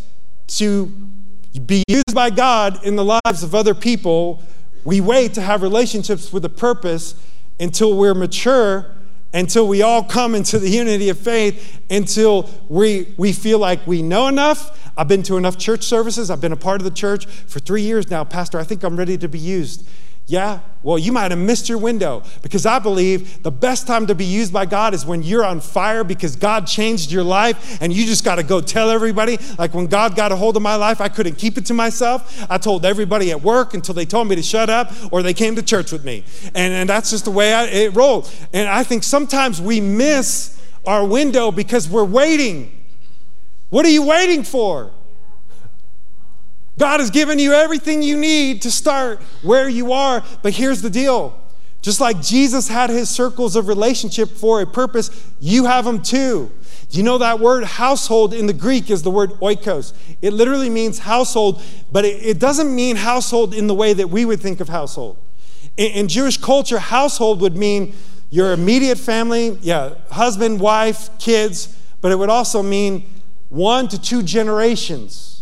to 0.47 0.87
be 1.65 1.83
used 1.87 2.13
by 2.13 2.29
God 2.29 2.83
in 2.85 2.97
the 2.97 3.05
lives 3.05 3.43
of 3.43 3.55
other 3.55 3.73
people. 3.73 4.43
We 4.83 4.99
wait 4.99 5.33
to 5.35 5.41
have 5.41 5.61
relationships 5.61 6.33
with 6.33 6.43
a 6.43 6.49
purpose 6.49 7.15
until 7.59 7.95
we're 7.95 8.13
mature, 8.13 8.95
until 9.33 9.67
we 9.67 9.81
all 9.81 10.03
come 10.03 10.33
into 10.33 10.57
the 10.57 10.69
unity 10.69 11.09
of 11.09 11.19
faith, 11.19 11.81
until 11.89 12.49
we, 12.67 13.13
we 13.17 13.31
feel 13.31 13.59
like 13.59 13.85
we 13.85 14.01
know 14.01 14.27
enough. 14.27 14.91
I've 14.97 15.07
been 15.07 15.23
to 15.23 15.37
enough 15.37 15.57
church 15.57 15.83
services. 15.83 16.29
I've 16.29 16.41
been 16.41 16.51
a 16.51 16.57
part 16.57 16.81
of 16.81 16.85
the 16.85 16.91
church 16.91 17.25
for 17.25 17.59
three 17.59 17.83
years 17.83 18.09
now. 18.09 18.23
Pastor, 18.23 18.59
I 18.59 18.63
think 18.63 18.83
I'm 18.83 18.97
ready 18.97 19.17
to 19.17 19.27
be 19.27 19.39
used. 19.39 19.87
Yeah? 20.29 20.59
Well, 20.83 20.99
you 20.99 21.11
might 21.11 21.31
have 21.31 21.39
missed 21.39 21.67
your 21.67 21.79
window 21.79 22.21
because 22.43 22.67
I 22.67 22.77
believe 22.77 23.41
the 23.41 23.51
best 23.51 23.87
time 23.87 24.05
to 24.07 24.15
be 24.15 24.25
used 24.25 24.53
by 24.53 24.67
God 24.67 24.93
is 24.93 25.03
when 25.03 25.23
you're 25.23 25.43
on 25.43 25.59
fire 25.59 26.03
because 26.03 26.35
God 26.35 26.67
changed 26.67 27.11
your 27.11 27.23
life 27.23 27.81
and 27.81 27.91
you 27.91 28.05
just 28.05 28.23
got 28.23 28.35
to 28.35 28.43
go 28.43 28.61
tell 28.61 28.91
everybody. 28.91 29.39
Like 29.57 29.73
when 29.73 29.87
God 29.87 30.15
got 30.15 30.31
a 30.31 30.35
hold 30.35 30.55
of 30.55 30.61
my 30.61 30.75
life, 30.75 31.01
I 31.01 31.09
couldn't 31.09 31.39
keep 31.39 31.57
it 31.57 31.65
to 31.65 31.73
myself. 31.73 32.45
I 32.47 32.59
told 32.59 32.85
everybody 32.85 33.31
at 33.31 33.41
work 33.41 33.73
until 33.73 33.95
they 33.95 34.05
told 34.05 34.27
me 34.27 34.35
to 34.35 34.43
shut 34.43 34.69
up 34.69 34.91
or 35.11 35.23
they 35.23 35.33
came 35.33 35.55
to 35.55 35.63
church 35.63 35.91
with 35.91 36.05
me. 36.05 36.23
And, 36.53 36.73
and 36.73 36.87
that's 36.87 37.09
just 37.09 37.25
the 37.25 37.31
way 37.31 37.51
I, 37.51 37.63
it 37.65 37.95
rolled. 37.95 38.31
And 38.53 38.69
I 38.69 38.83
think 38.83 39.01
sometimes 39.01 39.59
we 39.59 39.81
miss 39.81 40.61
our 40.85 41.03
window 41.03 41.51
because 41.51 41.89
we're 41.89 42.05
waiting. 42.05 42.85
What 43.69 43.83
are 43.83 43.89
you 43.89 44.03
waiting 44.03 44.43
for? 44.43 44.91
God 46.79 47.01
has 47.01 47.11
given 47.11 47.37
you 47.37 47.53
everything 47.53 48.01
you 48.01 48.17
need 48.17 48.61
to 48.63 48.71
start 48.71 49.21
where 49.43 49.67
you 49.67 49.91
are. 49.91 50.23
But 50.41 50.53
here's 50.53 50.81
the 50.81 50.89
deal 50.89 51.39
just 51.81 52.01
like 52.01 52.21
Jesus 52.21 52.67
had 52.67 52.89
his 52.89 53.09
circles 53.09 53.55
of 53.55 53.67
relationship 53.67 54.29
for 54.29 54.61
a 54.61 54.67
purpose, 54.67 55.09
you 55.39 55.65
have 55.65 55.85
them 55.85 56.01
too. 56.01 56.51
You 56.91 57.03
know 57.03 57.19
that 57.19 57.39
word 57.39 57.63
household 57.63 58.33
in 58.33 58.47
the 58.47 58.53
Greek 58.53 58.89
is 58.89 59.03
the 59.03 59.11
word 59.11 59.31
oikos. 59.41 59.93
It 60.21 60.33
literally 60.33 60.69
means 60.69 60.99
household, 60.99 61.61
but 61.91 62.03
it, 62.03 62.39
doesn't 62.39 62.73
mean 62.73 62.95
household 62.95 63.53
in 63.53 63.67
the 63.67 63.75
way 63.75 63.93
that 63.93 64.09
we 64.09 64.25
would 64.25 64.39
think 64.39 64.59
of 64.59 64.69
household. 64.69 65.17
In, 65.77 65.91
in 65.91 66.07
Jewish 66.07 66.37
culture, 66.37 66.79
household 66.79 67.41
would 67.41 67.55
mean 67.55 67.93
your 68.31 68.53
immediate 68.53 68.97
family, 68.97 69.57
yeah, 69.61 69.93
husband, 70.11 70.59
wife, 70.59 71.09
kids, 71.19 71.77
but 72.01 72.11
it 72.11 72.17
would 72.17 72.29
also 72.29 72.63
mean 72.63 73.05
one 73.49 73.87
to 73.87 74.01
two 74.01 74.23
generations 74.23 75.38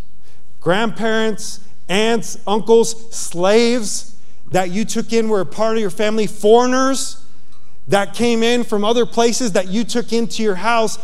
grandparents, 0.67 1.62
aunts, 1.88 2.38
uncles, 2.45 3.15
slaves. 3.15 4.17
that 4.51 4.69
you 4.69 4.84
took 4.84 5.13
in 5.13 5.30
were 5.30 5.39
a 5.39 5.45
part 5.45 5.77
of 5.77 5.80
your 5.80 5.89
family, 5.89 6.27
foreigners 6.27 7.25
that 7.88 8.13
came 8.13 8.43
in 8.43 8.65
from 8.65 8.84
other 8.84 9.06
places 9.06 9.53
that 9.53 9.69
you 9.69 9.86
took 9.86 10.12
into 10.12 10.43
your 10.43 10.56
house. 10.56 10.99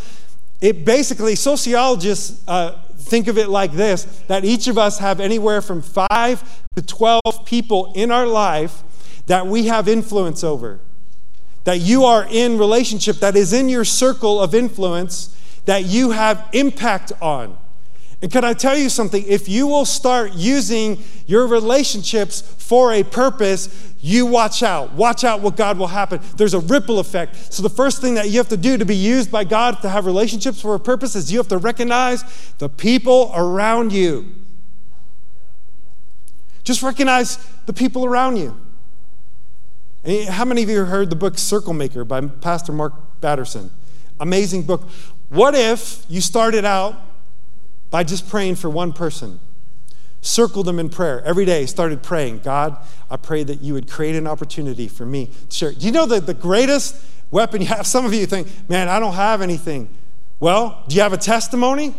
It 0.60 0.84
basically, 0.84 1.34
sociologists 1.34 2.46
uh, 2.46 2.78
think 2.98 3.26
of 3.26 3.38
it 3.38 3.48
like 3.48 3.72
this 3.72 4.04
that 4.28 4.44
each 4.44 4.66
of 4.68 4.76
us 4.76 4.98
have 4.98 5.18
anywhere 5.18 5.62
from 5.62 5.80
five 5.80 6.42
to 6.76 6.82
12 6.82 7.22
people 7.46 7.90
in 7.94 8.10
our 8.10 8.26
life 8.26 8.82
that 9.28 9.46
we 9.46 9.64
have 9.68 9.88
influence 9.88 10.44
over. 10.44 10.78
That 11.64 11.78
you 11.78 12.04
are 12.04 12.26
in 12.30 12.58
relationship, 12.58 13.16
that 13.20 13.34
is 13.34 13.54
in 13.54 13.70
your 13.70 13.86
circle 13.86 14.42
of 14.42 14.54
influence, 14.54 15.34
that 15.64 15.86
you 15.86 16.10
have 16.10 16.50
impact 16.52 17.12
on. 17.22 17.56
And 18.24 18.32
can 18.32 18.42
I 18.42 18.54
tell 18.54 18.74
you 18.74 18.88
something? 18.88 19.22
If 19.28 19.50
you 19.50 19.66
will 19.66 19.84
start 19.84 20.32
using 20.32 21.04
your 21.26 21.46
relationships 21.46 22.40
for 22.40 22.94
a 22.94 23.02
purpose, 23.02 23.92
you 24.00 24.24
watch 24.24 24.62
out. 24.62 24.94
Watch 24.94 25.24
out 25.24 25.42
what 25.42 25.58
God 25.58 25.76
will 25.76 25.88
happen. 25.88 26.22
There's 26.38 26.54
a 26.54 26.60
ripple 26.60 27.00
effect. 27.00 27.52
So, 27.52 27.62
the 27.62 27.68
first 27.68 28.00
thing 28.00 28.14
that 28.14 28.30
you 28.30 28.38
have 28.38 28.48
to 28.48 28.56
do 28.56 28.78
to 28.78 28.86
be 28.86 28.96
used 28.96 29.30
by 29.30 29.44
God 29.44 29.82
to 29.82 29.90
have 29.90 30.06
relationships 30.06 30.58
for 30.58 30.74
a 30.74 30.80
purpose 30.80 31.14
is 31.14 31.30
you 31.30 31.36
have 31.36 31.48
to 31.48 31.58
recognize 31.58 32.24
the 32.56 32.70
people 32.70 33.30
around 33.34 33.92
you. 33.92 34.34
Just 36.62 36.82
recognize 36.82 37.36
the 37.66 37.74
people 37.74 38.06
around 38.06 38.38
you. 38.38 38.58
How 40.30 40.46
many 40.46 40.62
of 40.62 40.70
you 40.70 40.78
have 40.78 40.88
heard 40.88 41.10
the 41.10 41.16
book 41.16 41.36
Circle 41.36 41.74
Maker 41.74 42.06
by 42.06 42.22
Pastor 42.22 42.72
Mark 42.72 43.20
Batterson? 43.20 43.68
Amazing 44.18 44.62
book. 44.62 44.88
What 45.28 45.54
if 45.54 46.06
you 46.08 46.22
started 46.22 46.64
out 46.64 46.96
by 47.94 48.02
just 48.02 48.28
praying 48.28 48.56
for 48.56 48.68
one 48.68 48.92
person. 48.92 49.38
Circled 50.20 50.66
them 50.66 50.80
in 50.80 50.88
prayer 50.88 51.22
every 51.24 51.44
day, 51.44 51.64
started 51.64 52.02
praying, 52.02 52.40
God, 52.40 52.76
I 53.08 53.16
pray 53.16 53.44
that 53.44 53.60
you 53.60 53.72
would 53.74 53.88
create 53.88 54.16
an 54.16 54.26
opportunity 54.26 54.88
for 54.88 55.06
me 55.06 55.30
to 55.48 55.56
share. 55.56 55.70
Do 55.70 55.86
you 55.86 55.92
know 55.92 56.04
that 56.06 56.26
the 56.26 56.34
greatest 56.34 56.96
weapon 57.30 57.60
you 57.60 57.68
have? 57.68 57.86
Some 57.96 58.04
of 58.04 58.12
you 58.12 58.26
think, 58.26 58.48
man, 58.68 58.88
I 58.88 58.98
don't 58.98 59.14
have 59.14 59.42
anything. 59.42 59.88
Well, 60.40 60.82
do 60.88 60.96
you 60.96 61.02
have 61.02 61.12
a 61.12 61.16
testimony? 61.16 61.94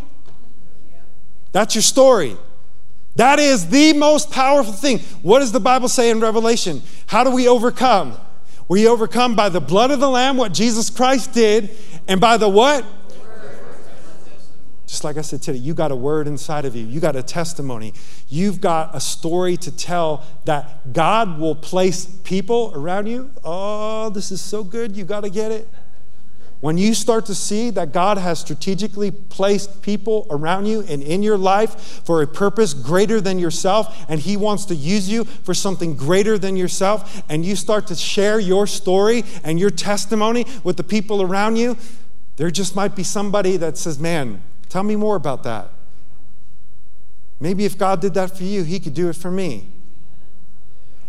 That's 1.54 1.76
your 1.76 1.82
story. 1.82 2.36
That 3.16 3.40
is 3.40 3.70
the 3.70 3.94
most 3.94 4.32
powerful 4.32 4.74
thing. 4.74 5.00
What 5.22 5.40
does 5.40 5.54
the 5.54 5.62
Bible 5.62 5.88
say 5.88 6.10
in 6.10 6.20
Revelation? 6.20 6.82
How 7.08 7.24
do 7.24 7.32
we 7.32 7.48
overcome? 7.48 8.18
We 8.68 8.86
overcome 8.86 9.34
by 9.34 9.48
the 9.48 9.62
blood 9.62 9.92
of 9.92 10.02
the 10.02 10.10
Lamb, 10.10 10.36
what 10.36 10.52
Jesus 10.52 10.90
Christ 10.90 11.32
did, 11.32 11.70
and 12.06 12.20
by 12.20 12.36
the 12.36 12.50
what? 12.50 12.84
Just 14.96 15.04
like 15.04 15.18
I 15.18 15.24
said 15.24 15.42
today, 15.42 15.58
you 15.58 15.74
got 15.74 15.92
a 15.92 15.96
word 15.96 16.26
inside 16.26 16.64
of 16.64 16.74
you. 16.74 16.86
You 16.86 17.02
got 17.02 17.18
a 17.18 17.22
testimony. 17.22 17.94
You've 18.30 18.62
got 18.62 18.96
a 18.96 19.02
story 19.02 19.58
to 19.58 19.70
tell 19.70 20.24
that 20.46 20.94
God 20.94 21.38
will 21.38 21.54
place 21.54 22.06
people 22.24 22.72
around 22.74 23.08
you. 23.08 23.30
Oh, 23.44 24.10
this 24.10 24.32
is 24.32 24.40
so 24.40 24.64
good. 24.64 24.96
You 24.96 25.04
got 25.04 25.26
to 25.26 25.30
get 25.30 25.52
it. 25.52 25.68
When 26.62 26.78
you 26.78 26.94
start 26.94 27.26
to 27.26 27.36
see 27.36 27.72
that 27.72 27.92
God 27.92 28.18
has 28.18 28.40
strategically 28.40 29.12
placed 29.12 29.82
people 29.82 30.28
around 30.30 30.66
you 30.66 30.80
and 30.88 31.04
in 31.04 31.22
your 31.22 31.38
life 31.38 31.78
for 32.06 32.22
a 32.22 32.28
purpose 32.28 32.74
greater 32.74 33.20
than 33.20 33.38
yourself, 33.38 34.06
and 34.08 34.22
He 34.22 34.38
wants 34.38 34.64
to 34.68 34.76
use 34.76 35.10
you 35.10 35.26
for 35.26 35.54
something 35.54 35.98
greater 35.98 36.38
than 36.38 36.56
yourself, 36.56 37.22
and 37.28 37.44
you 37.44 37.58
start 37.58 37.88
to 37.88 37.96
share 37.96 38.40
your 38.40 38.66
story 38.66 39.26
and 39.44 39.60
your 39.60 39.72
testimony 39.72 40.46
with 40.64 40.78
the 40.78 40.86
people 40.86 41.22
around 41.22 41.58
you, 41.58 41.76
there 42.38 42.50
just 42.50 42.78
might 42.78 42.96
be 42.96 43.04
somebody 43.04 43.58
that 43.58 43.78
says, 43.78 44.00
Man, 44.00 44.42
Tell 44.70 44.84
me 44.84 44.96
more 44.96 45.16
about 45.16 45.44
that. 45.44 45.72
Maybe 47.40 47.66
if 47.66 47.78
God 47.78 48.02
did 48.02 48.14
that 48.14 48.36
for 48.36 48.44
you, 48.44 48.64
He 48.64 48.80
could 48.80 48.94
do 48.94 49.10
it 49.10 49.16
for 49.16 49.32
me. 49.32 49.68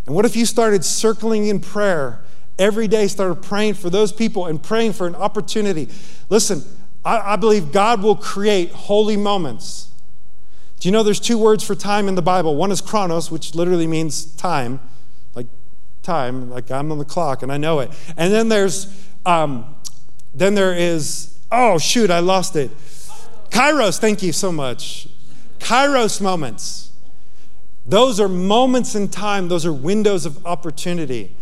And 0.07 0.15
what 0.15 0.25
if 0.25 0.37
you 0.37 0.47
started 0.47 0.85
circling 0.85 1.47
in 1.47 1.61
prayer 1.61 2.21
every 2.59 2.89
day, 2.89 3.09
started 3.09 3.43
praying 3.43 3.75
for 3.75 3.91
those 3.91 4.13
people 4.13 4.47
and 4.47 4.63
praying 4.63 4.93
for 4.93 5.07
an 5.07 5.15
opportunity? 5.15 5.89
Listen, 6.29 6.63
I, 7.05 7.35
I 7.35 7.37
believe 7.37 7.73
God 7.73 8.03
will 8.03 8.17
create 8.17 8.71
holy 8.71 9.17
moments. 9.17 9.91
Do 10.79 10.89
you 10.89 10.93
know 10.93 11.03
there's 11.03 11.21
two 11.21 11.39
words 11.39 11.65
for 11.65 11.75
time 11.75 12.09
in 12.09 12.15
the 12.15 12.23
Bible? 12.23 12.55
One 12.55 12.71
is 12.71 12.81
chronos, 12.81 13.31
which 13.31 13.55
literally 13.55 13.87
means 13.87 14.25
time, 14.37 14.81
like 15.35 15.47
time, 16.03 16.51
like 16.51 16.71
I'm 16.71 16.93
on 16.93 16.99
the 16.99 17.05
clock 17.05 17.43
and 17.43 17.51
I 17.51 17.57
know 17.57 17.81
it. 17.81 17.91
And 18.17 18.33
then 18.33 18.49
there's, 18.49 19.07
um, 19.25 19.75
then 20.35 20.55
there 20.55 20.75
is, 20.75 21.39
oh 21.51 21.79
shoot, 21.79 22.11
I 22.11 22.19
lost 22.19 22.57
it. 22.57 22.71
Kairos, 23.51 23.99
thank 23.99 24.23
you 24.23 24.33
so 24.33 24.53
much. 24.53 25.09
Kairos 25.59 26.21
moments. 26.21 26.93
Those 27.87 28.19
are 28.19 28.29
moments 28.29 28.95
in 28.95 29.09
time, 29.09 29.49
those 29.49 29.65
are 29.65 29.73
windows 29.73 30.27
of 30.27 30.45
opportunity. 30.45 31.35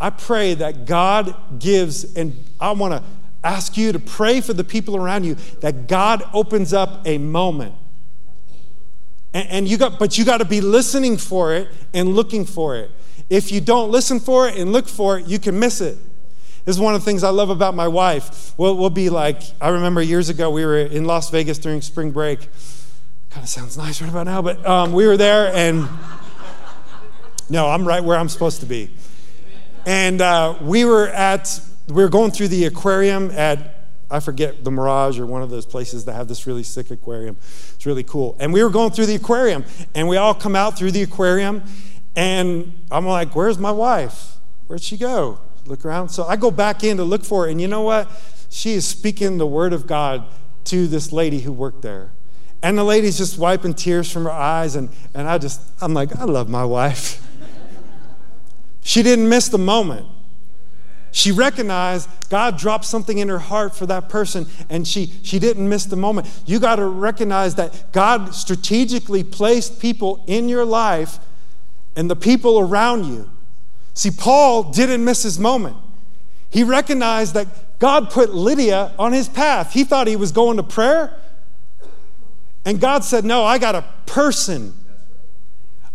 I 0.00 0.10
pray 0.10 0.54
that 0.54 0.84
God 0.84 1.60
gives, 1.60 2.16
and 2.16 2.36
I 2.60 2.72
want 2.72 2.92
to 2.92 3.08
ask 3.44 3.76
you 3.76 3.92
to 3.92 4.00
pray 4.00 4.40
for 4.40 4.52
the 4.52 4.64
people 4.64 4.96
around 4.96 5.24
you 5.24 5.36
that 5.60 5.86
God 5.86 6.24
opens 6.32 6.72
up 6.72 7.06
a 7.06 7.18
moment. 7.18 7.74
And, 9.32 9.48
and 9.48 9.68
you 9.68 9.78
got, 9.78 10.00
but 10.00 10.18
you 10.18 10.24
got 10.24 10.38
to 10.38 10.44
be 10.44 10.60
listening 10.60 11.16
for 11.16 11.54
it 11.54 11.68
and 11.94 12.14
looking 12.14 12.44
for 12.44 12.76
it. 12.76 12.90
If 13.30 13.52
you 13.52 13.60
don't 13.60 13.90
listen 13.90 14.18
for 14.18 14.48
it 14.48 14.56
and 14.56 14.72
look 14.72 14.88
for 14.88 15.18
it, 15.18 15.26
you 15.26 15.38
can 15.38 15.58
miss 15.58 15.80
it. 15.80 15.96
This 16.64 16.76
is 16.76 16.80
one 16.80 16.94
of 16.94 17.00
the 17.00 17.04
things 17.04 17.24
I 17.24 17.30
love 17.30 17.50
about 17.50 17.74
my 17.74 17.88
wife. 17.88 18.56
We'll, 18.56 18.76
we'll 18.76 18.90
be 18.90 19.10
like, 19.10 19.42
I 19.60 19.70
remember 19.70 20.00
years 20.00 20.28
ago 20.28 20.48
we 20.48 20.64
were 20.64 20.78
in 20.78 21.06
Las 21.06 21.28
Vegas 21.30 21.58
during 21.58 21.80
spring 21.80 22.12
break. 22.12 22.38
Kind 23.30 23.42
of 23.42 23.48
sounds 23.48 23.76
nice 23.76 24.00
right 24.00 24.08
about 24.08 24.26
now, 24.26 24.42
but 24.42 24.64
um, 24.64 24.92
we 24.92 25.08
were 25.08 25.16
there 25.16 25.52
and 25.52 25.88
no, 27.50 27.68
I'm 27.68 27.86
right 27.86 28.02
where 28.02 28.16
I'm 28.16 28.28
supposed 28.28 28.60
to 28.60 28.66
be. 28.66 28.90
And 29.86 30.20
uh, 30.20 30.56
we 30.60 30.84
were 30.84 31.08
at, 31.08 31.60
we 31.88 32.00
were 32.00 32.08
going 32.08 32.30
through 32.30 32.48
the 32.48 32.66
aquarium 32.66 33.32
at, 33.32 33.88
I 34.08 34.20
forget, 34.20 34.62
the 34.62 34.70
Mirage 34.70 35.18
or 35.18 35.26
one 35.26 35.42
of 35.42 35.50
those 35.50 35.66
places 35.66 36.04
that 36.04 36.12
have 36.12 36.28
this 36.28 36.46
really 36.46 36.62
sick 36.62 36.92
aquarium. 36.92 37.36
It's 37.74 37.86
really 37.86 38.04
cool. 38.04 38.36
And 38.38 38.52
we 38.52 38.62
were 38.62 38.70
going 38.70 38.92
through 38.92 39.06
the 39.06 39.16
aquarium 39.16 39.64
and 39.96 40.06
we 40.06 40.16
all 40.16 40.34
come 40.34 40.54
out 40.54 40.78
through 40.78 40.92
the 40.92 41.02
aquarium 41.02 41.64
and 42.14 42.72
I'm 42.88 43.06
like, 43.06 43.34
where's 43.34 43.58
my 43.58 43.72
wife? 43.72 44.36
Where'd 44.68 44.82
she 44.82 44.96
go? 44.96 45.40
Look 45.66 45.84
around. 45.84 46.08
So 46.08 46.24
I 46.24 46.36
go 46.36 46.50
back 46.50 46.84
in 46.84 46.96
to 46.96 47.04
look 47.04 47.24
for 47.24 47.44
her, 47.44 47.50
and 47.50 47.60
you 47.60 47.68
know 47.68 47.82
what? 47.82 48.10
She 48.50 48.72
is 48.72 48.86
speaking 48.86 49.38
the 49.38 49.46
word 49.46 49.72
of 49.72 49.86
God 49.86 50.26
to 50.64 50.86
this 50.86 51.12
lady 51.12 51.40
who 51.40 51.52
worked 51.52 51.82
there. 51.82 52.12
And 52.62 52.78
the 52.78 52.84
lady's 52.84 53.18
just 53.18 53.38
wiping 53.38 53.74
tears 53.74 54.10
from 54.10 54.24
her 54.24 54.30
eyes, 54.30 54.76
and, 54.76 54.90
and 55.14 55.28
I 55.28 55.38
just, 55.38 55.60
I'm 55.80 55.94
like, 55.94 56.14
I 56.16 56.24
love 56.24 56.48
my 56.48 56.64
wife. 56.64 57.26
she 58.82 59.02
didn't 59.02 59.28
miss 59.28 59.48
the 59.48 59.58
moment. 59.58 60.06
She 61.10 61.30
recognized 61.30 62.08
God 62.30 62.56
dropped 62.56 62.86
something 62.86 63.18
in 63.18 63.28
her 63.28 63.38
heart 63.38 63.76
for 63.76 63.84
that 63.86 64.08
person, 64.08 64.46
and 64.70 64.88
she, 64.88 65.12
she 65.22 65.38
didn't 65.38 65.68
miss 65.68 65.84
the 65.84 65.96
moment. 65.96 66.28
You 66.46 66.58
got 66.58 66.76
to 66.76 66.86
recognize 66.86 67.56
that 67.56 67.92
God 67.92 68.34
strategically 68.34 69.22
placed 69.22 69.80
people 69.80 70.24
in 70.26 70.48
your 70.48 70.64
life 70.64 71.18
and 71.96 72.08
the 72.08 72.16
people 72.16 72.58
around 72.58 73.04
you 73.04 73.28
See, 73.94 74.10
Paul 74.10 74.64
didn't 74.64 75.04
miss 75.04 75.22
his 75.22 75.38
moment. 75.38 75.76
He 76.50 76.64
recognized 76.64 77.34
that 77.34 77.78
God 77.78 78.10
put 78.10 78.34
Lydia 78.34 78.92
on 78.98 79.12
his 79.12 79.28
path. 79.28 79.72
He 79.72 79.84
thought 79.84 80.06
he 80.06 80.16
was 80.16 80.32
going 80.32 80.56
to 80.56 80.62
prayer. 80.62 81.18
And 82.64 82.80
God 82.80 83.04
said, 83.04 83.24
No, 83.24 83.44
I 83.44 83.58
got 83.58 83.74
a 83.74 83.84
person 84.06 84.74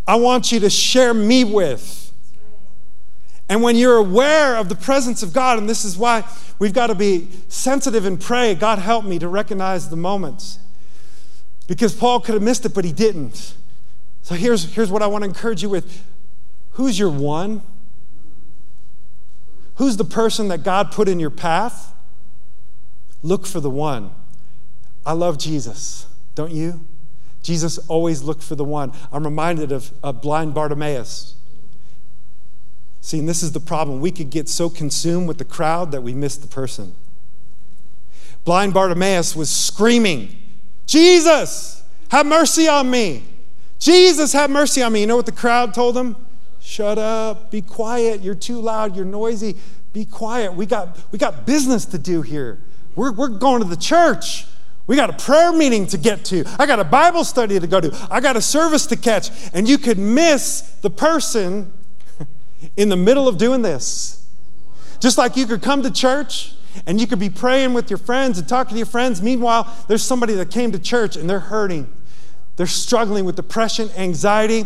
I 0.07 0.15
want 0.15 0.51
you 0.51 0.59
to 0.61 0.69
share 0.69 1.13
me 1.13 1.43
with. 1.43 2.11
And 3.49 3.61
when 3.61 3.75
you're 3.75 3.97
aware 3.97 4.57
of 4.57 4.67
the 4.67 4.75
presence 4.75 5.23
of 5.23 5.33
God, 5.33 5.57
and 5.57 5.69
this 5.69 5.85
is 5.85 5.97
why 5.97 6.23
we've 6.59 6.73
got 6.73 6.87
to 6.87 6.95
be 6.95 7.29
sensitive 7.47 8.05
and 8.05 8.19
pray, 8.19 8.55
God 8.55 8.79
help 8.79 9.05
me 9.05 9.19
to 9.19 9.27
recognize 9.27 9.89
the 9.89 9.95
moments. 9.95 10.59
Because 11.67 11.93
Paul 11.93 12.19
could 12.19 12.33
have 12.33 12.43
missed 12.43 12.65
it, 12.65 12.73
but 12.73 12.85
he 12.85 12.91
didn't. 12.91 13.55
So 14.21 14.35
here's, 14.35 14.73
here's 14.73 14.91
what 14.91 15.01
I 15.01 15.07
want 15.07 15.23
to 15.23 15.29
encourage 15.29 15.61
you 15.61 15.69
with 15.69 16.03
Who's 16.71 16.99
your 16.99 17.09
one? 17.09 17.63
Who's 19.77 19.97
the 19.97 20.05
person 20.05 20.47
that 20.49 20.63
God 20.63 20.91
put 20.91 21.07
in 21.07 21.19
your 21.19 21.29
path? 21.29 21.93
Look 23.23 23.45
for 23.47 23.59
the 23.59 23.69
one. 23.69 24.11
I 25.05 25.13
love 25.13 25.37
Jesus, 25.37 26.07
don't 26.35 26.51
you? 26.51 26.81
Jesus 27.43 27.77
always 27.87 28.23
looked 28.23 28.43
for 28.43 28.55
the 28.55 28.65
one. 28.65 28.91
I'm 29.11 29.23
reminded 29.23 29.71
of, 29.71 29.91
of 30.03 30.21
blind 30.21 30.53
Bartimaeus. 30.53 31.35
See, 33.01 33.19
and 33.19 33.29
this 33.29 33.41
is 33.41 33.53
the 33.53 33.59
problem. 33.59 34.01
We 34.01 34.11
could 34.11 34.29
get 34.29 34.49
so 34.49 34.69
consumed 34.69 35.27
with 35.27 35.37
the 35.37 35.45
crowd 35.45 35.91
that 35.91 36.01
we 36.01 36.13
miss 36.13 36.35
the 36.35 36.47
person. 36.47 36.93
Blind 38.43 38.73
Bartimaeus 38.73 39.35
was 39.35 39.49
screaming, 39.49 40.35
Jesus, 40.85 41.83
have 42.09 42.25
mercy 42.25 42.67
on 42.67 42.89
me. 42.89 43.23
Jesus, 43.79 44.33
have 44.33 44.49
mercy 44.49 44.81
on 44.81 44.91
me. 44.91 45.01
You 45.01 45.07
know 45.07 45.15
what 45.15 45.25
the 45.25 45.31
crowd 45.31 45.73
told 45.73 45.95
him? 45.95 46.15
Shut 46.67 46.97
up, 46.97 47.49
be 47.49 47.61
quiet, 47.61 48.21
you're 48.21 48.35
too 48.35 48.59
loud, 48.59 48.93
you're 48.93 49.05
noisy. 49.05 49.55
Be 49.93 50.03
quiet. 50.03 50.53
We 50.53 50.65
got, 50.65 50.99
we 51.13 51.17
got 51.17 51.45
business 51.45 51.85
to 51.85 51.97
do 51.97 52.21
here. 52.21 52.59
We're, 52.93 53.13
we're 53.13 53.29
going 53.29 53.61
to 53.61 53.67
the 53.69 53.77
church. 53.77 54.45
We 54.85 54.97
got 54.97 55.09
a 55.09 55.13
prayer 55.13 55.53
meeting 55.53 55.87
to 55.87 55.97
get 55.97 56.25
to. 56.25 56.43
I 56.59 56.65
got 56.65 56.81
a 56.81 56.83
Bible 56.83 57.23
study 57.23 57.57
to 57.57 57.67
go 57.67 57.79
to. 57.79 58.07
I 58.11 58.19
got 58.19 58.35
a 58.35 58.41
service 58.41 58.85
to 58.87 58.97
catch. 58.97 59.29
And 59.53 59.65
you 59.65 59.77
could 59.77 59.97
miss 59.97 60.59
the 60.81 60.89
person 60.89 61.71
in 62.75 62.89
the 62.89 62.97
middle 62.97 63.29
of 63.29 63.37
doing 63.37 63.61
this. 63.61 64.27
Just 64.99 65.17
like 65.17 65.37
you 65.37 65.45
could 65.45 65.61
come 65.61 65.83
to 65.83 65.89
church 65.89 66.53
and 66.85 66.99
you 66.99 67.07
could 67.07 67.17
be 67.17 67.29
praying 67.29 67.75
with 67.75 67.89
your 67.89 67.97
friends 67.97 68.39
and 68.39 68.47
talking 68.47 68.71
to 68.71 68.77
your 68.77 68.85
friends. 68.85 69.21
Meanwhile, 69.21 69.73
there's 69.87 70.03
somebody 70.03 70.33
that 70.33 70.51
came 70.51 70.73
to 70.73 70.79
church 70.79 71.15
and 71.15 71.29
they're 71.29 71.39
hurting. 71.39 71.87
They're 72.57 72.67
struggling 72.67 73.23
with 73.23 73.37
depression, 73.37 73.89
anxiety, 73.95 74.65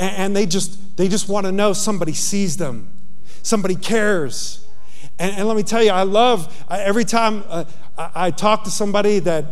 and 0.00 0.36
they 0.36 0.46
just 0.46 0.96
they 0.96 1.08
just 1.08 1.28
want 1.28 1.46
to 1.46 1.52
know 1.52 1.72
somebody 1.72 2.12
sees 2.12 2.56
them. 2.56 2.88
Somebody 3.42 3.74
cares. 3.74 4.66
And, 5.18 5.36
and 5.36 5.48
let 5.48 5.56
me 5.56 5.62
tell 5.62 5.82
you, 5.82 5.90
I 5.90 6.02
love 6.02 6.64
every 6.70 7.04
time 7.04 7.44
uh, 7.48 7.64
I, 7.96 8.10
I 8.14 8.30
talk 8.30 8.64
to 8.64 8.70
somebody 8.70 9.18
that 9.20 9.44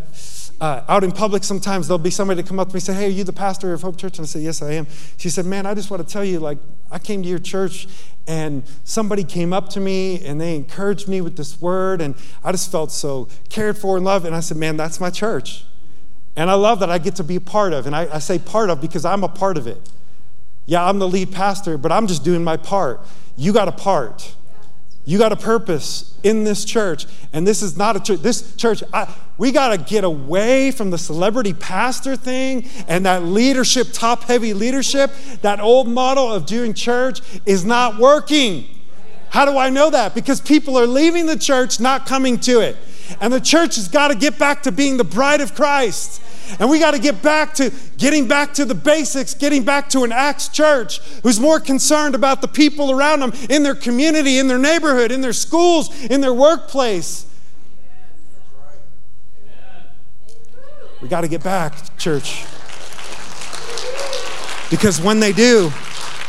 uh, 0.60 0.82
out 0.88 1.04
in 1.04 1.12
public, 1.12 1.44
sometimes 1.44 1.86
there'll 1.86 1.98
be 1.98 2.10
somebody 2.10 2.42
to 2.42 2.48
come 2.48 2.58
up 2.58 2.68
to 2.68 2.74
me 2.74 2.78
and 2.78 2.82
say, 2.82 2.94
Hey, 2.94 3.06
are 3.06 3.10
you 3.10 3.24
the 3.24 3.32
pastor 3.32 3.72
of 3.72 3.82
Hope 3.82 3.96
Church? 3.96 4.18
And 4.18 4.24
I 4.24 4.28
say, 4.28 4.40
Yes, 4.40 4.60
I 4.62 4.72
am. 4.72 4.86
She 5.16 5.30
said, 5.30 5.46
Man, 5.46 5.66
I 5.66 5.74
just 5.74 5.90
want 5.90 6.06
to 6.06 6.12
tell 6.12 6.24
you, 6.24 6.40
like, 6.40 6.58
I 6.90 6.98
came 6.98 7.22
to 7.22 7.28
your 7.28 7.38
church 7.38 7.86
and 8.26 8.62
somebody 8.84 9.24
came 9.24 9.52
up 9.52 9.68
to 9.70 9.80
me 9.80 10.24
and 10.24 10.40
they 10.40 10.56
encouraged 10.56 11.08
me 11.08 11.20
with 11.20 11.36
this 11.36 11.60
word, 11.60 12.00
and 12.00 12.14
I 12.42 12.52
just 12.52 12.72
felt 12.72 12.90
so 12.90 13.28
cared 13.48 13.78
for 13.78 13.96
and 13.96 14.04
loved. 14.04 14.26
And 14.26 14.34
I 14.34 14.40
said, 14.40 14.56
Man, 14.56 14.76
that's 14.76 15.00
my 15.00 15.10
church. 15.10 15.64
And 16.34 16.50
I 16.50 16.54
love 16.54 16.80
that 16.80 16.90
I 16.90 16.98
get 16.98 17.16
to 17.16 17.24
be 17.24 17.36
a 17.36 17.40
part 17.40 17.72
of. 17.72 17.86
And 17.86 17.94
I, 17.94 18.14
I 18.14 18.18
say 18.18 18.38
part 18.38 18.70
of 18.70 18.80
because 18.80 19.04
I'm 19.04 19.24
a 19.24 19.28
part 19.28 19.56
of 19.56 19.66
it. 19.66 19.90
Yeah, 20.68 20.84
I'm 20.84 20.98
the 20.98 21.08
lead 21.08 21.32
pastor, 21.32 21.78
but 21.78 21.90
I'm 21.90 22.06
just 22.06 22.24
doing 22.24 22.44
my 22.44 22.58
part. 22.58 23.00
You 23.38 23.54
got 23.54 23.68
a 23.68 23.72
part. 23.72 24.34
You 25.06 25.16
got 25.16 25.32
a 25.32 25.36
purpose 25.36 26.14
in 26.22 26.44
this 26.44 26.62
church, 26.66 27.06
and 27.32 27.46
this 27.46 27.62
is 27.62 27.78
not 27.78 27.96
a 27.96 28.00
church. 28.00 28.20
This 28.20 28.54
church, 28.54 28.82
I, 28.92 29.10
we 29.38 29.50
got 29.50 29.68
to 29.68 29.78
get 29.78 30.04
away 30.04 30.70
from 30.70 30.90
the 30.90 30.98
celebrity 30.98 31.54
pastor 31.54 32.16
thing 32.16 32.68
and 32.86 33.06
that 33.06 33.22
leadership, 33.22 33.88
top 33.94 34.24
heavy 34.24 34.52
leadership. 34.52 35.10
That 35.40 35.58
old 35.58 35.88
model 35.88 36.30
of 36.30 36.44
doing 36.44 36.74
church 36.74 37.22
is 37.46 37.64
not 37.64 37.96
working. 37.96 38.66
How 39.30 39.46
do 39.46 39.56
I 39.56 39.70
know 39.70 39.88
that? 39.88 40.14
Because 40.14 40.38
people 40.38 40.78
are 40.78 40.86
leaving 40.86 41.24
the 41.24 41.38
church, 41.38 41.80
not 41.80 42.04
coming 42.04 42.38
to 42.40 42.60
it. 42.60 42.76
And 43.20 43.32
the 43.32 43.40
church 43.40 43.76
has 43.76 43.88
got 43.88 44.08
to 44.08 44.14
get 44.14 44.38
back 44.38 44.62
to 44.64 44.72
being 44.72 44.96
the 44.96 45.04
bride 45.04 45.40
of 45.40 45.54
Christ. 45.54 46.22
And 46.58 46.70
we 46.70 46.78
got 46.78 46.92
to 46.92 46.98
get 46.98 47.22
back 47.22 47.54
to 47.54 47.72
getting 47.98 48.26
back 48.26 48.54
to 48.54 48.64
the 48.64 48.74
basics, 48.74 49.34
getting 49.34 49.64
back 49.64 49.88
to 49.90 50.04
an 50.04 50.12
Acts 50.12 50.48
church 50.48 51.00
who's 51.22 51.38
more 51.38 51.60
concerned 51.60 52.14
about 52.14 52.40
the 52.40 52.48
people 52.48 52.90
around 52.90 53.20
them 53.20 53.32
in 53.50 53.62
their 53.62 53.74
community, 53.74 54.38
in 54.38 54.48
their 54.48 54.58
neighborhood, 54.58 55.12
in 55.12 55.20
their 55.20 55.32
schools, 55.32 56.04
in 56.06 56.20
their 56.20 56.34
workplace. 56.34 57.26
We 61.02 61.08
got 61.08 61.20
to 61.20 61.28
get 61.28 61.44
back, 61.44 61.96
church. 61.96 62.44
Because 64.70 65.00
when 65.00 65.20
they 65.20 65.32
do, 65.32 65.70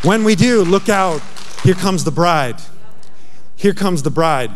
when 0.03 0.23
we 0.23 0.35
do, 0.35 0.63
look 0.63 0.89
out, 0.89 1.21
here 1.63 1.75
comes 1.75 2.03
the 2.03 2.11
bride. 2.11 2.61
Here 3.55 3.73
comes 3.73 4.03
the 4.03 4.11
bride. 4.11 4.51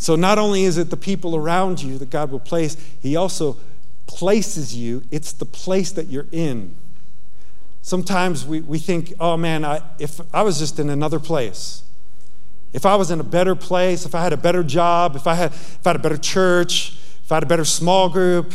So 0.00 0.16
not 0.16 0.38
only 0.38 0.64
is 0.64 0.78
it 0.78 0.88
the 0.88 0.96
people 0.96 1.36
around 1.36 1.82
you 1.82 1.98
that 1.98 2.08
God 2.08 2.30
will 2.30 2.40
place, 2.40 2.74
He 3.02 3.16
also 3.16 3.58
places 4.06 4.74
you. 4.74 5.02
It's 5.10 5.34
the 5.34 5.44
place 5.44 5.92
that 5.92 6.06
you're 6.06 6.26
in. 6.32 6.74
Sometimes 7.82 8.46
we, 8.46 8.60
we 8.60 8.78
think, 8.78 9.12
oh 9.20 9.36
man, 9.36 9.62
I, 9.62 9.82
if 9.98 10.18
I 10.32 10.40
was 10.40 10.58
just 10.58 10.78
in 10.78 10.88
another 10.88 11.20
place, 11.20 11.82
if 12.72 12.86
I 12.86 12.96
was 12.96 13.10
in 13.10 13.20
a 13.20 13.24
better 13.24 13.54
place, 13.54 14.06
if 14.06 14.14
I 14.14 14.22
had 14.22 14.32
a 14.32 14.38
better 14.38 14.62
job, 14.62 15.16
if 15.16 15.26
I 15.26 15.34
had, 15.34 15.52
if 15.52 15.86
I 15.86 15.90
had 15.90 15.96
a 15.96 16.02
better 16.02 16.16
church, 16.16 16.98
if 17.22 17.30
I 17.30 17.34
had 17.34 17.42
a 17.42 17.46
better 17.46 17.66
small 17.66 18.08
group, 18.08 18.54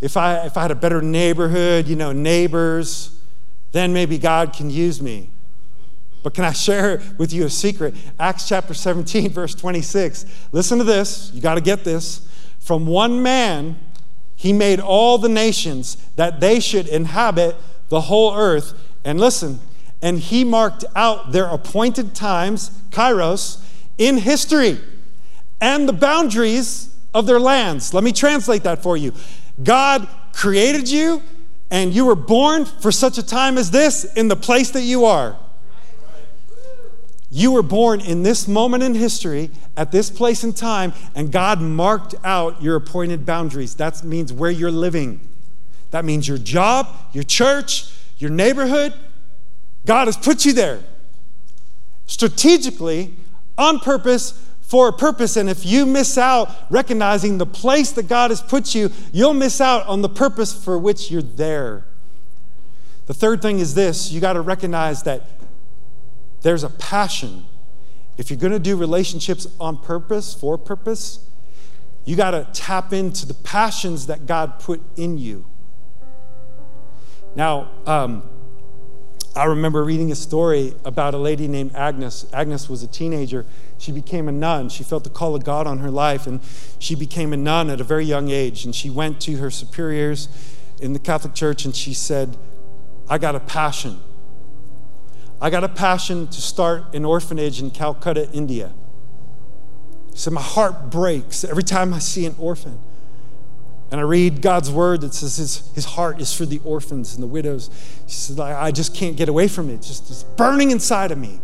if 0.00 0.16
I, 0.16 0.46
if 0.46 0.56
I 0.56 0.62
had 0.62 0.70
a 0.70 0.74
better 0.74 1.02
neighborhood, 1.02 1.88
you 1.88 1.96
know, 1.96 2.12
neighbors, 2.12 3.20
then 3.72 3.92
maybe 3.92 4.16
God 4.16 4.54
can 4.54 4.70
use 4.70 5.02
me. 5.02 5.28
But 6.22 6.34
can 6.34 6.44
I 6.44 6.52
share 6.52 7.00
with 7.18 7.32
you 7.32 7.44
a 7.46 7.50
secret? 7.50 7.94
Acts 8.18 8.48
chapter 8.48 8.74
17, 8.74 9.30
verse 9.30 9.54
26. 9.54 10.26
Listen 10.52 10.78
to 10.78 10.84
this. 10.84 11.30
You 11.32 11.40
got 11.40 11.54
to 11.54 11.60
get 11.60 11.84
this. 11.84 12.28
From 12.58 12.86
one 12.86 13.22
man, 13.22 13.78
he 14.34 14.52
made 14.52 14.80
all 14.80 15.18
the 15.18 15.28
nations 15.28 15.96
that 16.16 16.40
they 16.40 16.60
should 16.60 16.88
inhabit 16.88 17.56
the 17.88 18.02
whole 18.02 18.36
earth. 18.36 18.74
And 19.04 19.20
listen, 19.20 19.60
and 20.02 20.18
he 20.18 20.44
marked 20.44 20.84
out 20.94 21.32
their 21.32 21.46
appointed 21.46 22.14
times, 22.14 22.70
kairos, 22.90 23.62
in 23.98 24.18
history 24.18 24.78
and 25.60 25.88
the 25.88 25.92
boundaries 25.92 26.94
of 27.14 27.26
their 27.26 27.40
lands. 27.40 27.94
Let 27.94 28.04
me 28.04 28.12
translate 28.12 28.62
that 28.64 28.82
for 28.82 28.96
you. 28.96 29.12
God 29.62 30.06
created 30.32 30.88
you, 30.90 31.22
and 31.70 31.94
you 31.94 32.04
were 32.04 32.14
born 32.14 32.64
for 32.64 32.92
such 32.92 33.18
a 33.18 33.22
time 33.22 33.56
as 33.56 33.70
this 33.70 34.04
in 34.14 34.28
the 34.28 34.36
place 34.36 34.70
that 34.72 34.82
you 34.82 35.06
are. 35.06 35.38
You 37.36 37.50
were 37.50 37.62
born 37.62 38.00
in 38.00 38.22
this 38.22 38.48
moment 38.48 38.82
in 38.82 38.94
history, 38.94 39.50
at 39.76 39.92
this 39.92 40.08
place 40.08 40.42
and 40.42 40.56
time, 40.56 40.94
and 41.14 41.30
God 41.30 41.60
marked 41.60 42.14
out 42.24 42.62
your 42.62 42.76
appointed 42.76 43.26
boundaries. 43.26 43.74
That 43.74 44.02
means 44.02 44.32
where 44.32 44.50
you're 44.50 44.70
living. 44.70 45.20
That 45.90 46.06
means 46.06 46.26
your 46.26 46.38
job, 46.38 46.88
your 47.12 47.24
church, 47.24 47.92
your 48.16 48.30
neighborhood. 48.30 48.94
God 49.84 50.08
has 50.08 50.16
put 50.16 50.46
you 50.46 50.54
there 50.54 50.80
strategically, 52.06 53.14
on 53.58 53.80
purpose, 53.80 54.42
for 54.62 54.88
a 54.88 54.92
purpose. 54.94 55.36
And 55.36 55.50
if 55.50 55.66
you 55.66 55.84
miss 55.84 56.16
out 56.16 56.50
recognizing 56.70 57.36
the 57.36 57.44
place 57.44 57.92
that 57.92 58.08
God 58.08 58.30
has 58.30 58.40
put 58.40 58.74
you, 58.74 58.90
you'll 59.12 59.34
miss 59.34 59.60
out 59.60 59.86
on 59.88 60.00
the 60.00 60.08
purpose 60.08 60.54
for 60.54 60.78
which 60.78 61.10
you're 61.10 61.20
there. 61.20 61.84
The 63.04 63.14
third 63.14 63.42
thing 63.42 63.58
is 63.58 63.74
this 63.74 64.10
you 64.10 64.22
got 64.22 64.32
to 64.32 64.40
recognize 64.40 65.02
that 65.02 65.35
there's 66.42 66.64
a 66.64 66.70
passion. 66.70 67.44
If 68.16 68.30
you're 68.30 68.38
going 68.38 68.52
to 68.52 68.58
do 68.58 68.76
relationships 68.76 69.46
on 69.60 69.78
purpose, 69.78 70.34
for 70.34 70.56
purpose, 70.56 71.20
you 72.04 72.16
got 72.16 72.30
to 72.30 72.46
tap 72.52 72.92
into 72.92 73.26
the 73.26 73.34
passions 73.34 74.06
that 74.06 74.26
God 74.26 74.58
put 74.60 74.80
in 74.96 75.18
you. 75.18 75.44
Now, 77.34 77.70
um, 77.84 78.22
I 79.34 79.44
remember 79.44 79.84
reading 79.84 80.10
a 80.12 80.14
story 80.14 80.74
about 80.84 81.12
a 81.12 81.18
lady 81.18 81.46
named 81.46 81.74
Agnes. 81.74 82.24
Agnes 82.32 82.70
was 82.70 82.82
a 82.82 82.86
teenager. 82.86 83.44
She 83.76 83.92
became 83.92 84.28
a 84.28 84.32
nun. 84.32 84.70
She 84.70 84.82
felt 84.82 85.04
the 85.04 85.10
call 85.10 85.34
of 85.34 85.44
God 85.44 85.66
on 85.66 85.78
her 85.80 85.90
life, 85.90 86.26
and 86.26 86.40
she 86.78 86.94
became 86.94 87.34
a 87.34 87.36
nun 87.36 87.68
at 87.68 87.80
a 87.80 87.84
very 87.84 88.06
young 88.06 88.30
age. 88.30 88.64
And 88.64 88.74
she 88.74 88.88
went 88.88 89.20
to 89.22 89.36
her 89.36 89.50
superiors 89.50 90.28
in 90.80 90.92
the 90.92 90.98
Catholic 90.98 91.34
Church 91.34 91.64
and 91.64 91.74
she 91.74 91.94
said, 91.94 92.36
I 93.08 93.18
got 93.18 93.34
a 93.34 93.40
passion. 93.40 93.98
I 95.40 95.50
got 95.50 95.64
a 95.64 95.68
passion 95.68 96.28
to 96.28 96.40
start 96.40 96.94
an 96.94 97.04
orphanage 97.04 97.60
in 97.60 97.70
Calcutta, 97.70 98.30
India. 98.32 98.72
He 100.12 100.18
said, 100.18 100.32
My 100.32 100.42
heart 100.42 100.90
breaks 100.90 101.44
every 101.44 101.62
time 101.62 101.92
I 101.92 101.98
see 101.98 102.24
an 102.26 102.34
orphan. 102.38 102.78
And 103.90 104.00
I 104.00 104.02
read 104.02 104.42
God's 104.42 104.70
word 104.70 105.02
that 105.02 105.14
says 105.14 105.36
his, 105.36 105.70
his 105.74 105.84
heart 105.84 106.20
is 106.20 106.32
for 106.32 106.44
the 106.44 106.60
orphans 106.64 107.14
and 107.14 107.22
the 107.22 107.28
widows. 107.28 107.70
She 108.06 108.14
said, 108.16 108.40
I 108.40 108.72
just 108.72 108.94
can't 108.94 109.16
get 109.16 109.28
away 109.28 109.46
from 109.46 109.70
it. 109.70 109.74
It's 109.74 109.88
just 109.88 110.10
it's 110.10 110.24
burning 110.24 110.72
inside 110.72 111.12
of 111.12 111.18
me. 111.18 111.40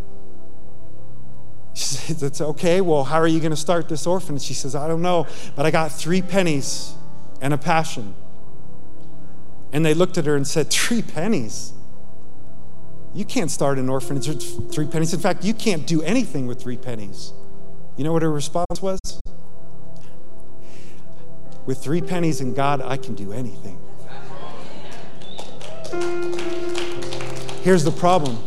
She 1.74 1.84
says, 1.84 2.40
okay. 2.40 2.80
Well, 2.80 3.04
how 3.04 3.18
are 3.18 3.26
you 3.26 3.38
going 3.38 3.52
to 3.52 3.56
start 3.56 3.88
this 3.88 4.06
orphanage? 4.06 4.42
She 4.42 4.54
says, 4.54 4.74
I 4.74 4.88
don't 4.88 5.02
know, 5.02 5.26
but 5.56 5.64
I 5.64 5.70
got 5.70 5.92
three 5.92 6.20
pennies 6.20 6.92
and 7.40 7.54
a 7.54 7.58
passion. 7.58 8.14
And 9.72 9.86
they 9.86 9.94
looked 9.94 10.18
at 10.18 10.26
her 10.26 10.36
and 10.36 10.46
said, 10.46 10.70
Three 10.70 11.02
pennies? 11.02 11.72
You 13.14 13.26
can't 13.26 13.50
start 13.50 13.78
an 13.78 13.88
orphanage 13.90 14.26
with 14.26 14.72
three 14.72 14.86
pennies. 14.86 15.12
In 15.12 15.20
fact, 15.20 15.44
you 15.44 15.52
can't 15.52 15.86
do 15.86 16.00
anything 16.02 16.46
with 16.46 16.60
three 16.60 16.78
pennies. 16.78 17.32
You 17.96 18.04
know 18.04 18.12
what 18.12 18.22
her 18.22 18.32
response 18.32 18.80
was? 18.80 18.98
With 21.66 21.78
three 21.78 22.00
pennies 22.00 22.40
and 22.40 22.56
God, 22.56 22.80
I 22.80 22.96
can 22.96 23.14
do 23.14 23.32
anything. 23.32 23.78
Here's 27.62 27.84
the 27.84 27.92
problem 27.92 28.38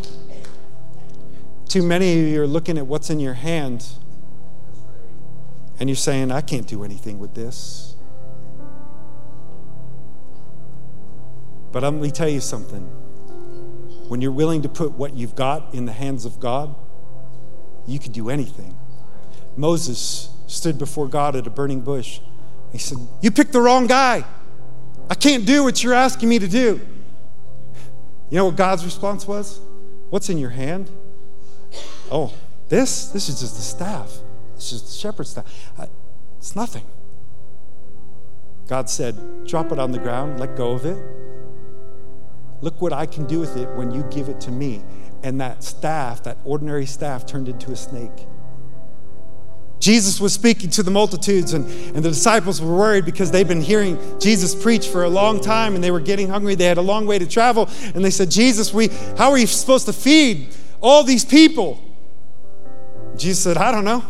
too 1.67 1.83
many 1.83 2.21
of 2.21 2.27
you 2.27 2.41
are 2.41 2.47
looking 2.47 2.77
at 2.77 2.87
what's 2.87 3.09
in 3.09 3.19
your 3.19 3.33
hand 3.33 3.85
and 5.77 5.89
you're 5.89 5.95
saying, 5.95 6.31
I 6.31 6.39
can't 6.39 6.65
do 6.65 6.85
anything 6.85 7.19
with 7.19 7.33
this. 7.33 7.95
But 11.73 11.83
let 11.83 11.93
me 11.93 12.11
tell 12.11 12.29
you 12.29 12.39
something 12.39 13.04
when 14.07 14.21
you're 14.21 14.31
willing 14.31 14.61
to 14.63 14.69
put 14.69 14.91
what 14.91 15.15
you've 15.15 15.35
got 15.35 15.73
in 15.73 15.85
the 15.85 15.91
hands 15.91 16.25
of 16.25 16.39
God, 16.39 16.75
you 17.87 17.99
can 17.99 18.11
do 18.11 18.29
anything. 18.29 18.77
Moses 19.55 20.29
stood 20.47 20.77
before 20.77 21.07
God 21.07 21.35
at 21.35 21.47
a 21.47 21.49
burning 21.49 21.81
bush. 21.81 22.19
He 22.71 22.77
said, 22.77 22.97
You 23.21 23.31
picked 23.31 23.53
the 23.53 23.61
wrong 23.61 23.87
guy. 23.87 24.23
I 25.09 25.15
can't 25.15 25.45
do 25.45 25.63
what 25.63 25.83
you're 25.83 25.93
asking 25.93 26.29
me 26.29 26.39
to 26.39 26.47
do. 26.47 26.81
You 28.29 28.37
know 28.37 28.45
what 28.45 28.55
God's 28.55 28.83
response 28.83 29.27
was? 29.27 29.59
What's 30.09 30.29
in 30.29 30.37
your 30.37 30.49
hand? 30.49 30.89
Oh, 32.11 32.33
this? 32.69 33.07
This 33.07 33.29
is 33.29 33.39
just 33.39 33.55
the 33.55 33.61
staff. 33.61 34.11
It's 34.55 34.71
just 34.71 34.87
the 34.87 34.93
shepherd's 34.93 35.29
staff. 35.29 35.45
I, 35.77 35.87
it's 36.37 36.55
nothing. 36.55 36.85
God 38.67 38.89
said, 38.89 39.45
Drop 39.45 39.71
it 39.71 39.79
on 39.79 39.91
the 39.91 39.99
ground, 39.99 40.39
let 40.39 40.55
go 40.55 40.71
of 40.71 40.85
it. 40.85 40.97
Look 42.61 42.81
what 42.81 42.93
I 42.93 43.05
can 43.05 43.25
do 43.25 43.39
with 43.39 43.57
it 43.57 43.69
when 43.75 43.91
you 43.91 44.03
give 44.11 44.29
it 44.29 44.39
to 44.41 44.51
me. 44.51 44.83
and 45.23 45.41
that 45.41 45.63
staff, 45.63 46.21
that 46.21 46.37
ordinary 46.45 46.85
staff, 46.85 47.25
turned 47.25 47.49
into 47.49 47.71
a 47.71 47.75
snake. 47.75 48.27
Jesus 49.79 50.19
was 50.19 50.33
speaking 50.33 50.69
to 50.71 50.83
the 50.83 50.91
multitudes, 50.91 51.53
and, 51.53 51.65
and 51.95 52.05
the 52.05 52.09
disciples 52.09 52.61
were 52.61 52.75
worried 52.75 53.05
because 53.05 53.31
they'd 53.31 53.47
been 53.47 53.61
hearing 53.61 53.97
Jesus 54.19 54.53
preach 54.53 54.87
for 54.87 55.03
a 55.03 55.09
long 55.09 55.41
time 55.41 55.73
and 55.73 55.83
they 55.83 55.91
were 55.91 55.99
getting 55.99 56.29
hungry. 56.29 56.53
They 56.53 56.65
had 56.65 56.77
a 56.77 56.81
long 56.81 57.07
way 57.07 57.17
to 57.17 57.27
travel. 57.27 57.67
And 57.95 58.05
they 58.05 58.11
said, 58.11 58.29
Jesus, 58.29 58.73
we, 58.73 58.89
how 59.17 59.31
are 59.31 59.37
you 59.37 59.47
supposed 59.47 59.87
to 59.87 59.93
feed 59.93 60.55
all 60.79 61.03
these 61.03 61.25
people? 61.25 61.81
Jesus 63.17 63.43
said, 63.43 63.57
I 63.57 63.71
don't 63.71 63.85
know. 63.85 64.03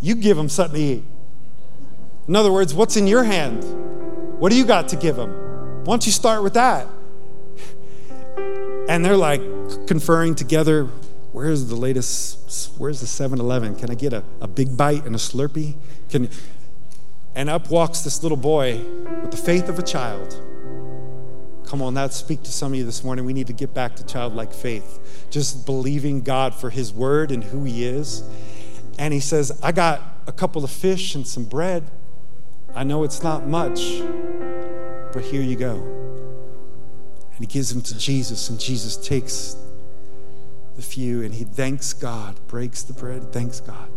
You 0.00 0.14
give 0.14 0.36
them 0.36 0.48
something 0.48 0.78
to 0.78 0.86
eat. 0.86 1.04
In 2.28 2.36
other 2.36 2.52
words, 2.52 2.74
what's 2.74 2.96
in 2.96 3.06
your 3.06 3.24
hand? 3.24 3.64
What 4.40 4.50
do 4.50 4.56
you 4.56 4.64
got 4.64 4.88
to 4.88 4.96
give 4.96 5.16
them? 5.16 5.30
Why 5.84 5.92
don't 5.92 6.04
you 6.04 6.12
start 6.12 6.42
with 6.42 6.54
that? 6.54 6.86
And 8.88 9.04
they're 9.04 9.16
like 9.16 9.40
conferring 9.86 10.34
together 10.34 10.88
where's 11.32 11.66
the 11.66 11.74
latest, 11.74 12.72
where's 12.78 13.00
the 13.00 13.06
7 13.06 13.40
Eleven? 13.40 13.74
Can 13.74 13.90
I 13.90 13.94
get 13.94 14.12
a, 14.12 14.22
a 14.40 14.46
big 14.46 14.76
bite 14.76 15.04
and 15.04 15.14
a 15.14 15.18
Slurpee? 15.18 15.74
Can, 16.10 16.28
and 17.34 17.50
up 17.50 17.70
walks 17.70 18.00
this 18.02 18.22
little 18.22 18.36
boy 18.36 18.78
with 19.22 19.30
the 19.30 19.36
faith 19.36 19.68
of 19.68 19.78
a 19.78 19.82
child. 19.82 20.40
Come 21.66 21.82
on, 21.82 21.94
that 21.94 22.12
speak 22.12 22.42
to 22.44 22.52
some 22.52 22.72
of 22.72 22.78
you 22.78 22.84
this 22.84 23.02
morning. 23.02 23.24
We 23.24 23.32
need 23.32 23.48
to 23.48 23.52
get 23.52 23.74
back 23.74 23.96
to 23.96 24.06
childlike 24.06 24.52
faith, 24.52 25.26
just 25.30 25.66
believing 25.66 26.20
God 26.20 26.54
for 26.54 26.70
His 26.70 26.92
word 26.92 27.32
and 27.32 27.42
who 27.42 27.64
He 27.64 27.84
is. 27.84 28.22
And 28.98 29.12
he 29.12 29.20
says, 29.20 29.58
I 29.62 29.72
got 29.72 30.02
a 30.26 30.32
couple 30.32 30.62
of 30.62 30.70
fish 30.70 31.14
and 31.14 31.26
some 31.26 31.44
bread. 31.44 31.90
I 32.74 32.84
know 32.84 33.02
it's 33.02 33.22
not 33.22 33.46
much, 33.46 34.00
but 35.12 35.22
here 35.22 35.42
you 35.42 35.56
go. 35.56 36.04
And 37.36 37.40
he 37.40 37.46
gives 37.46 37.72
them 37.72 37.82
to 37.82 37.98
Jesus, 37.98 38.48
and 38.48 38.60
Jesus 38.60 38.96
takes 38.96 39.56
the 40.76 40.82
few, 40.82 41.22
and 41.22 41.34
he 41.34 41.44
thanks 41.44 41.92
God, 41.92 42.36
breaks 42.46 42.82
the 42.82 42.92
bread, 42.92 43.32
thanks 43.32 43.60
God. 43.60 43.88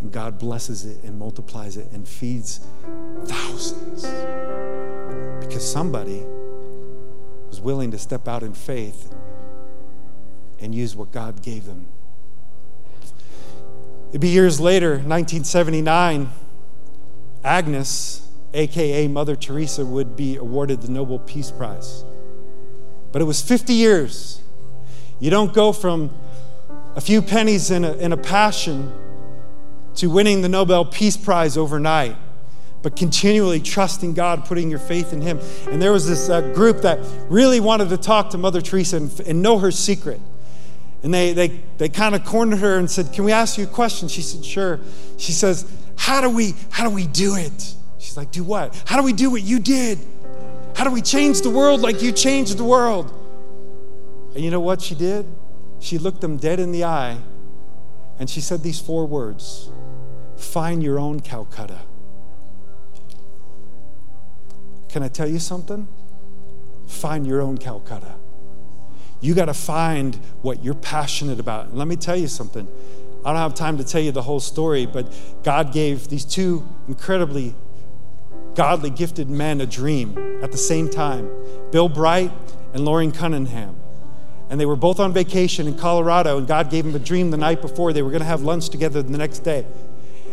And 0.00 0.12
God 0.12 0.38
blesses 0.38 0.84
it 0.84 1.02
and 1.04 1.18
multiplies 1.18 1.76
it 1.76 1.90
and 1.92 2.06
feeds 2.06 2.60
thousands. 3.24 4.02
Because 5.40 5.70
somebody 5.70 6.24
was 7.48 7.60
willing 7.60 7.90
to 7.92 7.98
step 7.98 8.26
out 8.28 8.42
in 8.42 8.52
faith 8.52 9.14
and 10.60 10.74
use 10.74 10.96
what 10.96 11.12
God 11.12 11.42
gave 11.42 11.66
them. 11.66 11.86
It'd 14.10 14.20
be 14.20 14.28
years 14.28 14.60
later, 14.60 14.90
1979, 14.90 16.30
Agnes, 17.44 18.28
aka 18.52 19.08
Mother 19.08 19.36
Teresa, 19.36 19.86
would 19.86 20.16
be 20.16 20.36
awarded 20.36 20.82
the 20.82 20.90
Nobel 20.90 21.18
Peace 21.18 21.50
Prize. 21.50 22.04
But 23.12 23.22
it 23.22 23.26
was 23.26 23.42
50 23.42 23.74
years 23.74 24.42
you 25.22 25.30
don't 25.30 25.54
go 25.54 25.72
from 25.72 26.10
a 26.96 27.00
few 27.00 27.22
pennies 27.22 27.70
in 27.70 27.84
a, 27.84 27.92
in 27.92 28.12
a 28.12 28.16
passion 28.16 28.92
to 29.94 30.08
winning 30.08 30.42
the 30.42 30.48
Nobel 30.48 30.84
Peace 30.84 31.16
Prize 31.16 31.56
overnight, 31.56 32.16
but 32.82 32.96
continually 32.96 33.60
trusting 33.60 34.14
God, 34.14 34.44
putting 34.46 34.68
your 34.68 34.80
faith 34.80 35.12
in 35.12 35.20
Him. 35.20 35.38
And 35.70 35.80
there 35.80 35.92
was 35.92 36.08
this 36.08 36.28
uh, 36.28 36.40
group 36.54 36.82
that 36.82 36.98
really 37.28 37.60
wanted 37.60 37.90
to 37.90 37.98
talk 37.98 38.30
to 38.30 38.38
Mother 38.38 38.60
Teresa 38.60 38.96
and, 38.96 39.20
and 39.20 39.42
know 39.42 39.60
her 39.60 39.70
secret. 39.70 40.20
And 41.04 41.14
they, 41.14 41.32
they, 41.32 41.60
they 41.78 41.88
kind 41.88 42.16
of 42.16 42.24
cornered 42.24 42.58
her 42.58 42.76
and 42.76 42.90
said, 42.90 43.12
Can 43.12 43.22
we 43.22 43.30
ask 43.30 43.58
you 43.58 43.64
a 43.64 43.68
question? 43.68 44.08
She 44.08 44.22
said, 44.22 44.44
Sure. 44.44 44.80
She 45.18 45.30
says, 45.30 45.70
How 45.96 46.20
do 46.20 46.30
we, 46.30 46.54
how 46.70 46.88
do 46.88 46.92
we 46.92 47.06
do 47.06 47.36
it? 47.36 47.74
She's 47.98 48.16
like, 48.16 48.32
Do 48.32 48.42
what? 48.42 48.82
How 48.86 48.96
do 48.96 49.04
we 49.04 49.12
do 49.12 49.30
what 49.30 49.42
you 49.42 49.60
did? 49.60 50.00
How 50.82 50.88
do 50.88 50.94
we 50.94 51.00
change 51.00 51.42
the 51.42 51.48
world 51.48 51.80
like 51.80 52.02
you 52.02 52.10
changed 52.10 52.58
the 52.58 52.64
world? 52.64 53.08
And 54.34 54.44
you 54.44 54.50
know 54.50 54.58
what 54.58 54.82
she 54.82 54.96
did? 54.96 55.24
She 55.78 55.96
looked 55.96 56.20
them 56.20 56.38
dead 56.38 56.58
in 56.58 56.72
the 56.72 56.82
eye 56.82 57.18
and 58.18 58.28
she 58.28 58.40
said 58.40 58.64
these 58.64 58.80
four 58.80 59.06
words 59.06 59.70
Find 60.36 60.82
your 60.82 60.98
own 60.98 61.20
Calcutta. 61.20 61.78
Can 64.88 65.04
I 65.04 65.06
tell 65.08 65.28
you 65.28 65.38
something? 65.38 65.86
Find 66.88 67.28
your 67.28 67.42
own 67.42 67.58
Calcutta. 67.58 68.16
You 69.20 69.34
got 69.34 69.44
to 69.44 69.54
find 69.54 70.16
what 70.40 70.64
you're 70.64 70.74
passionate 70.74 71.38
about. 71.38 71.66
And 71.66 71.78
let 71.78 71.86
me 71.86 71.94
tell 71.94 72.16
you 72.16 72.26
something. 72.26 72.66
I 73.24 73.32
don't 73.32 73.40
have 73.40 73.54
time 73.54 73.78
to 73.78 73.84
tell 73.84 74.00
you 74.00 74.10
the 74.10 74.22
whole 74.22 74.40
story, 74.40 74.86
but 74.86 75.14
God 75.44 75.72
gave 75.72 76.08
these 76.08 76.24
two 76.24 76.68
incredibly 76.88 77.54
godly, 78.54 78.90
gifted 78.90 79.28
men 79.30 79.60
a 79.60 79.66
dream 79.66 80.40
at 80.42 80.52
the 80.52 80.58
same 80.58 80.88
time 80.88 81.30
Bill 81.70 81.88
Bright 81.88 82.30
and 82.74 82.84
Loren 82.84 83.12
Cunningham 83.12 83.82
and 84.52 84.60
they 84.60 84.66
were 84.66 84.76
both 84.76 85.00
on 85.00 85.14
vacation 85.14 85.66
in 85.66 85.78
Colorado, 85.78 86.36
and 86.36 86.46
God 86.46 86.68
gave 86.68 86.84
them 86.84 86.94
a 86.94 86.98
dream 86.98 87.30
the 87.30 87.38
night 87.38 87.62
before. 87.62 87.94
They 87.94 88.02
were 88.02 88.10
going 88.10 88.20
to 88.20 88.26
have 88.26 88.42
lunch 88.42 88.68
together 88.68 89.02
the 89.02 89.16
next 89.16 89.38
day. 89.38 89.64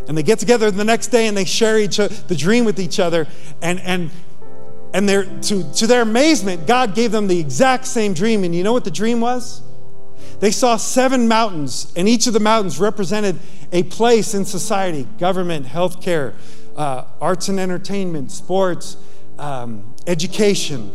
And 0.09 0.17
they 0.17 0.23
get 0.23 0.39
together 0.39 0.69
the 0.71 0.83
next 0.83 1.07
day 1.07 1.27
and 1.27 1.37
they 1.37 1.45
share 1.45 1.79
each 1.79 1.95
the 1.95 2.35
dream 2.35 2.65
with 2.65 2.81
each 2.81 2.99
other. 2.99 3.27
And, 3.61 3.79
and, 3.79 4.11
and 4.93 5.41
to, 5.43 5.71
to 5.71 5.87
their 5.87 6.01
amazement, 6.01 6.67
God 6.67 6.95
gave 6.95 7.13
them 7.13 7.27
the 7.27 7.39
exact 7.39 7.87
same 7.87 8.13
dream. 8.13 8.43
And 8.43 8.53
you 8.53 8.61
know 8.61 8.73
what 8.73 8.83
the 8.83 8.91
dream 8.91 9.21
was? 9.21 9.61
They 10.41 10.51
saw 10.51 10.75
seven 10.75 11.29
mountains, 11.29 11.93
and 11.95 12.09
each 12.09 12.27
of 12.27 12.33
the 12.33 12.41
mountains 12.41 12.77
represented 12.77 13.39
a 13.71 13.83
place 13.83 14.33
in 14.33 14.43
society 14.43 15.07
government, 15.17 15.65
healthcare, 15.65 16.33
uh, 16.79 17.03
arts 17.19 17.49
and 17.49 17.59
entertainment, 17.59 18.31
sports, 18.31 18.95
um, 19.37 19.93
education, 20.07 20.89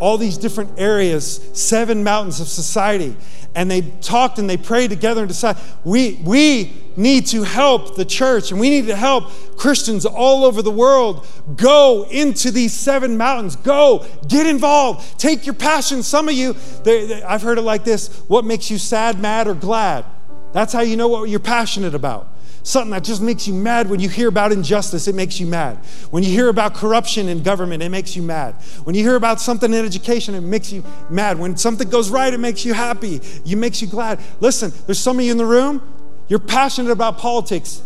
all 0.00 0.18
these 0.18 0.36
different 0.36 0.70
areas, 0.76 1.40
seven 1.52 2.02
mountains 2.02 2.40
of 2.40 2.48
society. 2.48 3.16
And 3.54 3.70
they 3.70 3.82
talked 3.82 4.40
and 4.40 4.50
they 4.50 4.56
prayed 4.56 4.90
together 4.90 5.20
and 5.20 5.28
decided 5.28 5.62
we, 5.84 6.20
we 6.24 6.72
need 6.96 7.26
to 7.28 7.44
help 7.44 7.94
the 7.94 8.04
church 8.04 8.50
and 8.50 8.60
we 8.60 8.70
need 8.70 8.88
to 8.88 8.96
help 8.96 9.30
Christians 9.56 10.04
all 10.04 10.44
over 10.44 10.62
the 10.62 10.70
world 10.70 11.26
go 11.56 12.06
into 12.10 12.50
these 12.50 12.72
seven 12.72 13.16
mountains. 13.16 13.54
Go, 13.54 14.06
get 14.26 14.46
involved, 14.46 15.18
take 15.18 15.46
your 15.46 15.54
passion. 15.54 16.02
Some 16.02 16.28
of 16.28 16.34
you, 16.34 16.54
they, 16.82 17.06
they, 17.06 17.22
I've 17.22 17.42
heard 17.42 17.58
it 17.58 17.62
like 17.62 17.84
this 17.84 18.18
what 18.26 18.44
makes 18.44 18.68
you 18.68 18.78
sad, 18.78 19.20
mad, 19.20 19.46
or 19.46 19.54
glad? 19.54 20.04
That's 20.52 20.72
how 20.72 20.80
you 20.80 20.96
know 20.96 21.06
what 21.06 21.28
you're 21.28 21.38
passionate 21.38 21.94
about. 21.94 22.28
Something 22.62 22.90
that 22.90 23.04
just 23.04 23.22
makes 23.22 23.48
you 23.48 23.54
mad 23.54 23.88
when 23.88 24.00
you 24.00 24.08
hear 24.08 24.28
about 24.28 24.52
injustice, 24.52 25.08
it 25.08 25.14
makes 25.14 25.40
you 25.40 25.46
mad. 25.46 25.76
When 26.10 26.22
you 26.22 26.30
hear 26.30 26.48
about 26.48 26.74
corruption 26.74 27.28
in 27.28 27.42
government, 27.42 27.82
it 27.82 27.88
makes 27.88 28.14
you 28.14 28.22
mad. 28.22 28.54
When 28.84 28.94
you 28.94 29.02
hear 29.02 29.16
about 29.16 29.40
something 29.40 29.72
in 29.72 29.84
education, 29.84 30.34
it 30.34 30.42
makes 30.42 30.70
you 30.70 30.84
mad. 31.08 31.38
When 31.38 31.56
something 31.56 31.88
goes 31.88 32.10
right, 32.10 32.32
it 32.32 32.38
makes 32.38 32.64
you 32.64 32.74
happy. 32.74 33.16
It 33.16 33.56
makes 33.56 33.80
you 33.80 33.88
glad. 33.88 34.20
Listen, 34.40 34.72
there's 34.86 34.98
some 34.98 35.18
of 35.18 35.24
you 35.24 35.32
in 35.32 35.38
the 35.38 35.46
room, 35.46 35.82
you're 36.28 36.38
passionate 36.38 36.92
about 36.92 37.18
politics. 37.18 37.82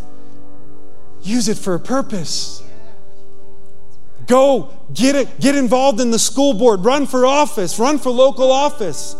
Use 1.23 1.49
it 1.49 1.57
for 1.57 1.75
a 1.75 1.81
purpose. 1.81 2.63
Go 4.27 4.73
get 4.93 5.15
it, 5.17 5.41
get 5.41 5.55
involved 5.55 6.01
in 6.01 6.11
the 6.11 6.19
school 6.19 6.55
board, 6.55 6.85
run 6.85 7.07
for 7.07 7.27
office, 7.27 7.79
run 7.79 7.99
for 7.99 8.11
local 8.11 8.51
office. 8.51 9.17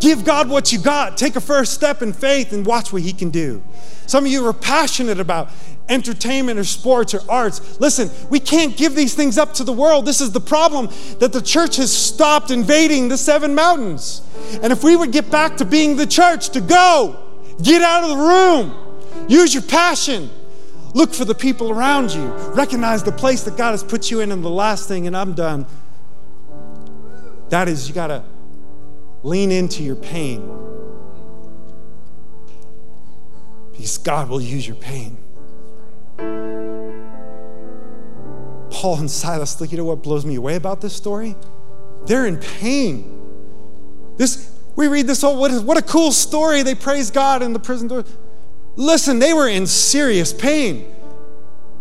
Give 0.00 0.24
God 0.24 0.48
what 0.48 0.72
you 0.72 0.78
got. 0.78 1.18
Take 1.18 1.36
a 1.36 1.40
first 1.40 1.74
step 1.74 2.00
in 2.00 2.12
faith 2.12 2.52
and 2.52 2.64
watch 2.64 2.92
what 2.92 3.02
He 3.02 3.12
can 3.12 3.30
do. 3.30 3.62
Some 4.06 4.24
of 4.24 4.32
you 4.32 4.44
are 4.46 4.52
passionate 4.52 5.20
about 5.20 5.50
entertainment 5.90 6.58
or 6.58 6.64
sports 6.64 7.12
or 7.14 7.20
arts. 7.28 7.78
Listen, 7.80 8.10
we 8.30 8.40
can't 8.40 8.76
give 8.76 8.94
these 8.94 9.14
things 9.14 9.36
up 9.36 9.52
to 9.54 9.64
the 9.64 9.72
world. 9.72 10.06
This 10.06 10.20
is 10.20 10.32
the 10.32 10.40
problem 10.40 10.88
that 11.18 11.32
the 11.32 11.42
church 11.42 11.76
has 11.76 11.94
stopped 11.94 12.50
invading 12.50 13.08
the 13.08 13.18
seven 13.18 13.54
mountains. 13.54 14.22
And 14.62 14.72
if 14.72 14.82
we 14.82 14.96
would 14.96 15.12
get 15.12 15.30
back 15.30 15.58
to 15.58 15.64
being 15.64 15.96
the 15.96 16.06
church, 16.06 16.50
to 16.50 16.60
go, 16.60 17.22
get 17.62 17.82
out 17.82 18.04
of 18.04 18.10
the 18.10 18.16
room, 18.16 19.28
use 19.28 19.52
your 19.52 19.64
passion, 19.64 20.30
look 20.94 21.12
for 21.12 21.26
the 21.26 21.34
people 21.34 21.70
around 21.70 22.10
you, 22.12 22.26
recognize 22.54 23.02
the 23.02 23.12
place 23.12 23.42
that 23.42 23.56
God 23.56 23.72
has 23.72 23.84
put 23.84 24.10
you 24.10 24.20
in. 24.20 24.32
And 24.32 24.42
the 24.42 24.48
last 24.48 24.88
thing, 24.88 25.06
and 25.06 25.16
I'm 25.16 25.34
done, 25.34 25.66
that 27.50 27.68
is 27.68 27.88
you 27.88 27.94
got 27.94 28.06
to 28.06 28.22
lean 29.22 29.50
into 29.50 29.82
your 29.82 29.96
pain. 29.96 30.60
because 33.80 33.96
God 33.96 34.28
will 34.28 34.42
use 34.42 34.66
your 34.66 34.76
pain. 34.76 35.16
Paul 38.70 38.98
and 38.98 39.10
Silas, 39.10 39.58
look, 39.58 39.72
you 39.72 39.78
know 39.78 39.86
what 39.86 40.02
blows 40.02 40.26
me 40.26 40.34
away 40.34 40.56
about 40.56 40.82
this 40.82 40.94
story? 40.94 41.34
They're 42.04 42.26
in 42.26 42.36
pain. 42.36 43.18
This, 44.18 44.54
we 44.76 44.86
read 44.86 45.06
this 45.06 45.22
whole, 45.22 45.40
what, 45.40 45.50
is, 45.50 45.62
what 45.62 45.78
a 45.78 45.82
cool 45.82 46.12
story. 46.12 46.62
They 46.62 46.74
praise 46.74 47.10
God 47.10 47.42
in 47.42 47.54
the 47.54 47.58
prison 47.58 47.88
door. 47.88 48.04
Listen, 48.76 49.18
they 49.18 49.32
were 49.32 49.48
in 49.48 49.66
serious 49.66 50.34
pain. 50.34 50.94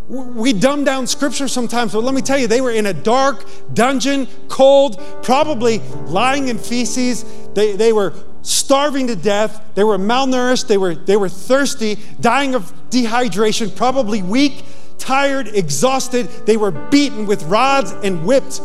We 0.09 0.53
dumb 0.53 0.83
down 0.85 1.05
scripture 1.05 1.47
sometimes, 1.47 1.93
but 1.93 2.03
let 2.03 2.15
me 2.15 2.21
tell 2.23 2.39
you, 2.39 2.47
they 2.47 2.61
were 2.61 2.71
in 2.71 2.87
a 2.87 2.93
dark 2.93 3.47
dungeon, 3.75 4.27
cold, 4.47 4.99
probably 5.21 5.79
lying 6.07 6.47
in 6.47 6.57
feces. 6.57 7.23
They, 7.53 7.75
they 7.75 7.93
were 7.93 8.13
starving 8.41 9.05
to 9.07 9.15
death. 9.15 9.63
They 9.75 9.83
were 9.83 9.99
malnourished. 9.99 10.67
They 10.67 10.79
were, 10.79 10.95
they 10.95 11.15
were 11.15 11.29
thirsty, 11.29 11.99
dying 12.19 12.55
of 12.55 12.73
dehydration, 12.89 13.75
probably 13.75 14.23
weak, 14.23 14.63
tired, 14.97 15.49
exhausted. 15.49 16.27
They 16.47 16.57
were 16.57 16.71
beaten 16.71 17.27
with 17.27 17.43
rods 17.43 17.91
and 17.91 18.25
whipped. 18.25 18.61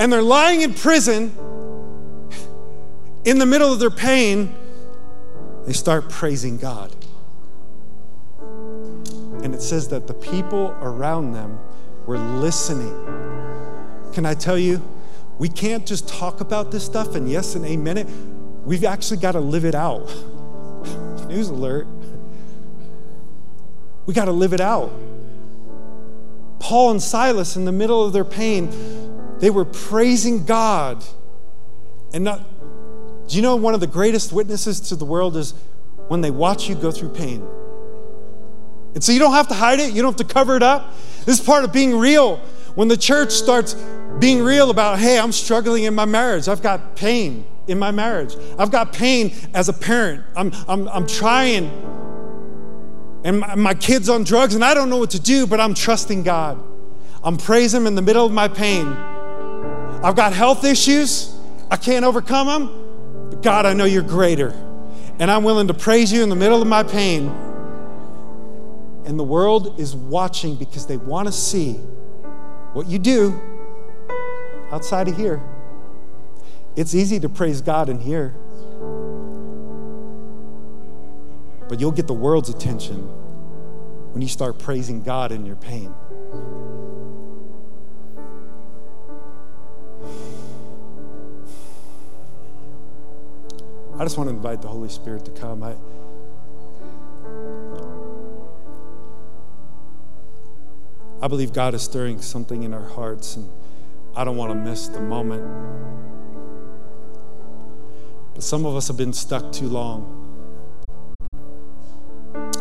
And 0.00 0.12
they're 0.12 0.22
lying 0.22 0.62
in 0.62 0.74
prison. 0.74 1.32
in 3.24 3.38
the 3.38 3.46
middle 3.46 3.72
of 3.72 3.78
their 3.78 3.90
pain, 3.90 4.52
they 5.66 5.72
start 5.72 6.10
praising 6.10 6.58
God. 6.58 6.92
And 9.44 9.54
it 9.54 9.60
says 9.60 9.88
that 9.88 10.06
the 10.06 10.14
people 10.14 10.74
around 10.80 11.32
them 11.32 11.60
were 12.06 12.18
listening. 12.18 12.92
Can 14.14 14.24
I 14.24 14.32
tell 14.32 14.58
you, 14.58 14.82
we 15.38 15.50
can't 15.50 15.86
just 15.86 16.08
talk 16.08 16.40
about 16.40 16.70
this 16.70 16.84
stuff 16.84 17.14
and 17.14 17.30
yes 17.30 17.54
and 17.54 17.64
amen 17.64 17.98
it. 17.98 18.08
We've 18.64 18.84
actually 18.84 19.18
got 19.18 19.32
to 19.32 19.40
live 19.40 19.66
it 19.66 19.74
out. 19.74 20.06
News 21.28 21.50
alert. 21.50 21.86
We 24.06 24.14
got 24.14 24.24
to 24.24 24.32
live 24.32 24.54
it 24.54 24.62
out. 24.62 24.90
Paul 26.58 26.92
and 26.92 27.02
Silas, 27.02 27.56
in 27.56 27.66
the 27.66 27.72
middle 27.72 28.02
of 28.02 28.14
their 28.14 28.24
pain, 28.24 28.70
they 29.40 29.50
were 29.50 29.66
praising 29.66 30.46
God. 30.46 31.04
And 32.14 32.24
not, 32.24 32.40
do 33.28 33.36
you 33.36 33.42
know 33.42 33.56
one 33.56 33.74
of 33.74 33.80
the 33.80 33.86
greatest 33.86 34.32
witnesses 34.32 34.80
to 34.88 34.96
the 34.96 35.04
world 35.04 35.36
is 35.36 35.52
when 36.08 36.22
they 36.22 36.30
watch 36.30 36.66
you 36.66 36.74
go 36.74 36.90
through 36.90 37.10
pain? 37.10 37.46
And 38.94 39.02
so 39.02 39.12
you 39.12 39.18
don't 39.18 39.32
have 39.32 39.48
to 39.48 39.54
hide 39.54 39.80
it, 39.80 39.92
you 39.92 40.02
don't 40.02 40.18
have 40.18 40.26
to 40.26 40.32
cover 40.32 40.56
it 40.56 40.62
up. 40.62 40.94
This 41.24 41.40
is 41.40 41.44
part 41.44 41.64
of 41.64 41.72
being 41.72 41.96
real. 41.96 42.36
When 42.74 42.88
the 42.88 42.96
church 42.96 43.32
starts 43.32 43.74
being 44.18 44.42
real 44.42 44.70
about, 44.70 44.98
hey, 44.98 45.18
I'm 45.18 45.32
struggling 45.32 45.84
in 45.84 45.94
my 45.94 46.04
marriage, 46.04 46.48
I've 46.48 46.62
got 46.62 46.96
pain 46.96 47.44
in 47.66 47.78
my 47.78 47.90
marriage, 47.90 48.36
I've 48.58 48.70
got 48.70 48.92
pain 48.92 49.34
as 49.54 49.68
a 49.68 49.72
parent, 49.72 50.22
I'm, 50.36 50.52
I'm, 50.68 50.88
I'm 50.88 51.06
trying, 51.06 51.66
and 53.24 53.40
my, 53.40 53.54
my 53.54 53.74
kid's 53.74 54.08
on 54.08 54.22
drugs, 54.24 54.54
and 54.54 54.64
I 54.64 54.74
don't 54.74 54.90
know 54.90 54.98
what 54.98 55.10
to 55.10 55.20
do, 55.20 55.46
but 55.46 55.60
I'm 55.60 55.74
trusting 55.74 56.22
God. 56.22 56.62
I'm 57.22 57.38
praising 57.38 57.80
Him 57.80 57.86
in 57.86 57.94
the 57.94 58.02
middle 58.02 58.26
of 58.26 58.32
my 58.32 58.48
pain. 58.48 58.86
I've 58.86 60.14
got 60.14 60.32
health 60.32 60.64
issues, 60.64 61.34
I 61.70 61.76
can't 61.76 62.04
overcome 62.04 62.46
them, 62.46 63.30
but 63.30 63.42
God, 63.42 63.66
I 63.66 63.72
know 63.72 63.86
you're 63.86 64.02
greater. 64.02 64.50
And 65.18 65.30
I'm 65.30 65.44
willing 65.44 65.68
to 65.68 65.74
praise 65.74 66.12
you 66.12 66.22
in 66.22 66.28
the 66.28 66.36
middle 66.36 66.60
of 66.60 66.68
my 66.68 66.82
pain 66.82 67.32
and 69.04 69.18
the 69.18 69.24
world 69.24 69.78
is 69.78 69.94
watching 69.94 70.56
because 70.56 70.86
they 70.86 70.96
want 70.96 71.26
to 71.26 71.32
see 71.32 71.74
what 72.72 72.86
you 72.86 72.98
do 72.98 73.40
outside 74.70 75.08
of 75.08 75.16
here. 75.16 75.42
It's 76.76 76.94
easy 76.94 77.20
to 77.20 77.28
praise 77.28 77.60
God 77.60 77.88
in 77.88 78.00
here, 78.00 78.34
but 81.68 81.78
you'll 81.78 81.92
get 81.92 82.06
the 82.06 82.14
world's 82.14 82.48
attention 82.48 83.02
when 84.12 84.22
you 84.22 84.28
start 84.28 84.58
praising 84.58 85.02
God 85.02 85.32
in 85.32 85.46
your 85.46 85.56
pain. 85.56 85.94
I 93.96 94.02
just 94.02 94.18
want 94.18 94.28
to 94.28 94.34
invite 94.34 94.60
the 94.60 94.68
Holy 94.68 94.88
Spirit 94.88 95.24
to 95.26 95.30
come. 95.30 95.62
I, 95.62 95.76
I 101.24 101.26
believe 101.26 101.54
God 101.54 101.72
is 101.72 101.80
stirring 101.80 102.20
something 102.20 102.64
in 102.64 102.74
our 102.74 102.86
hearts, 102.86 103.36
and 103.36 103.48
I 104.14 104.24
don't 104.24 104.36
want 104.36 104.52
to 104.52 104.54
miss 104.56 104.88
the 104.88 105.00
moment. 105.00 105.42
But 108.34 108.42
some 108.42 108.66
of 108.66 108.76
us 108.76 108.88
have 108.88 108.98
been 108.98 109.14
stuck 109.14 109.50
too 109.50 109.68
long. 109.68 110.20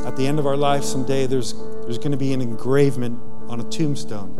At 0.05 0.15
the 0.15 0.25
end 0.25 0.39
of 0.39 0.47
our 0.47 0.55
life, 0.55 0.85
someday 0.85 1.25
there's, 1.25 1.53
there's 1.81 1.97
going 1.97 2.11
to 2.11 2.17
be 2.17 2.31
an 2.31 2.39
engravement 2.39 3.19
on 3.49 3.59
a 3.59 3.65
tombstone. 3.65 4.33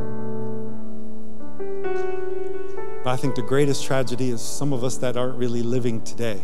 But 3.04 3.10
I 3.10 3.18
think 3.18 3.36
the 3.36 3.42
greatest 3.42 3.84
tragedy 3.84 4.30
is 4.30 4.40
some 4.42 4.72
of 4.72 4.86
us 4.86 4.96
that 5.00 5.18
aren't 5.18 5.38
really 5.38 5.64
living 5.64 6.02
today. 6.02 6.38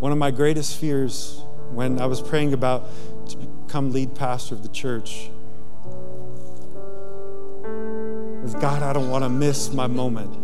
One 0.00 0.12
of 0.12 0.18
my 0.18 0.30
greatest 0.30 0.78
fears 0.78 1.40
when 1.70 1.98
I 1.98 2.04
was 2.04 2.20
praying 2.20 2.52
about 2.52 2.86
become 3.76 3.92
lead 3.92 4.14
pastor 4.14 4.54
of 4.54 4.62
the 4.62 4.70
church 4.70 5.28
is 8.42 8.54
God, 8.54 8.82
I 8.82 8.94
don't 8.94 9.10
want 9.10 9.22
to 9.22 9.28
miss 9.28 9.70
my 9.70 9.86
moment. 9.86 10.34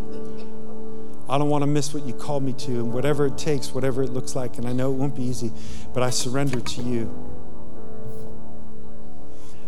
I 1.31 1.39
don't 1.39 1.49
want 1.49 1.63
to 1.63 1.67
miss 1.67 1.95
what 1.95 2.05
you 2.05 2.13
called 2.13 2.43
me 2.43 2.53
to, 2.53 2.73
and 2.73 2.93
whatever 2.93 3.25
it 3.25 3.39
takes, 3.39 3.73
whatever 3.73 4.03
it 4.03 4.11
looks 4.11 4.37
like. 4.37 4.59
And 4.59 4.69
I 4.69 4.75
know 4.75 4.93
it 4.93 4.97
won't 4.97 5.17
be 5.17 5.23
easy, 5.23 5.51
but 5.95 6.03
I 6.03 6.11
surrender 6.11 6.61
to 6.61 6.83
you. 6.83 7.11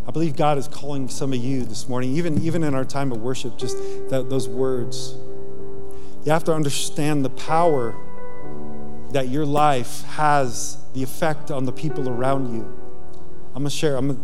I 0.06 0.10
believe 0.10 0.36
God 0.36 0.58
is 0.58 0.68
calling 0.68 1.08
some 1.08 1.32
of 1.32 1.38
you 1.38 1.64
this 1.64 1.88
morning, 1.88 2.14
even, 2.16 2.42
even 2.42 2.64
in 2.64 2.74
our 2.74 2.84
time 2.84 3.12
of 3.12 3.22
worship, 3.22 3.56
just 3.56 3.78
that, 4.10 4.28
those 4.28 4.46
words. 4.46 5.14
You 6.26 6.32
have 6.32 6.44
to 6.44 6.52
understand 6.52 7.24
the 7.24 7.30
power 7.30 7.96
that 9.12 9.30
your 9.30 9.46
life 9.46 10.02
has 10.02 10.76
the 10.92 11.02
effect 11.02 11.50
on 11.50 11.64
the 11.64 11.72
people 11.72 12.10
around 12.10 12.54
you. 12.54 12.84
I'm 13.55 13.62
going 13.62 13.70
to 13.70 13.76
share. 13.76 13.96
I'm 13.96 14.09
gonna, 14.09 14.20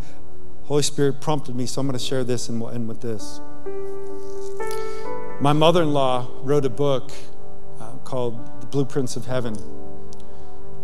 Holy 0.64 0.82
Spirit 0.82 1.20
prompted 1.20 1.54
me, 1.54 1.66
so 1.66 1.80
I'm 1.80 1.86
going 1.86 1.98
to 1.98 2.04
share 2.04 2.24
this 2.24 2.48
and 2.48 2.60
we'll 2.60 2.70
end 2.70 2.88
with 2.88 3.00
this. 3.00 3.40
My 5.40 5.52
mother 5.52 5.82
in 5.82 5.92
law 5.92 6.28
wrote 6.42 6.64
a 6.64 6.70
book 6.70 7.12
uh, 7.80 7.92
called 7.98 8.60
The 8.60 8.66
Blueprints 8.66 9.14
of 9.14 9.26
Heaven. 9.26 9.56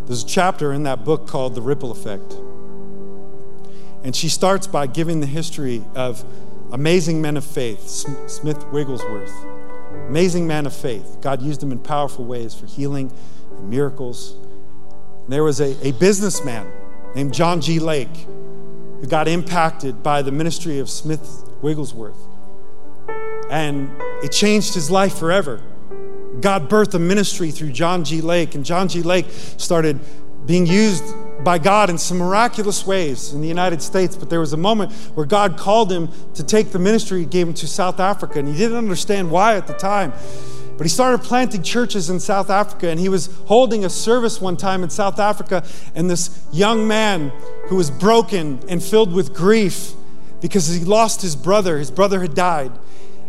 There's 0.07 0.23
a 0.23 0.27
chapter 0.27 0.73
in 0.73 0.85
that 0.85 1.05
book 1.05 1.27
called 1.27 1.57
The 1.57 1.61
Ripple 1.61 1.91
Effect. 1.91 2.35
And 4.05 4.15
she 4.15 4.29
starts 4.29 4.69
by 4.69 4.87
giving 4.87 5.19
the 5.19 5.27
history 5.27 5.83
of 5.97 6.25
amazing 6.71 7.21
men 7.21 7.37
of 7.37 7.45
faith, 7.45 7.89
Smith 7.89 8.65
Wigglesworth. 8.69 9.35
Amazing 10.09 10.47
man 10.47 10.67
of 10.67 10.75
faith. 10.75 11.19
God 11.21 11.43
used 11.43 11.61
him 11.61 11.73
in 11.73 11.81
powerful 11.81 12.25
ways 12.25 12.55
for 12.55 12.67
healing 12.67 13.13
and 13.57 13.69
miracles. 13.69 14.37
There 15.27 15.43
was 15.43 15.61
a, 15.61 15.77
a 15.85 15.91
businessman 15.93 16.71
named 17.17 17.33
John 17.33 17.63
G. 17.63 17.81
Lake 17.81 18.15
who 19.01 19.07
got 19.07 19.27
impacted 19.27 20.03
by 20.03 20.21
the 20.21 20.31
ministry 20.31 20.79
of 20.79 20.91
Smith 20.91 21.49
Wigglesworth. 21.63 22.19
And 23.51 23.91
it 24.23 24.33
changed 24.33 24.75
his 24.75 24.91
life 24.91 25.19
forever. 25.19 25.63
God 26.41 26.69
birthed 26.69 26.93
a 26.93 26.99
ministry 26.99 27.51
through 27.51 27.73
John 27.73 28.05
G. 28.05 28.21
Lake, 28.21 28.55
and 28.55 28.67
John 28.67 28.89
G. 28.89 29.03
Lake 29.03 29.27
started 29.31 29.99
being 30.45 30.67
used 30.67 31.05
by 31.43 31.57
God 31.57 31.89
in 31.89 31.97
some 31.97 32.19
miraculous 32.19 32.87
ways 32.87 33.33
in 33.33 33.41
the 33.41 33.49
United 33.49 33.81
States. 33.81 34.15
But 34.15 34.29
there 34.29 34.41
was 34.41 34.53
a 34.53 34.59
moment 34.59 34.93
where 35.15 35.25
God 35.25 35.57
called 35.57 35.91
him 35.91 36.11
to 36.35 36.43
take 36.43 36.71
the 36.71 36.79
ministry, 36.79 37.21
he 37.21 37.27
gave 37.27 37.49
him 37.49 37.55
to 37.55 37.67
South 37.67 37.99
Africa, 37.99 38.39
and 38.39 38.47
he 38.47 38.59
didn't 38.59 38.77
understand 38.77 39.31
why 39.31 39.57
at 39.57 39.67
the 39.67 39.75
time. 39.75 40.13
But 40.77 40.85
he 40.85 40.91
started 40.91 41.23
planting 41.23 41.63
churches 41.63 42.11
in 42.11 42.21
South 42.21 42.51
Africa, 42.51 42.89
and 42.89 43.01
he 43.01 43.09
was 43.09 43.29
holding 43.47 43.85
a 43.85 43.91
service 43.91 44.41
one 44.41 44.57
time 44.57 44.83
in 44.83 44.91
South 44.91 45.19
Africa, 45.19 45.65
and 45.95 46.11
this 46.11 46.45
young 46.53 46.87
man 46.87 47.33
who 47.69 47.77
was 47.77 47.91
broken 47.91 48.61
and 48.69 48.83
filled 48.83 49.13
with 49.13 49.33
grief 49.33 49.93
because 50.41 50.69
he 50.69 50.85
lost 50.85 51.23
his 51.23 51.35
brother, 51.35 51.79
his 51.79 51.91
brother 51.91 52.21
had 52.21 52.35
died. 52.35 52.73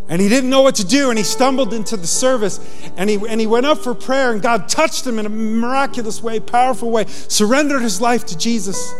And 0.09 0.21
he 0.21 0.29
didn't 0.29 0.49
know 0.49 0.61
what 0.61 0.75
to 0.75 0.85
do, 0.85 1.09
and 1.09 1.17
he 1.17 1.23
stumbled 1.23 1.73
into 1.73 1.97
the 1.97 2.07
service, 2.07 2.59
and 2.95 3.09
he, 3.09 3.15
and 3.27 3.41
he 3.41 3.47
went 3.47 3.65
up 3.65 3.79
for 3.79 3.93
prayer, 3.93 4.31
and 4.31 4.41
God 4.41 4.69
touched 4.69 5.05
him 5.05 5.19
in 5.19 5.25
a 5.25 5.29
miraculous 5.29 6.21
way, 6.21 6.39
powerful 6.39 6.91
way, 6.91 7.05
surrendered 7.07 7.81
his 7.81 7.99
life 7.99 8.25
to 8.27 8.37
Jesus. 8.37 8.93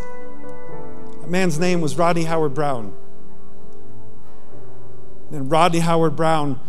That 1.22 1.30
man's 1.30 1.60
name 1.60 1.82
was 1.82 1.98
Rodney 1.98 2.24
Howard-Browne. 2.24 2.94
And 5.32 5.52
Rodney 5.52 5.80
Howard-Browne 5.80 6.60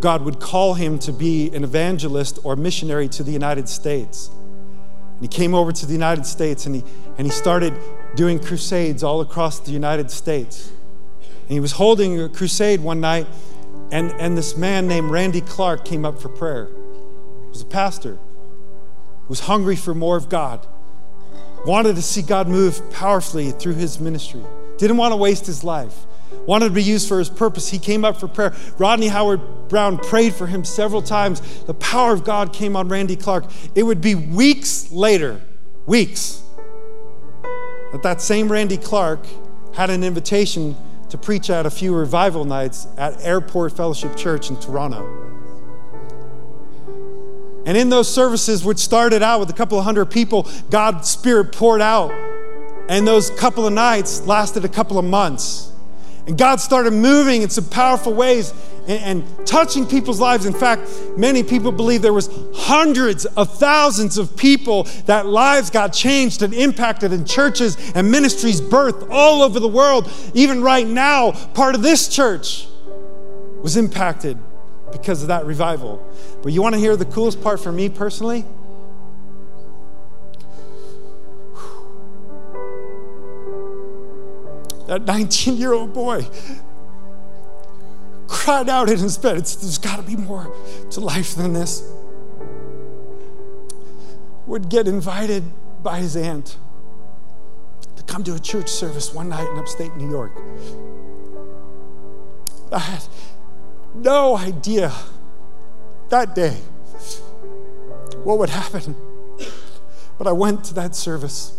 God 0.00 0.22
would 0.22 0.38
call 0.38 0.74
him 0.74 0.98
to 1.00 1.12
be 1.12 1.50
an 1.54 1.64
evangelist 1.64 2.38
or 2.44 2.56
missionary 2.56 3.08
to 3.08 3.22
the 3.22 3.32
United 3.32 3.68
States. 3.68 4.28
And 4.28 5.22
he 5.22 5.28
came 5.28 5.54
over 5.54 5.72
to 5.72 5.86
the 5.86 5.92
United 5.92 6.24
States 6.24 6.66
and 6.66 6.76
he, 6.76 6.84
and 7.16 7.26
he 7.26 7.32
started 7.32 7.74
doing 8.14 8.38
crusades 8.38 9.02
all 9.02 9.20
across 9.20 9.58
the 9.60 9.72
United 9.72 10.10
States. 10.10 10.70
And 11.20 11.50
he 11.50 11.60
was 11.60 11.72
holding 11.72 12.20
a 12.20 12.28
crusade 12.28 12.80
one 12.80 13.00
night, 13.00 13.26
and, 13.90 14.12
and 14.12 14.36
this 14.36 14.56
man 14.56 14.86
named 14.86 15.10
Randy 15.10 15.40
Clark 15.40 15.84
came 15.84 16.04
up 16.04 16.20
for 16.20 16.28
prayer. 16.28 16.68
He 17.42 17.48
was 17.48 17.62
a 17.62 17.66
pastor 17.66 18.14
who 19.22 19.28
was 19.28 19.40
hungry 19.40 19.74
for 19.74 19.94
more 19.94 20.16
of 20.16 20.28
God, 20.28 20.66
wanted 21.66 21.96
to 21.96 22.02
see 22.02 22.22
God 22.22 22.48
move 22.48 22.80
powerfully 22.92 23.50
through 23.50 23.74
his 23.74 23.98
ministry, 23.98 24.42
didn't 24.76 24.98
want 24.98 25.12
to 25.12 25.16
waste 25.16 25.46
his 25.46 25.64
life 25.64 26.06
wanted 26.48 26.68
to 26.68 26.74
be 26.74 26.82
used 26.82 27.06
for 27.06 27.18
his 27.18 27.28
purpose. 27.28 27.68
He 27.68 27.78
came 27.78 28.06
up 28.06 28.18
for 28.18 28.26
prayer. 28.26 28.54
Rodney 28.78 29.08
Howard-Browne 29.08 29.98
prayed 29.98 30.34
for 30.34 30.46
him 30.46 30.64
several 30.64 31.02
times. 31.02 31.62
The 31.64 31.74
power 31.74 32.14
of 32.14 32.24
God 32.24 32.54
came 32.54 32.74
on 32.74 32.88
Randy 32.88 33.16
Clark. 33.16 33.44
It 33.74 33.82
would 33.82 34.00
be 34.00 34.14
weeks 34.14 34.90
later, 34.90 35.42
weeks, 35.84 36.42
that 37.92 38.02
that 38.02 38.22
same 38.22 38.50
Randy 38.50 38.78
Clark 38.78 39.26
had 39.74 39.90
an 39.90 40.02
invitation 40.02 40.74
to 41.10 41.18
preach 41.18 41.50
at 41.50 41.66
a 41.66 41.70
few 41.70 41.94
revival 41.94 42.46
nights 42.46 42.88
at 42.96 43.22
Airport 43.22 43.76
Fellowship 43.76 44.16
Church 44.16 44.48
in 44.48 44.58
Toronto. 44.58 45.06
And 47.66 47.76
in 47.76 47.90
those 47.90 48.12
services, 48.12 48.64
which 48.64 48.78
started 48.78 49.22
out 49.22 49.38
with 49.40 49.50
a 49.50 49.52
couple 49.52 49.78
of 49.78 49.84
hundred 49.84 50.06
people, 50.06 50.48
God's 50.70 51.10
Spirit 51.10 51.52
poured 51.52 51.82
out. 51.82 52.10
And 52.88 53.06
those 53.06 53.28
couple 53.32 53.66
of 53.66 53.74
nights 53.74 54.26
lasted 54.26 54.64
a 54.64 54.68
couple 54.70 54.98
of 54.98 55.04
months. 55.04 55.72
And 56.28 56.36
God 56.36 56.60
started 56.60 56.92
moving 56.92 57.40
in 57.40 57.48
some 57.48 57.64
powerful 57.64 58.12
ways 58.12 58.52
and, 58.86 59.24
and, 59.24 59.46
touching 59.46 59.86
people's 59.86 60.20
lives. 60.20 60.44
In 60.44 60.52
fact, 60.52 60.82
many 61.16 61.42
people 61.42 61.72
believe 61.72 62.02
there 62.02 62.12
was 62.12 62.28
hundreds 62.54 63.24
of 63.24 63.56
thousands 63.58 64.18
of 64.18 64.36
people 64.36 64.82
that 65.06 65.24
lives 65.24 65.70
got 65.70 65.94
changed 65.94 66.42
and 66.42 66.52
impacted 66.52 67.14
in 67.14 67.24
churches 67.24 67.78
and 67.94 68.10
ministries 68.10 68.60
birthed 68.60 69.08
all 69.10 69.40
over 69.40 69.58
the 69.58 69.68
world. 69.68 70.12
Even 70.34 70.60
right 70.60 70.86
now, 70.86 71.32
part 71.32 71.74
of 71.74 71.80
this 71.80 72.08
church 72.08 72.66
was 73.62 73.78
impacted 73.78 74.38
because 74.92 75.22
of 75.22 75.28
that 75.28 75.46
revival. 75.46 76.06
But 76.42 76.52
you 76.52 76.60
want 76.60 76.74
to 76.74 76.78
hear 76.78 76.94
the 76.94 77.06
coolest 77.06 77.42
part 77.42 77.58
for 77.58 77.72
me 77.72 77.88
personally? 77.88 78.44
That 84.88 85.04
19 85.04 85.56
year 85.56 85.72
old 85.72 85.92
boy 85.92 86.26
cried 88.26 88.68
out 88.68 88.90
in 88.90 88.98
his 88.98 89.16
bed, 89.16 89.36
There's 89.36 89.78
got 89.78 89.96
to 89.96 90.02
be 90.02 90.16
more 90.16 90.52
to 90.90 91.00
life 91.00 91.34
than 91.34 91.52
this. 91.52 91.82
Would 94.46 94.68
get 94.68 94.88
invited 94.88 95.44
by 95.82 95.98
his 95.98 96.16
aunt 96.16 96.56
to 97.96 98.02
come 98.04 98.24
to 98.24 98.34
a 98.34 98.38
church 98.38 98.68
service 98.68 99.14
one 99.14 99.28
night 99.28 99.48
in 99.48 99.58
upstate 99.58 99.94
New 99.96 100.10
York. 100.10 100.32
I 102.72 102.78
had 102.78 103.02
no 103.94 104.36
idea 104.36 104.92
that 106.08 106.34
day 106.34 106.56
what 108.24 108.38
would 108.38 108.50
happen. 108.50 108.96
But 110.18 110.26
I 110.26 110.32
went 110.32 110.64
to 110.64 110.74
that 110.74 110.94
service. 110.94 111.56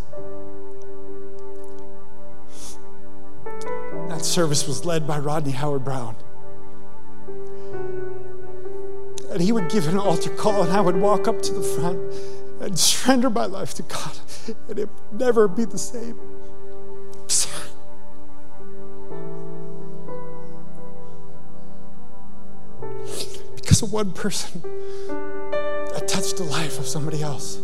That 4.20 4.26
service 4.26 4.67
was 4.67 4.84
led 4.84 5.07
by 5.07 5.17
Rodney 5.17 5.53
Howard-Browne. 5.53 6.17
And 9.32 9.41
he 9.41 9.53
would 9.53 9.70
give 9.70 9.88
an 9.88 9.97
altar 9.97 10.30
call, 10.32 10.63
and 10.63 10.74
I 10.74 10.82
would 10.82 10.97
walk 10.97 11.30
up 11.30 11.41
to 11.41 11.53
the 11.53 11.61
front 11.61 11.97
and 12.59 12.78
surrender 12.78 13.30
my 13.30 13.45
life 13.45 13.74
to 13.76 13.84
God, 13.84 14.17
and 14.67 14.78
it 14.78 14.89
would 14.89 15.22
never 15.22 15.47
be 15.47 15.63
the 15.63 15.78
same. 15.78 16.20
Because 23.55 23.82
of 23.82 23.93
one 23.93 24.11
person 24.11 24.61
that 25.93 26.09
touched 26.09 26.36
the 26.36 26.43
life 26.43 26.78
of 26.78 26.86
somebody 26.86 27.22
else, 27.22 27.55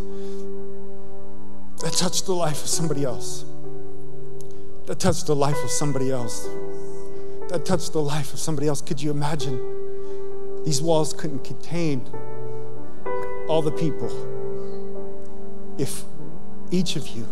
that 1.82 1.92
touched 1.98 2.28
the 2.28 2.34
life 2.34 2.64
of 2.64 2.70
somebody 2.70 3.04
else 3.04 3.44
that 4.86 5.00
touched 5.00 5.28
the 5.28 5.36
life 5.36 5.62
of 5.64 5.70
somebody 5.70 6.12
else. 6.12 6.48
That 7.50 7.66
touched 7.66 7.94
the 7.94 8.02
life 8.02 8.34
of 8.34 8.40
somebody 8.40 8.68
else. 8.68 8.82
Could 8.82 9.02
you 9.02 9.12
imagine? 9.12 10.64
These 10.64 10.82
walls 10.82 11.14
couldn't 11.14 11.44
contain 11.44 12.10
all 13.48 13.62
the 13.62 13.72
people 13.72 14.10
if 15.78 16.04
each 16.72 16.96
of 16.96 17.08
you 17.10 17.28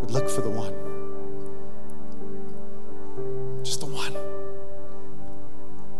would 0.00 0.10
look 0.10 0.28
for 0.28 0.40
the 0.40 0.50
one. 0.50 0.74
Just 3.62 3.80
the 3.80 3.86
one. 3.86 4.14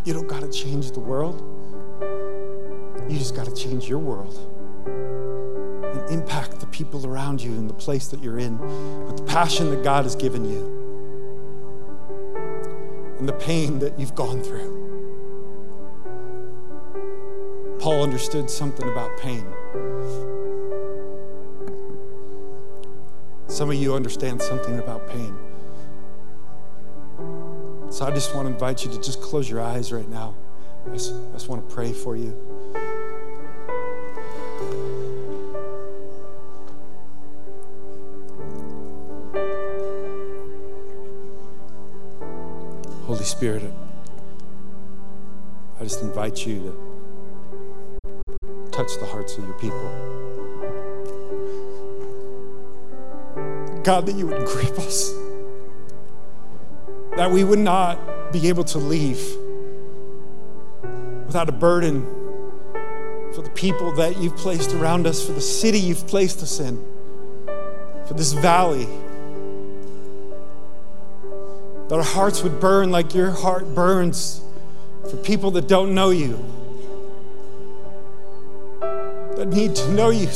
You 0.04 0.14
don't 0.14 0.26
got 0.26 0.40
to 0.40 0.50
change 0.50 0.92
the 0.92 1.00
world, 1.00 1.40
you 3.08 3.18
just 3.18 3.36
got 3.36 3.46
to 3.46 3.54
change 3.54 3.88
your 3.88 3.98
world 3.98 4.38
impact 6.10 6.60
the 6.60 6.66
people 6.66 7.06
around 7.06 7.40
you 7.42 7.52
in 7.52 7.66
the 7.66 7.74
place 7.74 8.08
that 8.08 8.22
you're 8.22 8.38
in 8.38 8.58
with 9.06 9.16
the 9.16 9.24
passion 9.24 9.70
that 9.70 9.82
God 9.82 10.04
has 10.04 10.16
given 10.16 10.44
you 10.44 10.80
and 13.18 13.28
the 13.28 13.34
pain 13.34 13.78
that 13.78 13.98
you've 13.98 14.14
gone 14.14 14.42
through. 14.42 14.78
Paul 17.78 18.02
understood 18.02 18.50
something 18.50 18.88
about 18.88 19.16
pain. 19.18 19.46
Some 23.46 23.70
of 23.70 23.76
you 23.76 23.94
understand 23.94 24.40
something 24.40 24.78
about 24.78 25.08
pain. 25.08 25.36
So 27.90 28.06
I 28.06 28.10
just 28.10 28.34
want 28.34 28.46
to 28.48 28.52
invite 28.54 28.84
you 28.84 28.90
to 28.92 29.00
just 29.00 29.20
close 29.20 29.50
your 29.50 29.60
eyes 29.60 29.92
right 29.92 30.08
now. 30.08 30.34
I 30.86 30.92
just, 30.94 31.12
I 31.12 31.32
just 31.32 31.48
want 31.48 31.68
to 31.68 31.74
pray 31.74 31.92
for 31.92 32.16
you. 32.16 32.49
Spirit, 43.40 43.72
I 45.80 45.84
just 45.84 46.02
invite 46.02 46.44
you 46.44 46.76
to 48.44 48.70
touch 48.70 48.98
the 49.00 49.06
hearts 49.06 49.38
of 49.38 49.44
your 49.44 49.54
people. 49.54 49.80
God, 53.82 54.04
that 54.04 54.14
you 54.14 54.26
would 54.26 54.44
grip 54.46 54.78
us, 54.80 55.14
that 57.16 57.30
we 57.30 57.42
would 57.42 57.60
not 57.60 58.30
be 58.30 58.46
able 58.48 58.64
to 58.64 58.76
leave 58.76 59.26
without 61.24 61.48
a 61.48 61.52
burden 61.52 62.04
for 63.32 63.40
the 63.40 63.52
people 63.54 63.90
that 63.92 64.18
you've 64.18 64.36
placed 64.36 64.74
around 64.74 65.06
us, 65.06 65.24
for 65.24 65.32
the 65.32 65.40
city 65.40 65.78
you've 65.80 66.06
placed 66.06 66.42
us 66.42 66.60
in, 66.60 66.76
for 68.06 68.12
this 68.12 68.34
valley 68.34 68.86
that 71.90 71.96
our 71.96 72.04
hearts 72.04 72.40
would 72.44 72.60
burn 72.60 72.92
like 72.92 73.16
your 73.16 73.32
heart 73.32 73.74
burns 73.74 74.42
for 75.10 75.16
people 75.16 75.50
that 75.50 75.66
don't 75.66 75.92
know 75.92 76.10
you, 76.10 76.38
that 79.34 79.48
need 79.48 79.74
to 79.74 79.90
know 79.90 80.10
you. 80.10 80.28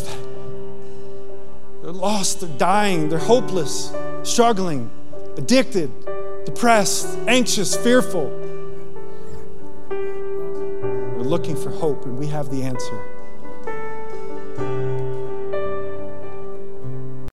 They're 1.81 1.93
lost, 1.93 2.41
they're 2.41 2.59
dying, 2.59 3.09
they're 3.09 3.21
hopeless, 3.21 3.95
struggling, 4.25 4.91
addicted, 5.37 5.93
depressed, 6.45 7.17
anxious, 7.29 7.77
fearful. 7.77 8.31
We're 9.91 11.21
looking 11.21 11.55
for 11.55 11.71
hope, 11.71 12.05
and 12.05 12.19
we 12.19 12.27
have 12.27 12.51
the 12.51 12.65
answer. 12.65 13.14